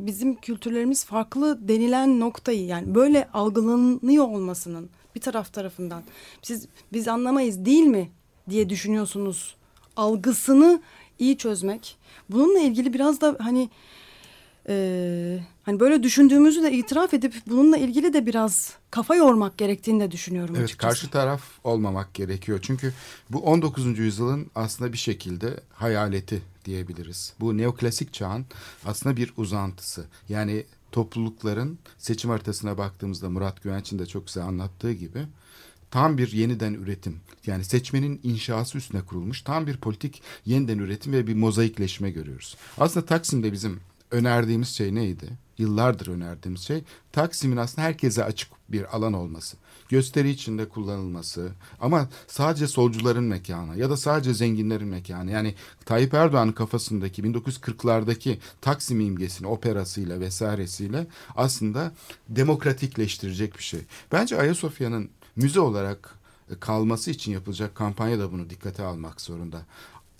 bizim 0.00 0.36
kültürlerimiz 0.36 1.04
farklı 1.04 1.68
denilen 1.68 2.20
noktayı 2.20 2.66
yani 2.66 2.94
böyle 2.94 3.28
algılanıyor 3.32 4.24
olmasının 4.24 4.90
bir 5.14 5.20
taraf 5.20 5.52
tarafından 5.52 6.02
siz 6.42 6.66
biz 6.92 7.08
anlamayız 7.08 7.64
değil 7.64 7.84
mi 7.84 8.10
diye 8.50 8.68
düşünüyorsunuz 8.68 9.56
algısını 9.96 10.80
iyi 11.18 11.38
çözmek. 11.38 11.96
Bununla 12.30 12.60
ilgili 12.60 12.94
biraz 12.94 13.20
da 13.20 13.36
hani 13.40 13.68
e, 14.70 15.38
hani 15.62 15.80
böyle 15.80 16.02
düşündüğümüzü 16.02 16.62
de 16.62 16.72
itiraf 16.72 17.14
edip 17.14 17.34
bununla 17.46 17.76
ilgili 17.76 18.12
de 18.12 18.26
biraz 18.26 18.72
kafa 18.90 19.14
yormak 19.16 19.58
gerektiğini 19.58 20.00
de 20.00 20.10
düşünüyorum 20.10 20.54
Evet 20.56 20.64
açıkçası. 20.64 20.88
karşı 20.88 21.10
taraf 21.10 21.42
olmamak 21.64 22.14
gerekiyor. 22.14 22.58
Çünkü 22.62 22.92
bu 23.30 23.38
19. 23.38 23.98
yüzyılın 23.98 24.50
aslında 24.54 24.92
bir 24.92 24.98
şekilde 24.98 25.60
hayaleti 25.72 26.42
diyebiliriz. 26.64 27.32
Bu 27.40 27.56
neoklasik 27.58 28.12
çağın 28.12 28.46
aslında 28.84 29.16
bir 29.16 29.32
uzantısı. 29.36 30.04
Yani 30.28 30.64
toplulukların 30.92 31.78
seçim 31.98 32.30
haritasına 32.30 32.78
baktığımızda 32.78 33.30
Murat 33.30 33.62
Güvenç'in 33.62 33.98
de 33.98 34.06
çok 34.06 34.26
güzel 34.26 34.44
anlattığı 34.44 34.92
gibi 34.92 35.26
tam 35.90 36.18
bir 36.18 36.32
yeniden 36.32 36.74
üretim. 36.74 37.20
Yani 37.46 37.64
seçmenin 37.64 38.20
inşası 38.22 38.78
üstüne 38.78 39.02
kurulmuş 39.02 39.42
tam 39.42 39.66
bir 39.66 39.76
politik 39.76 40.22
yeniden 40.46 40.78
üretim 40.78 41.12
ve 41.12 41.26
bir 41.26 41.34
mozaikleşme 41.34 42.10
görüyoruz. 42.10 42.56
Aslında 42.78 43.06
Taksim'de 43.06 43.52
bizim 43.52 43.80
önerdiğimiz 44.10 44.68
şey 44.68 44.94
neydi? 44.94 45.28
Yıllardır 45.58 46.06
önerdiğimiz 46.06 46.60
şey 46.60 46.84
Taksim'in 47.12 47.56
aslında 47.56 47.86
herkese 47.86 48.24
açık 48.24 48.50
bir 48.68 48.96
alan 48.96 49.12
olması. 49.12 49.56
Gösteri 49.88 50.30
içinde 50.30 50.68
kullanılması 50.68 51.52
ama 51.80 52.08
sadece 52.26 52.66
solcuların 52.66 53.24
mekanı 53.24 53.78
ya 53.78 53.90
da 53.90 53.96
sadece 53.96 54.34
zenginlerin 54.34 54.88
mekanı. 54.88 55.30
Yani 55.30 55.54
Tayyip 55.84 56.14
Erdoğan'ın 56.14 56.52
kafasındaki 56.52 57.22
1940'lardaki 57.22 58.38
Taksim 58.60 59.00
imgesini 59.00 59.46
operasıyla 59.46 60.20
vesairesiyle 60.20 61.06
aslında 61.36 61.92
demokratikleştirecek 62.28 63.58
bir 63.58 63.62
şey. 63.62 63.80
Bence 64.12 64.40
Ayasofya'nın 64.40 65.10
müze 65.36 65.60
olarak 65.60 66.14
kalması 66.60 67.10
için 67.10 67.32
yapılacak 67.32 67.74
kampanya 67.74 68.18
da 68.18 68.32
bunu 68.32 68.50
dikkate 68.50 68.82
almak 68.82 69.20
zorunda. 69.20 69.62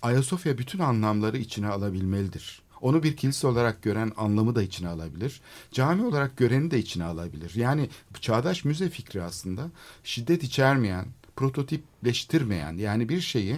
Ayasofya 0.01 0.57
bütün 0.57 0.79
anlamları 0.79 1.37
içine 1.37 1.67
alabilmelidir. 1.67 2.61
Onu 2.81 3.03
bir 3.03 3.15
kilise 3.15 3.47
olarak 3.47 3.81
gören 3.83 4.11
anlamı 4.17 4.55
da 4.55 4.63
içine 4.63 4.87
alabilir. 4.87 5.41
Cami 5.71 6.05
olarak 6.05 6.37
göreni 6.37 6.71
de 6.71 6.79
içine 6.79 7.03
alabilir. 7.03 7.51
Yani 7.55 7.89
çağdaş 8.21 8.65
müze 8.65 8.89
fikri 8.89 9.23
aslında 9.23 9.69
şiddet 10.03 10.43
içermeyen, 10.43 11.05
prototipleştirmeyen 11.35 12.77
yani 12.77 13.09
bir 13.09 13.21
şeyi 13.21 13.55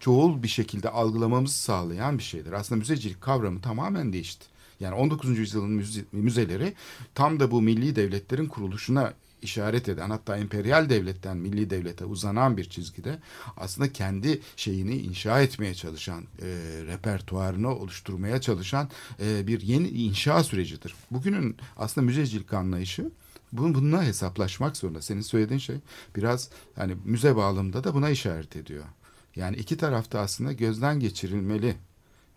çoğul 0.00 0.42
bir 0.42 0.48
şekilde 0.48 0.90
algılamamızı 0.90 1.58
sağlayan 1.58 2.18
bir 2.18 2.22
şeydir. 2.22 2.52
Aslında 2.52 2.78
müzecilik 2.78 3.20
kavramı 3.20 3.60
tamamen 3.60 4.12
değişti. 4.12 4.46
Yani 4.80 4.94
19. 4.94 5.38
yüzyılın 5.38 5.80
müze- 5.82 6.04
müzeleri 6.12 6.74
tam 7.14 7.40
da 7.40 7.50
bu 7.50 7.62
milli 7.62 7.96
devletlerin 7.96 8.46
kuruluşuna 8.46 9.12
işaret 9.44 9.88
eden 9.88 10.10
hatta 10.10 10.36
emperyal 10.36 10.88
devletten 10.88 11.36
milli 11.36 11.70
devlete 11.70 12.04
uzanan 12.04 12.56
bir 12.56 12.64
çizgide 12.64 13.18
aslında 13.56 13.92
kendi 13.92 14.40
şeyini 14.56 14.96
inşa 14.96 15.40
etmeye 15.40 15.74
çalışan 15.74 16.22
e, 16.22 16.46
repertuarını 16.86 17.74
oluşturmaya 17.74 18.40
çalışan 18.40 18.88
e, 19.20 19.46
bir 19.46 19.60
yeni 19.60 19.88
inşa 19.88 20.44
sürecidir. 20.44 20.94
Bugünün 21.10 21.56
aslında 21.76 22.04
müzecilik 22.04 22.52
anlayışı 22.52 23.10
bun- 23.54 23.74
bununla 23.74 24.04
hesaplaşmak 24.04 24.76
zorunda. 24.76 25.02
Senin 25.02 25.20
söylediğin 25.20 25.58
şey 25.60 25.76
biraz 26.16 26.50
hani 26.76 26.96
müze 27.04 27.36
bağlamında 27.36 27.84
da 27.84 27.94
buna 27.94 28.10
işaret 28.10 28.56
ediyor. 28.56 28.84
Yani 29.36 29.56
iki 29.56 29.76
tarafta 29.76 30.20
aslında 30.20 30.52
gözden 30.52 31.00
geçirilmeli. 31.00 31.74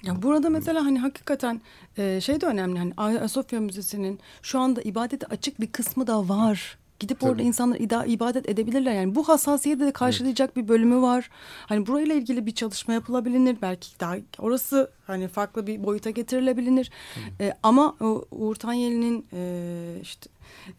Ya 0.03 0.21
burada 0.21 0.49
mesela 0.49 0.85
hani 0.85 0.99
hakikaten 0.99 1.61
e, 1.97 2.21
şey 2.21 2.41
de 2.41 2.45
önemli 2.45 2.79
hani 2.79 2.93
Ayasofya 2.97 3.59
Müzesi'nin 3.59 4.19
şu 4.41 4.59
anda 4.59 4.81
ibadete 4.81 5.27
açık 5.27 5.61
bir 5.61 5.71
kısmı 5.71 6.07
da 6.07 6.29
var. 6.29 6.77
Gidip 6.99 7.23
orada 7.23 7.33
Tabii. 7.33 7.47
insanlar 7.47 7.79
ida, 7.79 8.05
ibadet 8.05 8.49
edebilirler. 8.49 8.93
Yani 8.93 9.15
bu 9.15 9.27
hassasiyeti 9.27 9.85
de 9.85 9.91
karşılayacak 9.91 10.55
bir 10.55 10.67
bölümü 10.67 11.01
var. 11.01 11.29
Hani 11.65 11.87
burayla 11.87 12.15
ilgili 12.15 12.45
bir 12.45 12.51
çalışma 12.51 12.93
yapılabilir. 12.93 13.57
Belki 13.61 13.99
daha 13.99 14.15
orası 14.39 14.91
hani 15.07 15.27
farklı 15.27 15.67
bir 15.67 15.83
boyuta 15.83 16.09
getirilebilir. 16.09 16.91
E, 17.39 17.53
ama 17.63 17.95
o, 18.01 18.25
Uğur 18.31 18.55
Tanyeli'nin 18.55 19.25
e, 19.33 19.99
işte 20.01 20.29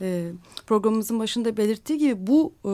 e, 0.01 0.33
programımızın 0.67 1.19
başında 1.19 1.57
belirttiği 1.57 1.99
gibi 1.99 2.27
bu 2.27 2.53
e, 2.65 2.71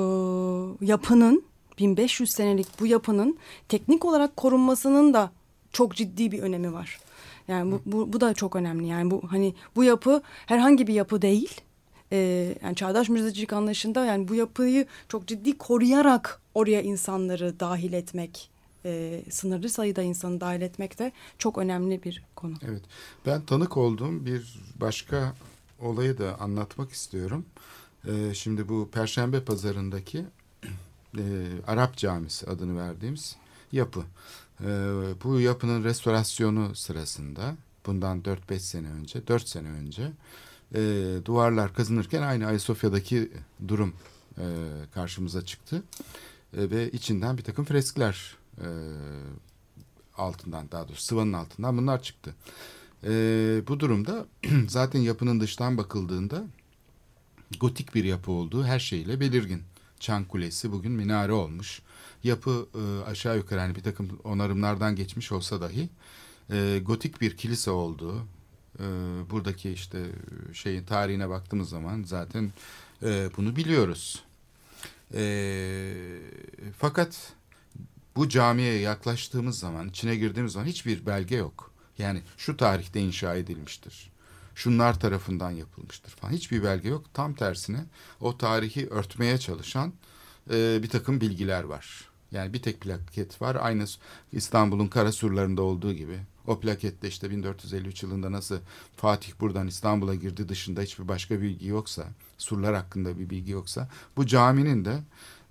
yapının 0.87 1.45
1500 1.79 2.31
senelik 2.31 2.81
bu 2.81 2.87
yapının 2.87 3.39
teknik 3.69 4.05
olarak 4.05 4.37
korunmasının 4.37 5.15
da 5.15 5.31
çok 5.73 5.95
ciddi 5.95 6.33
bir 6.33 6.39
önemi 6.39 6.73
var. 6.73 7.01
Yani 7.49 7.73
bu, 7.73 7.81
bu, 7.87 8.13
bu 8.13 8.21
da 8.21 8.35
çok 8.35 8.57
önemli. 8.57 8.87
Yani 8.87 9.11
bu 9.11 9.23
hani 9.29 9.55
bu 9.77 9.85
yapı 9.85 10.23
herhangi 10.47 10.87
bir 10.87 10.95
yapı 10.95 11.23
değil. 11.23 11.61
Ee, 12.15 12.59
yani 12.63 12.77
çağdaş 12.77 13.09
müzecilik 13.09 13.53
anlayışında 13.53 14.05
yani 14.05 14.29
bu 14.29 14.35
yapıyı 14.35 14.87
çok 15.09 15.27
ciddi 15.27 15.59
koruyarak 15.59 16.41
oraya 16.55 16.83
insanları 16.83 17.61
dahil 17.61 17.93
etmek, 17.93 18.51
e, 18.85 19.23
sınırlı 19.31 19.69
sayıda 19.69 20.03
insanı 20.03 20.41
dahil 20.41 20.61
etmek 20.61 20.99
de 20.99 21.13
çok 21.39 21.59
önemli 21.59 22.03
bir 22.03 22.23
konu. 22.37 22.55
Evet. 22.69 22.83
Ben 23.27 23.43
tanık 23.43 23.77
olduğum 23.77 24.27
bir 24.27 24.61
başka 24.81 25.35
olayı 25.81 26.19
da 26.19 26.41
anlatmak 26.41 26.93
istiyorum. 26.93 27.45
Ee, 28.09 28.35
şimdi 28.35 28.69
bu 28.69 28.89
Perşembe 28.93 29.45
Pazarı'ndaki 29.45 30.25
e, 31.19 31.23
Arap 31.67 31.97
Camisi 31.97 32.47
adını 32.47 32.79
verdiğimiz 32.79 33.37
yapı. 33.73 34.01
Ee, 34.61 34.67
bu 35.25 35.41
yapının 35.41 35.85
restorasyonu 35.85 36.75
sırasında 36.75 37.57
bundan 37.87 38.21
4-5 38.21 38.59
sene 38.59 38.89
önce, 38.89 39.27
4 39.27 39.49
sene 39.49 39.69
önce 39.69 40.13
e, 40.75 40.81
duvarlar 41.25 41.75
kazınırken 41.75 42.23
aynı 42.23 42.47
Ayasofya'daki 42.47 43.33
durum 43.69 43.95
e, 44.39 44.45
karşımıza 44.95 45.45
çıktı. 45.45 45.83
E, 46.57 46.71
ve 46.71 46.91
içinden 46.91 47.39
bir 47.39 47.43
takım 47.43 47.65
freskler 47.65 48.37
e, 48.59 48.69
altından 50.17 50.71
daha 50.71 50.89
doğrusu 50.89 51.03
sıvanın 51.03 51.33
altından 51.33 51.79
bunlar 51.79 52.03
çıktı. 52.03 52.35
E, 53.05 53.11
bu 53.69 53.81
durumda 53.81 54.27
zaten 54.69 55.01
yapının 55.01 55.41
dıştan 55.41 55.79
bakıldığında 55.79 56.45
gotik 57.61 57.95
bir 57.95 58.05
yapı 58.05 58.33
olduğu 58.33 58.65
her 58.65 58.79
şeyle 58.79 59.21
belirgin. 59.21 59.63
Çan 60.01 60.25
Kulesi 60.25 60.73
bugün 60.73 60.93
minare 60.93 61.33
olmuş. 61.33 61.83
Yapı 62.25 62.67
e, 62.75 63.11
aşağı 63.11 63.37
yukarı 63.37 63.61
hani 63.61 63.75
bir 63.75 63.83
takım 63.83 64.21
onarımlardan 64.25 64.97
geçmiş 64.97 65.33
olsa 65.33 65.61
dahi 65.61 65.89
e, 66.51 66.81
gotik 66.85 67.21
bir 67.21 67.37
kilise 67.37 67.71
olduğu 67.71 68.27
e, 68.81 68.85
buradaki 69.31 69.71
işte 69.71 70.03
şeyin 70.53 70.85
tarihine 70.85 71.29
baktığımız 71.29 71.69
zaman 71.69 72.03
zaten 72.03 72.53
e, 73.03 73.31
bunu 73.37 73.57
biliyoruz. 73.57 74.25
E, 75.15 75.95
fakat 76.79 77.33
bu 78.17 78.29
camiye 78.29 78.79
yaklaştığımız 78.79 79.59
zaman, 79.59 79.89
içine 79.89 80.17
girdiğimiz 80.17 80.53
zaman 80.53 80.67
hiçbir 80.67 81.07
belge 81.07 81.37
yok. 81.37 81.71
Yani 81.99 82.23
şu 82.37 82.57
tarihte 82.57 83.01
inşa 83.01 83.35
edilmiştir. 83.35 84.11
Şunlar 84.55 85.01
tarafından 85.01 85.51
yapılmıştır 85.51 86.11
falan. 86.11 86.33
Hiçbir 86.33 86.63
belge 86.63 86.89
yok. 86.89 87.05
Tam 87.15 87.35
tersine 87.35 87.85
o 88.21 88.39
tarihi 88.39 88.89
örtmeye 88.89 89.39
çalışan 89.39 89.93
e, 90.51 90.83
bir 90.83 90.89
takım 90.89 91.21
bilgiler 91.21 91.65
var. 91.65 92.09
Yani 92.31 92.53
bir 92.53 92.63
tek 92.63 92.81
plaket 92.81 93.43
var. 93.43 93.57
Aynı 93.61 93.85
İstanbul'un 94.33 94.89
kara 94.89 95.13
surlarında 95.13 95.63
olduğu 95.63 95.93
gibi. 95.93 96.21
O 96.47 96.61
plakette 96.61 97.09
işte 97.09 97.31
1453 97.31 98.03
yılında 98.03 98.33
nasıl 98.33 98.59
Fatih 98.97 99.33
buradan 99.41 99.67
İstanbul'a 99.67 100.15
girdi 100.15 100.49
dışında 100.49 100.81
hiçbir 100.81 101.09
başka 101.09 101.41
bilgi 101.41 101.67
yoksa, 101.67 102.05
surlar 102.39 102.75
hakkında 102.75 103.19
bir 103.19 103.31
bilgi 103.31 103.53
yoksa, 103.53 103.89
bu 104.17 104.27
caminin 104.27 104.85
de 104.85 104.99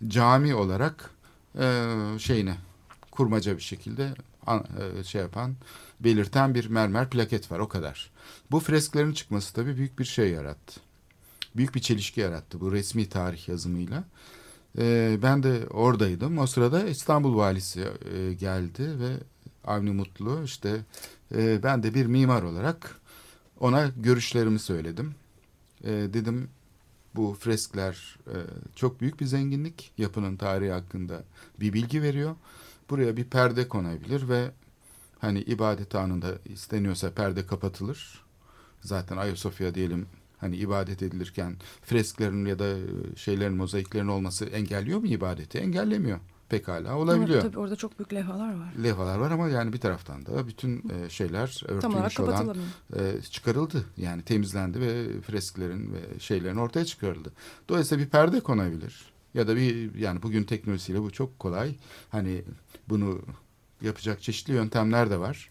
cami 0.08 0.56
olarak 0.56 1.10
e, 1.60 1.86
şeyine 2.20 2.58
kurmaca 3.12 3.58
bir 3.58 3.62
şekilde 3.62 4.14
e, 4.48 5.04
şey 5.04 5.22
yapan, 5.22 5.56
belirten 6.00 6.56
bir 6.56 6.68
mermer 6.68 7.10
plaket 7.10 7.52
var 7.52 7.60
o 7.60 7.68
kadar. 7.68 8.12
Bu 8.52 8.60
fresklerin 8.60 9.14
çıkması 9.14 9.54
tabii 9.54 9.78
büyük 9.78 10.00
bir 10.00 10.06
şey 10.06 10.30
yarattı. 10.30 10.82
Büyük 11.56 11.76
bir 11.76 11.80
çelişki 11.80 12.22
yarattı 12.22 12.62
bu 12.62 12.72
resmi 12.72 13.10
tarih 13.10 13.50
yazımıyla. 13.50 14.04
E, 14.78 15.18
ben 15.22 15.44
de 15.44 15.68
oradaydım. 15.68 16.38
O 16.38 16.48
sırada 16.48 16.88
İstanbul 16.88 17.36
valisi 17.38 17.88
e, 18.16 18.34
geldi 18.34 19.00
ve 19.00 19.14
Avni 19.66 19.92
Mutlu 19.92 20.44
işte 20.44 20.82
e, 21.36 21.64
ben 21.64 21.84
de 21.84 21.94
bir 21.94 22.06
mimar 22.06 22.44
olarak 22.44 23.02
ona 23.60 23.92
görüşlerimi 23.98 24.60
söyledim. 24.60 25.16
E, 25.84 25.92
dedim 25.92 26.50
bu 27.16 27.38
freskler 27.40 28.20
e, 28.28 28.36
çok 28.76 29.02
büyük 29.02 29.20
bir 29.20 29.26
zenginlik. 29.26 29.92
Yapının 29.98 30.38
tarihi 30.38 30.72
hakkında 30.72 31.24
bir 31.60 31.74
bilgi 31.74 32.02
veriyor. 32.02 32.36
Buraya 32.90 33.18
bir 33.18 33.24
perde 33.24 33.68
konabilir 33.68 34.30
ve 34.30 34.52
hani 35.20 35.42
ibadet 35.42 35.96
anında 35.96 36.32
isteniyorsa 36.46 37.12
perde 37.12 37.46
kapatılır. 37.48 38.24
Zaten 38.82 39.18
Ayasofya 39.18 39.76
diyelim 39.76 40.08
hani 40.38 40.56
ibadet 40.56 41.02
edilirken 41.02 41.56
fresklerin 41.82 42.46
ya 42.46 42.60
da 42.60 42.68
e, 42.68 42.82
şeylerin 43.16 43.58
mozaiklerin 43.58 44.08
olması 44.08 44.46
engelliyor 44.46 45.00
mu 45.00 45.08
ibadeti? 45.08 45.58
Engellemiyor. 45.58 46.20
Pekala 46.54 46.98
olabiliyor. 46.98 47.42
Tabii 47.42 47.60
orada 47.60 47.76
çok 47.76 48.00
büyük 48.00 48.14
levhalar 48.14 48.54
var. 48.54 48.74
Levhalar 48.84 49.18
var 49.18 49.32
ama 49.32 49.50
yani 49.50 49.74
bir 49.74 49.80
taraftan 49.80 50.26
da 50.26 50.48
bütün 50.48 50.90
e, 50.90 51.10
şeyler 51.10 51.64
örtülmüş 51.68 52.20
olan 52.20 52.56
e, 52.96 53.22
çıkarıldı. 53.22 53.86
Yani 53.98 54.22
temizlendi 54.22 54.82
ve 54.82 55.22
fresklerin 55.22 55.94
ve 55.94 56.20
şeylerin 56.20 56.56
ortaya 56.56 56.86
çıkarıldı. 56.86 57.34
Dolayısıyla 57.70 58.06
bir 58.06 58.10
perde 58.10 58.40
konabilir. 58.40 59.06
Ya 59.34 59.48
da 59.48 59.56
bir 59.56 59.96
yani 59.96 60.24
bugün 60.24 60.44
teknolojisiyle 60.44 61.02
bu 61.02 61.12
çok 61.12 61.40
kolay. 61.40 61.76
Hani 62.10 62.44
bunu 62.90 63.22
yapacak 63.82 64.22
çeşitli 64.22 64.54
yöntemler 64.54 65.10
de 65.10 65.20
var. 65.20 65.50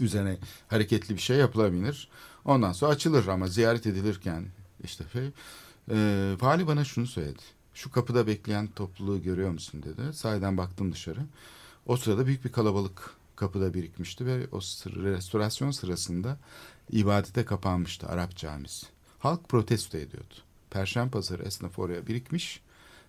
Üzerine 0.00 0.36
hareketli 0.68 1.14
bir 1.14 1.20
şey 1.20 1.36
yapılabilir. 1.36 2.08
Ondan 2.44 2.72
sonra 2.72 2.92
açılır 2.92 3.26
ama 3.26 3.46
ziyaret 3.46 3.86
edilirken 3.86 4.44
işte 4.84 5.04
şey, 5.12 5.30
e, 5.90 5.96
vali 6.40 6.66
bana 6.66 6.84
şunu 6.84 7.06
söyledi. 7.06 7.42
Şu 7.74 7.90
kapıda 7.90 8.26
bekleyen 8.26 8.66
topluluğu 8.66 9.22
görüyor 9.22 9.50
musun 9.50 9.82
dedi. 9.82 10.12
Sahiden 10.12 10.56
baktım 10.56 10.92
dışarı. 10.92 11.20
O 11.86 11.96
sırada 11.96 12.26
büyük 12.26 12.44
bir 12.44 12.52
kalabalık 12.52 13.14
kapıda 13.36 13.74
birikmişti 13.74 14.26
ve 14.26 14.46
o 14.52 14.60
restorasyon 14.86 15.70
sırasında 15.70 16.38
ibadete 16.90 17.44
kapanmıştı 17.44 18.08
Arap 18.08 18.36
camisi. 18.36 18.86
Halk 19.18 19.48
protesto 19.48 19.98
ediyordu. 19.98 20.34
Perşembe 20.70 21.10
pazarı 21.10 21.42
esnafı 21.42 21.82
oraya 21.82 22.06
birikmiş 22.06 22.60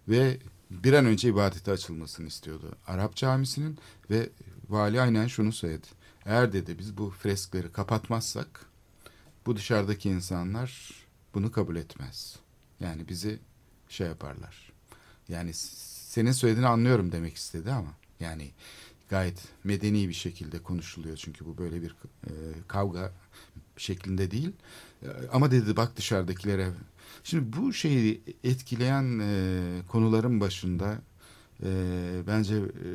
ve 0.08 0.38
bir 0.70 0.94
an 0.94 1.06
önce 1.06 1.30
ibadete 1.30 1.72
açılmasını 1.72 2.28
istiyordu. 2.28 2.76
Arap 2.88 3.16
camisinin 3.16 3.78
ve 4.10 4.30
vali 4.70 5.02
aynen 5.02 5.28
şunu 5.28 5.52
söyledi. 5.52 5.88
Eğer 6.26 6.54
dedi 6.54 6.80
biz 6.80 6.98
bu 6.98 7.10
freskleri 7.10 7.72
kapatmazsak 7.72 8.66
bu 9.46 9.56
dışarıdaki 9.56 10.10
insanlar 10.10 10.92
bunu 11.34 11.52
kabul 11.52 11.76
etmez. 11.76 12.36
Yani 12.80 13.08
bizi 13.08 13.40
şey 13.96 14.08
yaparlar. 14.08 14.72
Yani 15.30 15.54
senin 15.54 16.32
söylediğini 16.32 16.68
anlıyorum 16.68 17.12
demek 17.12 17.36
istedi 17.36 17.72
ama 17.72 17.94
yani 18.20 18.52
gayet 19.10 19.44
medeni 19.64 20.10
bir 20.10 20.14
şekilde 20.14 20.64
konuşuluyor 20.64 21.18
çünkü 21.18 21.46
bu 21.46 21.58
böyle 21.58 21.82
bir 21.82 21.96
e, 22.24 22.32
kavga 22.68 23.14
şeklinde 23.78 24.32
değil. 24.32 24.52
E, 25.04 25.08
ama 25.32 25.52
dedi 25.52 25.76
bak 25.78 25.98
dışarıdakilere. 25.98 26.70
Şimdi 27.24 27.58
bu 27.58 27.74
şeyi 27.74 28.22
etkileyen 28.44 29.20
e, 29.20 29.82
konuların 29.88 30.42
başında 30.42 31.02
e, 31.64 31.70
bence 32.28 32.56
e, 32.56 32.90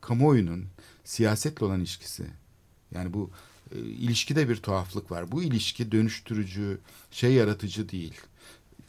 kamuoyunun 0.00 0.66
siyasetle 1.04 1.66
olan 1.66 1.80
ilişkisi. 1.80 2.26
Yani 2.94 3.14
bu 3.14 3.30
e, 3.74 3.78
ilişkide 3.78 4.48
bir 4.48 4.56
tuhaflık 4.56 5.10
var. 5.10 5.32
Bu 5.32 5.42
ilişki 5.42 5.92
dönüştürücü, 5.92 6.80
şey 7.10 7.32
yaratıcı 7.32 7.88
değil. 7.88 8.20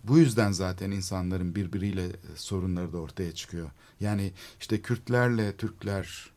Bu 0.08 0.18
yüzden 0.18 0.52
zaten 0.52 0.92
insanların 0.92 1.56
birbiriyle 1.56 2.08
sorunları 2.36 2.94
da 2.94 2.98
ortaya 2.98 3.32
çıkıyor. 3.36 3.72
Yani 4.00 4.32
işte 4.60 4.82
Kürtlerle 4.82 5.58
Türkler, 5.58 6.30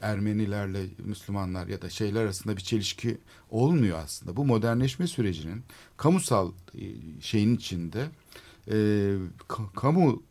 Ermenilerle 0.00 0.86
Müslümanlar 0.98 1.66
ya 1.66 1.82
da 1.82 1.90
şeyler 1.90 2.22
arasında 2.22 2.56
bir 2.56 2.62
çelişki 2.62 3.18
olmuyor 3.50 3.98
aslında. 3.98 4.36
Bu 4.36 4.44
modernleşme 4.44 5.06
sürecinin 5.06 5.62
kamusal 5.96 6.52
e, 6.74 6.82
şeyin 7.20 7.56
içinde 7.56 8.08
e, 8.68 8.74
ka- 9.48 9.72
kamu 9.76 10.22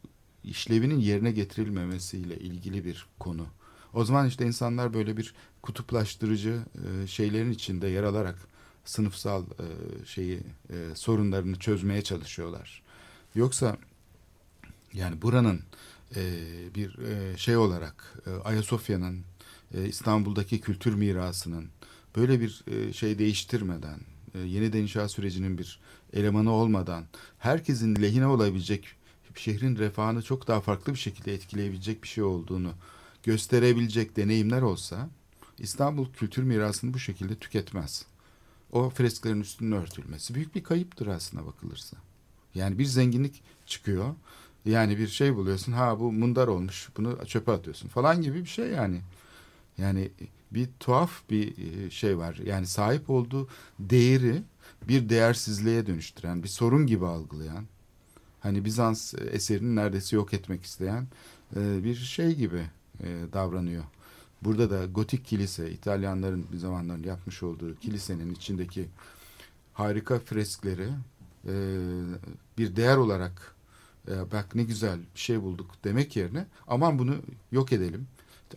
işlevinin 0.44 1.00
yerine 1.00 1.32
getirilmemesiyle 1.32 2.38
ilgili 2.38 2.86
bir 2.86 3.06
konu. 3.20 3.46
O 3.94 4.06
zaman 4.06 4.28
işte 4.28 4.46
insanlar 4.46 4.94
böyle 4.94 5.18
bir 5.18 5.34
kutuplaştırıcı 5.62 6.60
e, 7.04 7.08
şeylerin 7.08 7.52
içinde 7.52 7.88
yer 7.88 8.04
alarak 8.04 8.36
sınıfsal 8.86 9.44
e, 9.44 10.06
şeyi 10.06 10.40
e, 10.70 10.96
sorunlarını 10.96 11.60
çözmeye 11.60 12.02
çalışıyorlar. 12.02 12.83
Yoksa 13.36 13.78
yani 14.94 15.22
buranın 15.22 15.62
e, 16.16 16.22
bir 16.76 17.00
e, 17.00 17.38
şey 17.38 17.58
olarak 17.58 18.14
e, 18.28 18.30
Ayasofya'nın 18.30 19.24
e, 19.74 19.88
İstanbul'daki 19.88 20.62
kültür 20.62 20.94
mirasının 20.94 21.70
böyle 22.16 22.40
bir 22.40 22.64
e, 22.68 22.94
şey 22.94 23.20
değiştirmeden 23.20 24.00
e, 24.36 24.40
yeniden 24.40 24.80
inşa 24.80 25.10
sürecinin 25.10 25.58
bir 25.58 25.80
elemanı 26.14 26.52
olmadan 26.52 27.06
herkesin 27.40 27.96
lehine 28.02 28.28
olabilecek 28.28 28.96
şehrin 29.36 29.76
refahını 29.76 30.22
çok 30.22 30.48
daha 30.48 30.62
farklı 30.62 30.94
bir 30.94 31.00
şekilde 31.00 31.34
etkileyebilecek 31.34 32.04
bir 32.04 32.08
şey 32.08 32.24
olduğunu 32.24 32.74
gösterebilecek 33.24 34.16
deneyimler 34.16 34.62
olsa 34.62 35.10
İstanbul 35.60 36.14
kültür 36.14 36.44
mirasını 36.44 36.94
bu 36.94 37.00
şekilde 37.00 37.36
tüketmez. 37.36 38.06
O 38.72 38.90
fresklerin 38.90 39.42
üstünün 39.42 39.72
örtülmesi 39.72 40.36
büyük 40.36 40.56
bir 40.56 40.64
kayıptır 40.64 41.08
aslında 41.08 41.46
bakılırsa. 41.46 41.98
Yani 42.56 42.80
bir 42.80 42.86
zenginlik 42.86 43.42
çıkıyor. 43.66 44.16
Yani 44.66 44.98
bir 44.98 45.08
şey 45.08 45.36
buluyorsun. 45.36 45.72
Ha 45.72 46.00
bu 46.00 46.12
mundar 46.12 46.48
olmuş. 46.48 46.90
Bunu 46.98 47.26
çöpe 47.26 47.52
atıyorsun 47.52 47.88
falan 47.88 48.22
gibi 48.22 48.40
bir 48.40 48.50
şey 48.50 48.68
yani. 48.68 49.02
Yani 49.78 50.12
bir 50.52 50.70
tuhaf 50.80 51.30
bir 51.30 51.54
e, 51.58 51.90
şey 51.90 52.18
var. 52.18 52.40
Yani 52.46 52.68
sahip 52.68 53.10
olduğu 53.10 53.48
değeri 53.80 54.42
bir 54.88 55.10
değersizliğe 55.10 55.88
dönüştüren, 55.88 56.44
bir 56.44 56.48
sorun 56.48 56.88
gibi 56.88 57.06
algılayan, 57.06 57.66
hani 58.40 58.66
Bizans 58.66 59.14
eserini 59.32 59.76
neredeyse 59.76 60.16
yok 60.16 60.34
etmek 60.34 60.64
isteyen 60.64 61.08
e, 61.56 61.84
bir 61.84 61.96
şey 61.96 62.36
gibi 62.36 62.62
e, 63.04 63.08
davranıyor. 63.34 63.84
Burada 64.42 64.70
da 64.70 64.86
gotik 64.86 65.26
kilise, 65.26 65.72
İtalyanların 65.72 66.46
bir 66.54 66.58
zamanların 66.58 67.04
yapmış 67.04 67.44
olduğu 67.44 67.76
kilisenin 67.76 68.34
içindeki 68.34 68.86
harika 69.74 70.20
freskleri 70.20 70.90
bir 72.58 72.76
değer 72.76 72.98
olarak 72.98 73.56
bak 74.08 74.56
ne 74.56 74.64
güzel 74.64 75.00
bir 75.16 75.20
şey 75.20 75.42
bulduk 75.42 75.72
demek 75.84 76.16
yerine 76.16 76.46
aman 76.68 77.00
bunu 77.00 77.16
yok 77.52 77.74
edelim 77.74 78.08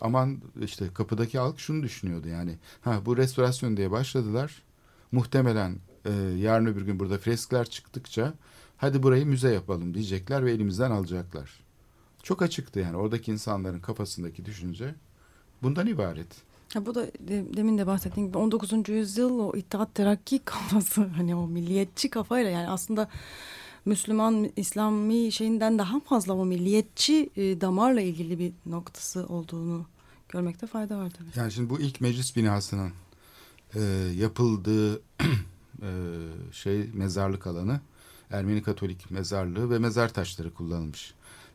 aman 0.01 0.41
işte 0.61 0.93
kapıdaki 0.93 1.39
halk 1.39 1.59
şunu 1.59 1.83
düşünüyordu 1.83 2.27
yani. 2.27 2.57
Ha 2.81 3.01
bu 3.05 3.17
restorasyon 3.17 3.77
diye 3.77 3.91
başladılar. 3.91 4.63
Muhtemelen 5.11 5.75
e, 6.05 6.11
yarın 6.37 6.65
öbür 6.65 6.81
gün 6.81 6.99
burada 6.99 7.17
freskler 7.17 7.69
çıktıkça 7.69 8.33
hadi 8.77 9.03
burayı 9.03 9.25
müze 9.25 9.53
yapalım 9.53 9.93
diyecekler 9.93 10.45
ve 10.45 10.51
elimizden 10.51 10.91
alacaklar. 10.91 11.59
Çok 12.23 12.41
açıktı 12.41 12.79
yani 12.79 12.97
oradaki 12.97 13.31
insanların 13.31 13.79
kafasındaki 13.79 14.45
düşünce 14.45 14.95
bundan 15.63 15.87
ibaret. 15.87 16.46
Ha, 16.73 16.85
bu 16.85 16.95
da 16.95 17.07
demin 17.57 17.77
de 17.77 17.87
bahsettiğim 17.87 18.27
gibi 18.29 18.37
19. 18.37 18.89
yüzyıl 18.89 19.39
o 19.39 19.57
İttihat 19.57 19.95
Terakki 19.95 20.39
kafası 20.45 21.03
hani 21.03 21.35
o 21.35 21.47
milliyetçi 21.47 22.09
kafayla 22.09 22.51
yani 22.51 22.69
aslında 22.69 23.09
Müslüman 23.85 24.51
İslami 24.55 25.31
şeyinden 25.31 25.79
daha 25.79 25.99
fazla 25.99 26.33
o 26.33 26.45
milliyetçi 26.45 27.29
e, 27.35 27.61
damarla 27.61 28.01
ilgili 28.01 28.39
bir 28.39 28.53
noktası 28.65 29.25
olduğunu 29.25 29.85
görmekte 30.29 30.67
fayda 30.67 30.97
var 30.97 31.09
tabii. 31.09 31.29
Yani 31.35 31.51
şimdi 31.51 31.69
bu 31.69 31.79
ilk 31.79 32.01
meclis 32.01 32.35
binasının 32.35 32.91
e, 33.75 33.81
yapıldığı 34.15 34.95
e, 35.81 35.89
şey 36.51 36.89
mezarlık 36.93 37.47
alanı 37.47 37.81
Ermeni 38.31 38.61
Katolik 38.61 39.11
mezarlığı 39.11 39.69
ve 39.69 39.79
mezar 39.79 40.13
taşları 40.13 40.53
kullanılmış. 40.53 41.13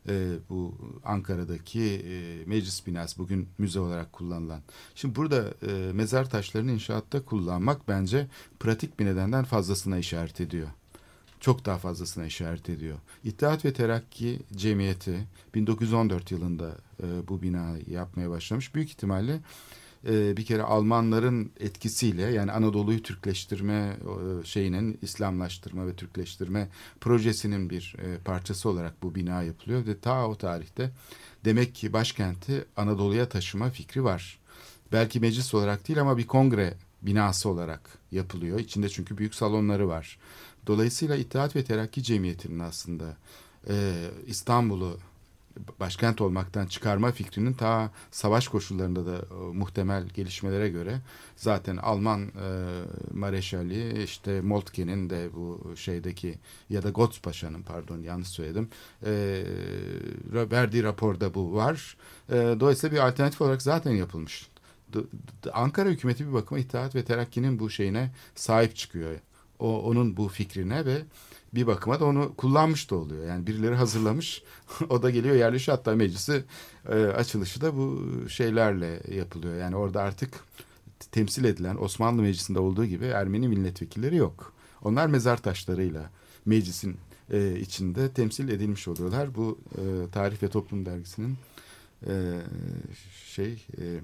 E, 0.09 0.33
bu 0.51 0.75
Ankara'daki 1.05 1.83
e, 1.83 2.45
meclis 2.47 2.87
binası 2.87 3.19
bugün 3.19 3.49
müze 3.59 3.81
olarak 3.81 4.13
kullanılan. 4.13 4.61
Şimdi 4.95 5.17
burada 5.17 5.55
e, 5.69 5.93
mezar 5.93 6.31
taşlarını 6.31 6.73
inşaatta 6.73 7.25
kullanmak 7.25 7.89
bence 7.89 8.27
pratik 8.61 8.99
bir 9.01 9.07
nedenden 9.07 9.45
fazlasına 9.45 9.99
işaret 9.99 10.41
ediyor 10.41 10.69
çok 11.43 11.65
daha 11.65 11.79
fazlasına 11.79 12.27
işaret 12.27 12.69
ediyor. 12.69 12.99
İttihat 13.25 13.65
ve 13.65 13.73
Terakki 13.73 14.39
Cemiyeti 14.53 15.27
1914 15.55 16.31
yılında 16.31 16.77
e, 17.03 17.29
bu 17.29 17.43
binayı 17.43 17.85
yapmaya 17.91 18.31
başlamış. 18.31 18.75
Büyük 18.75 18.91
ihtimalle 18.91 19.41
e, 20.09 20.37
bir 20.37 20.45
kere 20.45 20.63
Almanların 20.63 21.53
etkisiyle 21.61 22.23
yani 22.23 22.53
Anadolu'yu 22.53 23.03
Türkleştirme 23.03 23.97
şeyinin 24.45 24.99
İslamlaştırma 25.03 25.87
ve 25.87 25.97
Türkleştirme 25.97 26.69
projesinin 27.01 27.71
bir 27.71 27.97
e, 27.99 28.19
parçası 28.19 28.69
olarak 28.69 29.03
bu 29.03 29.15
bina 29.15 29.43
yapılıyor 29.43 29.87
ve 29.87 29.99
ta 29.99 30.27
o 30.29 30.35
tarihte 30.35 30.91
demek 31.45 31.75
ki 31.75 31.93
başkenti 31.93 32.65
Anadolu'ya 32.77 33.29
taşıma 33.29 33.71
fikri 33.71 34.05
var. 34.05 34.39
Belki 34.93 35.21
meclis 35.21 35.55
olarak 35.55 35.89
değil 35.89 36.01
ama 36.01 36.19
bir 36.19 36.27
kongre 36.27 36.75
binası 37.03 37.49
olarak 37.49 37.99
yapılıyor. 38.13 38.59
İçinde 38.59 38.89
çünkü 38.89 39.19
büyük 39.19 39.35
salonları 39.35 39.89
var. 39.89 40.19
Dolayısıyla 40.67 41.17
İttihat 41.17 41.57
ve 41.57 41.65
Terakki 41.65 42.03
Cemiyeti'nin 42.03 42.59
aslında 42.59 43.17
e, 43.69 43.75
İstanbul'u 44.27 44.99
başkent 45.81 46.21
olmaktan 46.21 46.67
çıkarma 46.67 47.13
fikrinin 47.13 47.53
ta 47.53 47.91
savaş 48.11 48.49
koşullarında 48.49 49.07
da 49.07 49.17
e, 49.17 49.35
muhtemel 49.35 50.09
gelişmelere 50.09 50.69
göre 50.69 50.99
zaten 51.37 51.77
Alman 51.77 52.23
e, 52.23 52.29
Mareşali 53.13 54.03
işte 54.03 54.41
Moltke'nin 54.41 55.11
de 55.11 55.29
bu 55.35 55.77
şeydeki 55.77 56.39
ya 56.71 56.83
da 56.83 56.91
Gottspaşa'nın 56.91 57.63
pardon 57.63 57.99
yanlış 57.99 58.29
söyledim 58.29 58.69
e, 59.07 59.45
verdiği 60.33 60.83
raporda 60.83 61.35
bu 61.35 61.55
var. 61.55 61.97
E, 62.29 62.35
dolayısıyla 62.35 62.97
bir 62.97 63.09
alternatif 63.09 63.41
olarak 63.41 63.63
zaten 63.63 63.93
yapılmış. 63.93 64.49
Ankara 65.53 65.89
hükümeti 65.89 66.29
bir 66.29 66.33
bakıma 66.33 66.59
İttihat 66.59 66.95
ve 66.95 67.05
Terakki'nin 67.05 67.59
bu 67.59 67.71
şeyine 67.71 68.11
sahip 68.35 68.77
çıkıyor 68.77 69.15
o 69.63 69.83
onun 69.83 70.17
bu 70.17 70.29
fikrine 70.29 70.87
ve 70.87 71.03
bir 71.55 71.67
bakıma 71.67 72.01
da 72.01 72.05
onu 72.05 72.35
kullanmış 72.37 72.91
da 72.91 72.97
oluyor. 72.97 73.27
Yani 73.27 73.47
birileri 73.47 73.75
hazırlamış. 73.75 74.43
o 74.89 75.03
da 75.03 75.11
geliyor 75.11 75.35
yerleşiyor. 75.35 75.79
Hatta 75.79 75.97
meclisi 75.97 76.45
e, 76.89 76.95
açılışı 76.95 77.61
da 77.61 77.77
bu 77.77 78.01
şeylerle 78.29 79.03
yapılıyor. 79.15 79.57
Yani 79.57 79.77
orada 79.77 80.03
artık 80.03 80.45
temsil 81.13 81.45
edilen 81.45 81.77
Osmanlı 81.77 82.23
Meclisi'nde 82.23 82.59
olduğu 82.59 82.85
gibi 82.85 83.05
Ermeni 83.05 83.49
milletvekilleri 83.49 84.17
yok. 84.17 84.53
Onlar 84.83 85.07
mezar 85.07 85.43
taşlarıyla 85.43 86.11
meclisin 86.47 86.97
e, 87.31 87.61
içinde 87.61 88.13
temsil 88.13 88.49
edilmiş 88.49 88.89
oluyorlar. 88.89 89.35
Bu 89.35 89.59
e, 89.75 90.11
Tarih 90.13 90.43
ve 90.43 90.49
Toplum 90.49 90.87
dergisinin 90.87 91.37
e, 92.07 92.41
şey 93.27 93.67
e, 93.79 94.01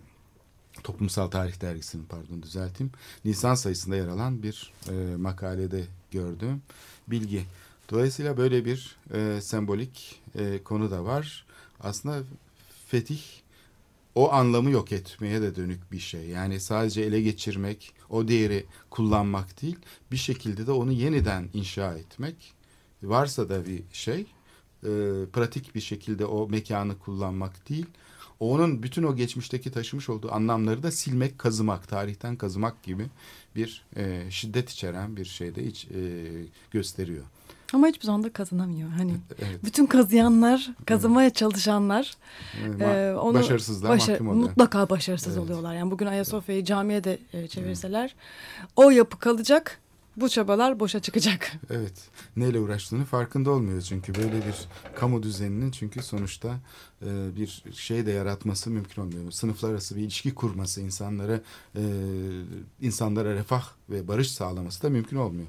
Toplumsal 0.83 1.29
Tarih 1.29 1.61
Dergisi'nin 1.61 2.05
pardon 2.05 2.43
düzelteyim. 2.43 2.93
Nisan 3.25 3.55
sayısında 3.55 3.97
yer 3.97 4.09
alan 4.09 4.43
bir 4.43 4.73
e, 4.91 5.17
makalede 5.17 5.85
gördüm 6.11 6.63
bilgi. 7.11 7.45
Dolayısıyla 7.91 8.37
böyle 8.37 8.65
bir 8.65 8.97
e, 9.15 9.41
sembolik 9.41 10.21
e, 10.35 10.63
konu 10.65 10.91
da 10.91 11.05
var. 11.05 11.47
Aslında 11.81 12.23
fetih 12.87 13.21
o 14.15 14.33
anlamı 14.33 14.71
yok 14.71 14.93
etmeye 14.93 15.43
de 15.43 15.57
dönük 15.57 15.93
bir 15.93 15.99
şey. 15.99 16.27
Yani 16.29 16.61
sadece 16.61 17.03
ele 17.03 17.21
geçirmek, 17.21 17.95
o 18.11 18.29
değeri 18.29 18.67
kullanmak 18.91 19.63
değil, 19.63 19.77
bir 20.13 20.17
şekilde 20.17 20.67
de 20.67 20.71
onu 20.73 20.93
yeniden 20.93 21.49
inşa 21.55 21.95
etmek. 21.95 22.55
Varsa 23.03 23.49
da 23.49 23.67
bir 23.67 23.83
şey, 23.93 24.21
e, 24.83 24.91
pratik 25.33 25.75
bir 25.75 25.81
şekilde 25.81 26.25
o 26.27 26.49
mekanı 26.49 26.99
kullanmak 26.99 27.69
değil, 27.69 27.87
onun 28.41 28.83
bütün 28.83 29.03
o 29.03 29.17
geçmişteki 29.17 29.71
taşımış 29.71 30.09
olduğu 30.09 30.33
anlamları 30.33 30.83
da 30.83 30.91
silmek, 30.91 31.39
kazımak, 31.39 31.89
tarihten 31.89 32.37
kazımak 32.37 32.83
gibi 32.83 33.07
bir 33.57 33.85
e, 33.97 34.31
şiddet 34.31 34.71
içeren 34.71 35.17
bir 35.17 35.25
şeyde 35.25 35.67
hiç 35.67 35.85
e, 35.85 36.23
gösteriyor. 36.71 37.25
Ama 37.73 37.87
hiçbir 37.87 38.07
zaman 38.07 38.25
da 38.25 38.33
kazanamıyor. 38.33 38.89
Hani 38.89 39.15
evet. 39.39 39.65
bütün 39.65 39.87
kazıyanlar, 39.87 40.71
kazımaya 40.87 41.27
evet. 41.27 41.37
çalışanlar 41.37 42.17
evet. 42.67 42.81
e, 42.81 43.15
onu 43.19 43.39
başarısızlar 43.39 43.91
başa 43.91 44.13
mahkum 44.13 44.29
oluyor. 44.29 44.49
Mutlaka 44.49 44.91
başarısız 44.91 45.37
evet. 45.37 45.45
oluyorlar. 45.45 45.75
Yani 45.75 45.91
bugün 45.91 46.07
Ayasofya'yı 46.07 46.65
camiye 46.65 47.05
de 47.05 47.19
e, 47.33 47.49
çevirseler 47.49 48.15
evet. 48.59 48.71
o 48.77 48.91
yapı 48.91 49.19
kalacak 49.19 49.81
bu 50.21 50.29
çabalar 50.29 50.81
boşa 50.81 51.01
çıkacak. 51.01 51.53
Evet. 51.71 52.09
Neyle 52.37 52.61
uğraştığını 52.61 53.05
farkında 53.05 53.51
olmuyor 53.51 53.81
çünkü 53.83 54.15
böyle 54.15 54.37
bir 54.37 54.55
kamu 54.95 55.23
düzeninin 55.23 55.71
çünkü 55.71 56.03
sonuçta 56.03 56.57
e, 57.03 57.37
bir 57.37 57.65
şey 57.73 58.07
de 58.07 58.11
yaratması 58.11 58.71
mümkün 58.71 59.03
olmuyor. 59.03 59.31
Sınıflar 59.31 59.71
arası 59.71 59.97
bir 59.97 60.01
ilişki 60.01 60.35
kurması, 60.35 60.81
insanlara 60.81 61.41
e, 61.77 61.83
insanlara 62.81 63.35
refah 63.35 63.65
ve 63.91 64.09
barış 64.09 64.31
sağlaması 64.31 64.83
da 64.83 64.91
mümkün 64.91 65.17
olmuyor. 65.17 65.49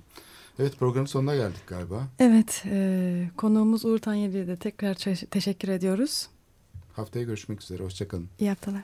Evet 0.60 0.80
programın 0.80 1.06
sonuna 1.06 1.36
geldik 1.36 1.68
galiba. 1.68 2.08
Evet. 2.20 2.64
E, 2.66 3.30
konuğumuz 3.38 3.86
Uğur 3.86 4.00
Tanyeli'ye 4.00 4.48
de 4.48 4.56
tekrar 4.56 4.96
teşekkür 5.32 5.68
ediyoruz. 5.68 6.28
Haftaya 6.94 7.26
görüşmek 7.26 7.62
üzere. 7.62 7.84
Hoşçakalın. 7.84 8.30
İyi 8.40 8.50
haftalar. 8.50 8.84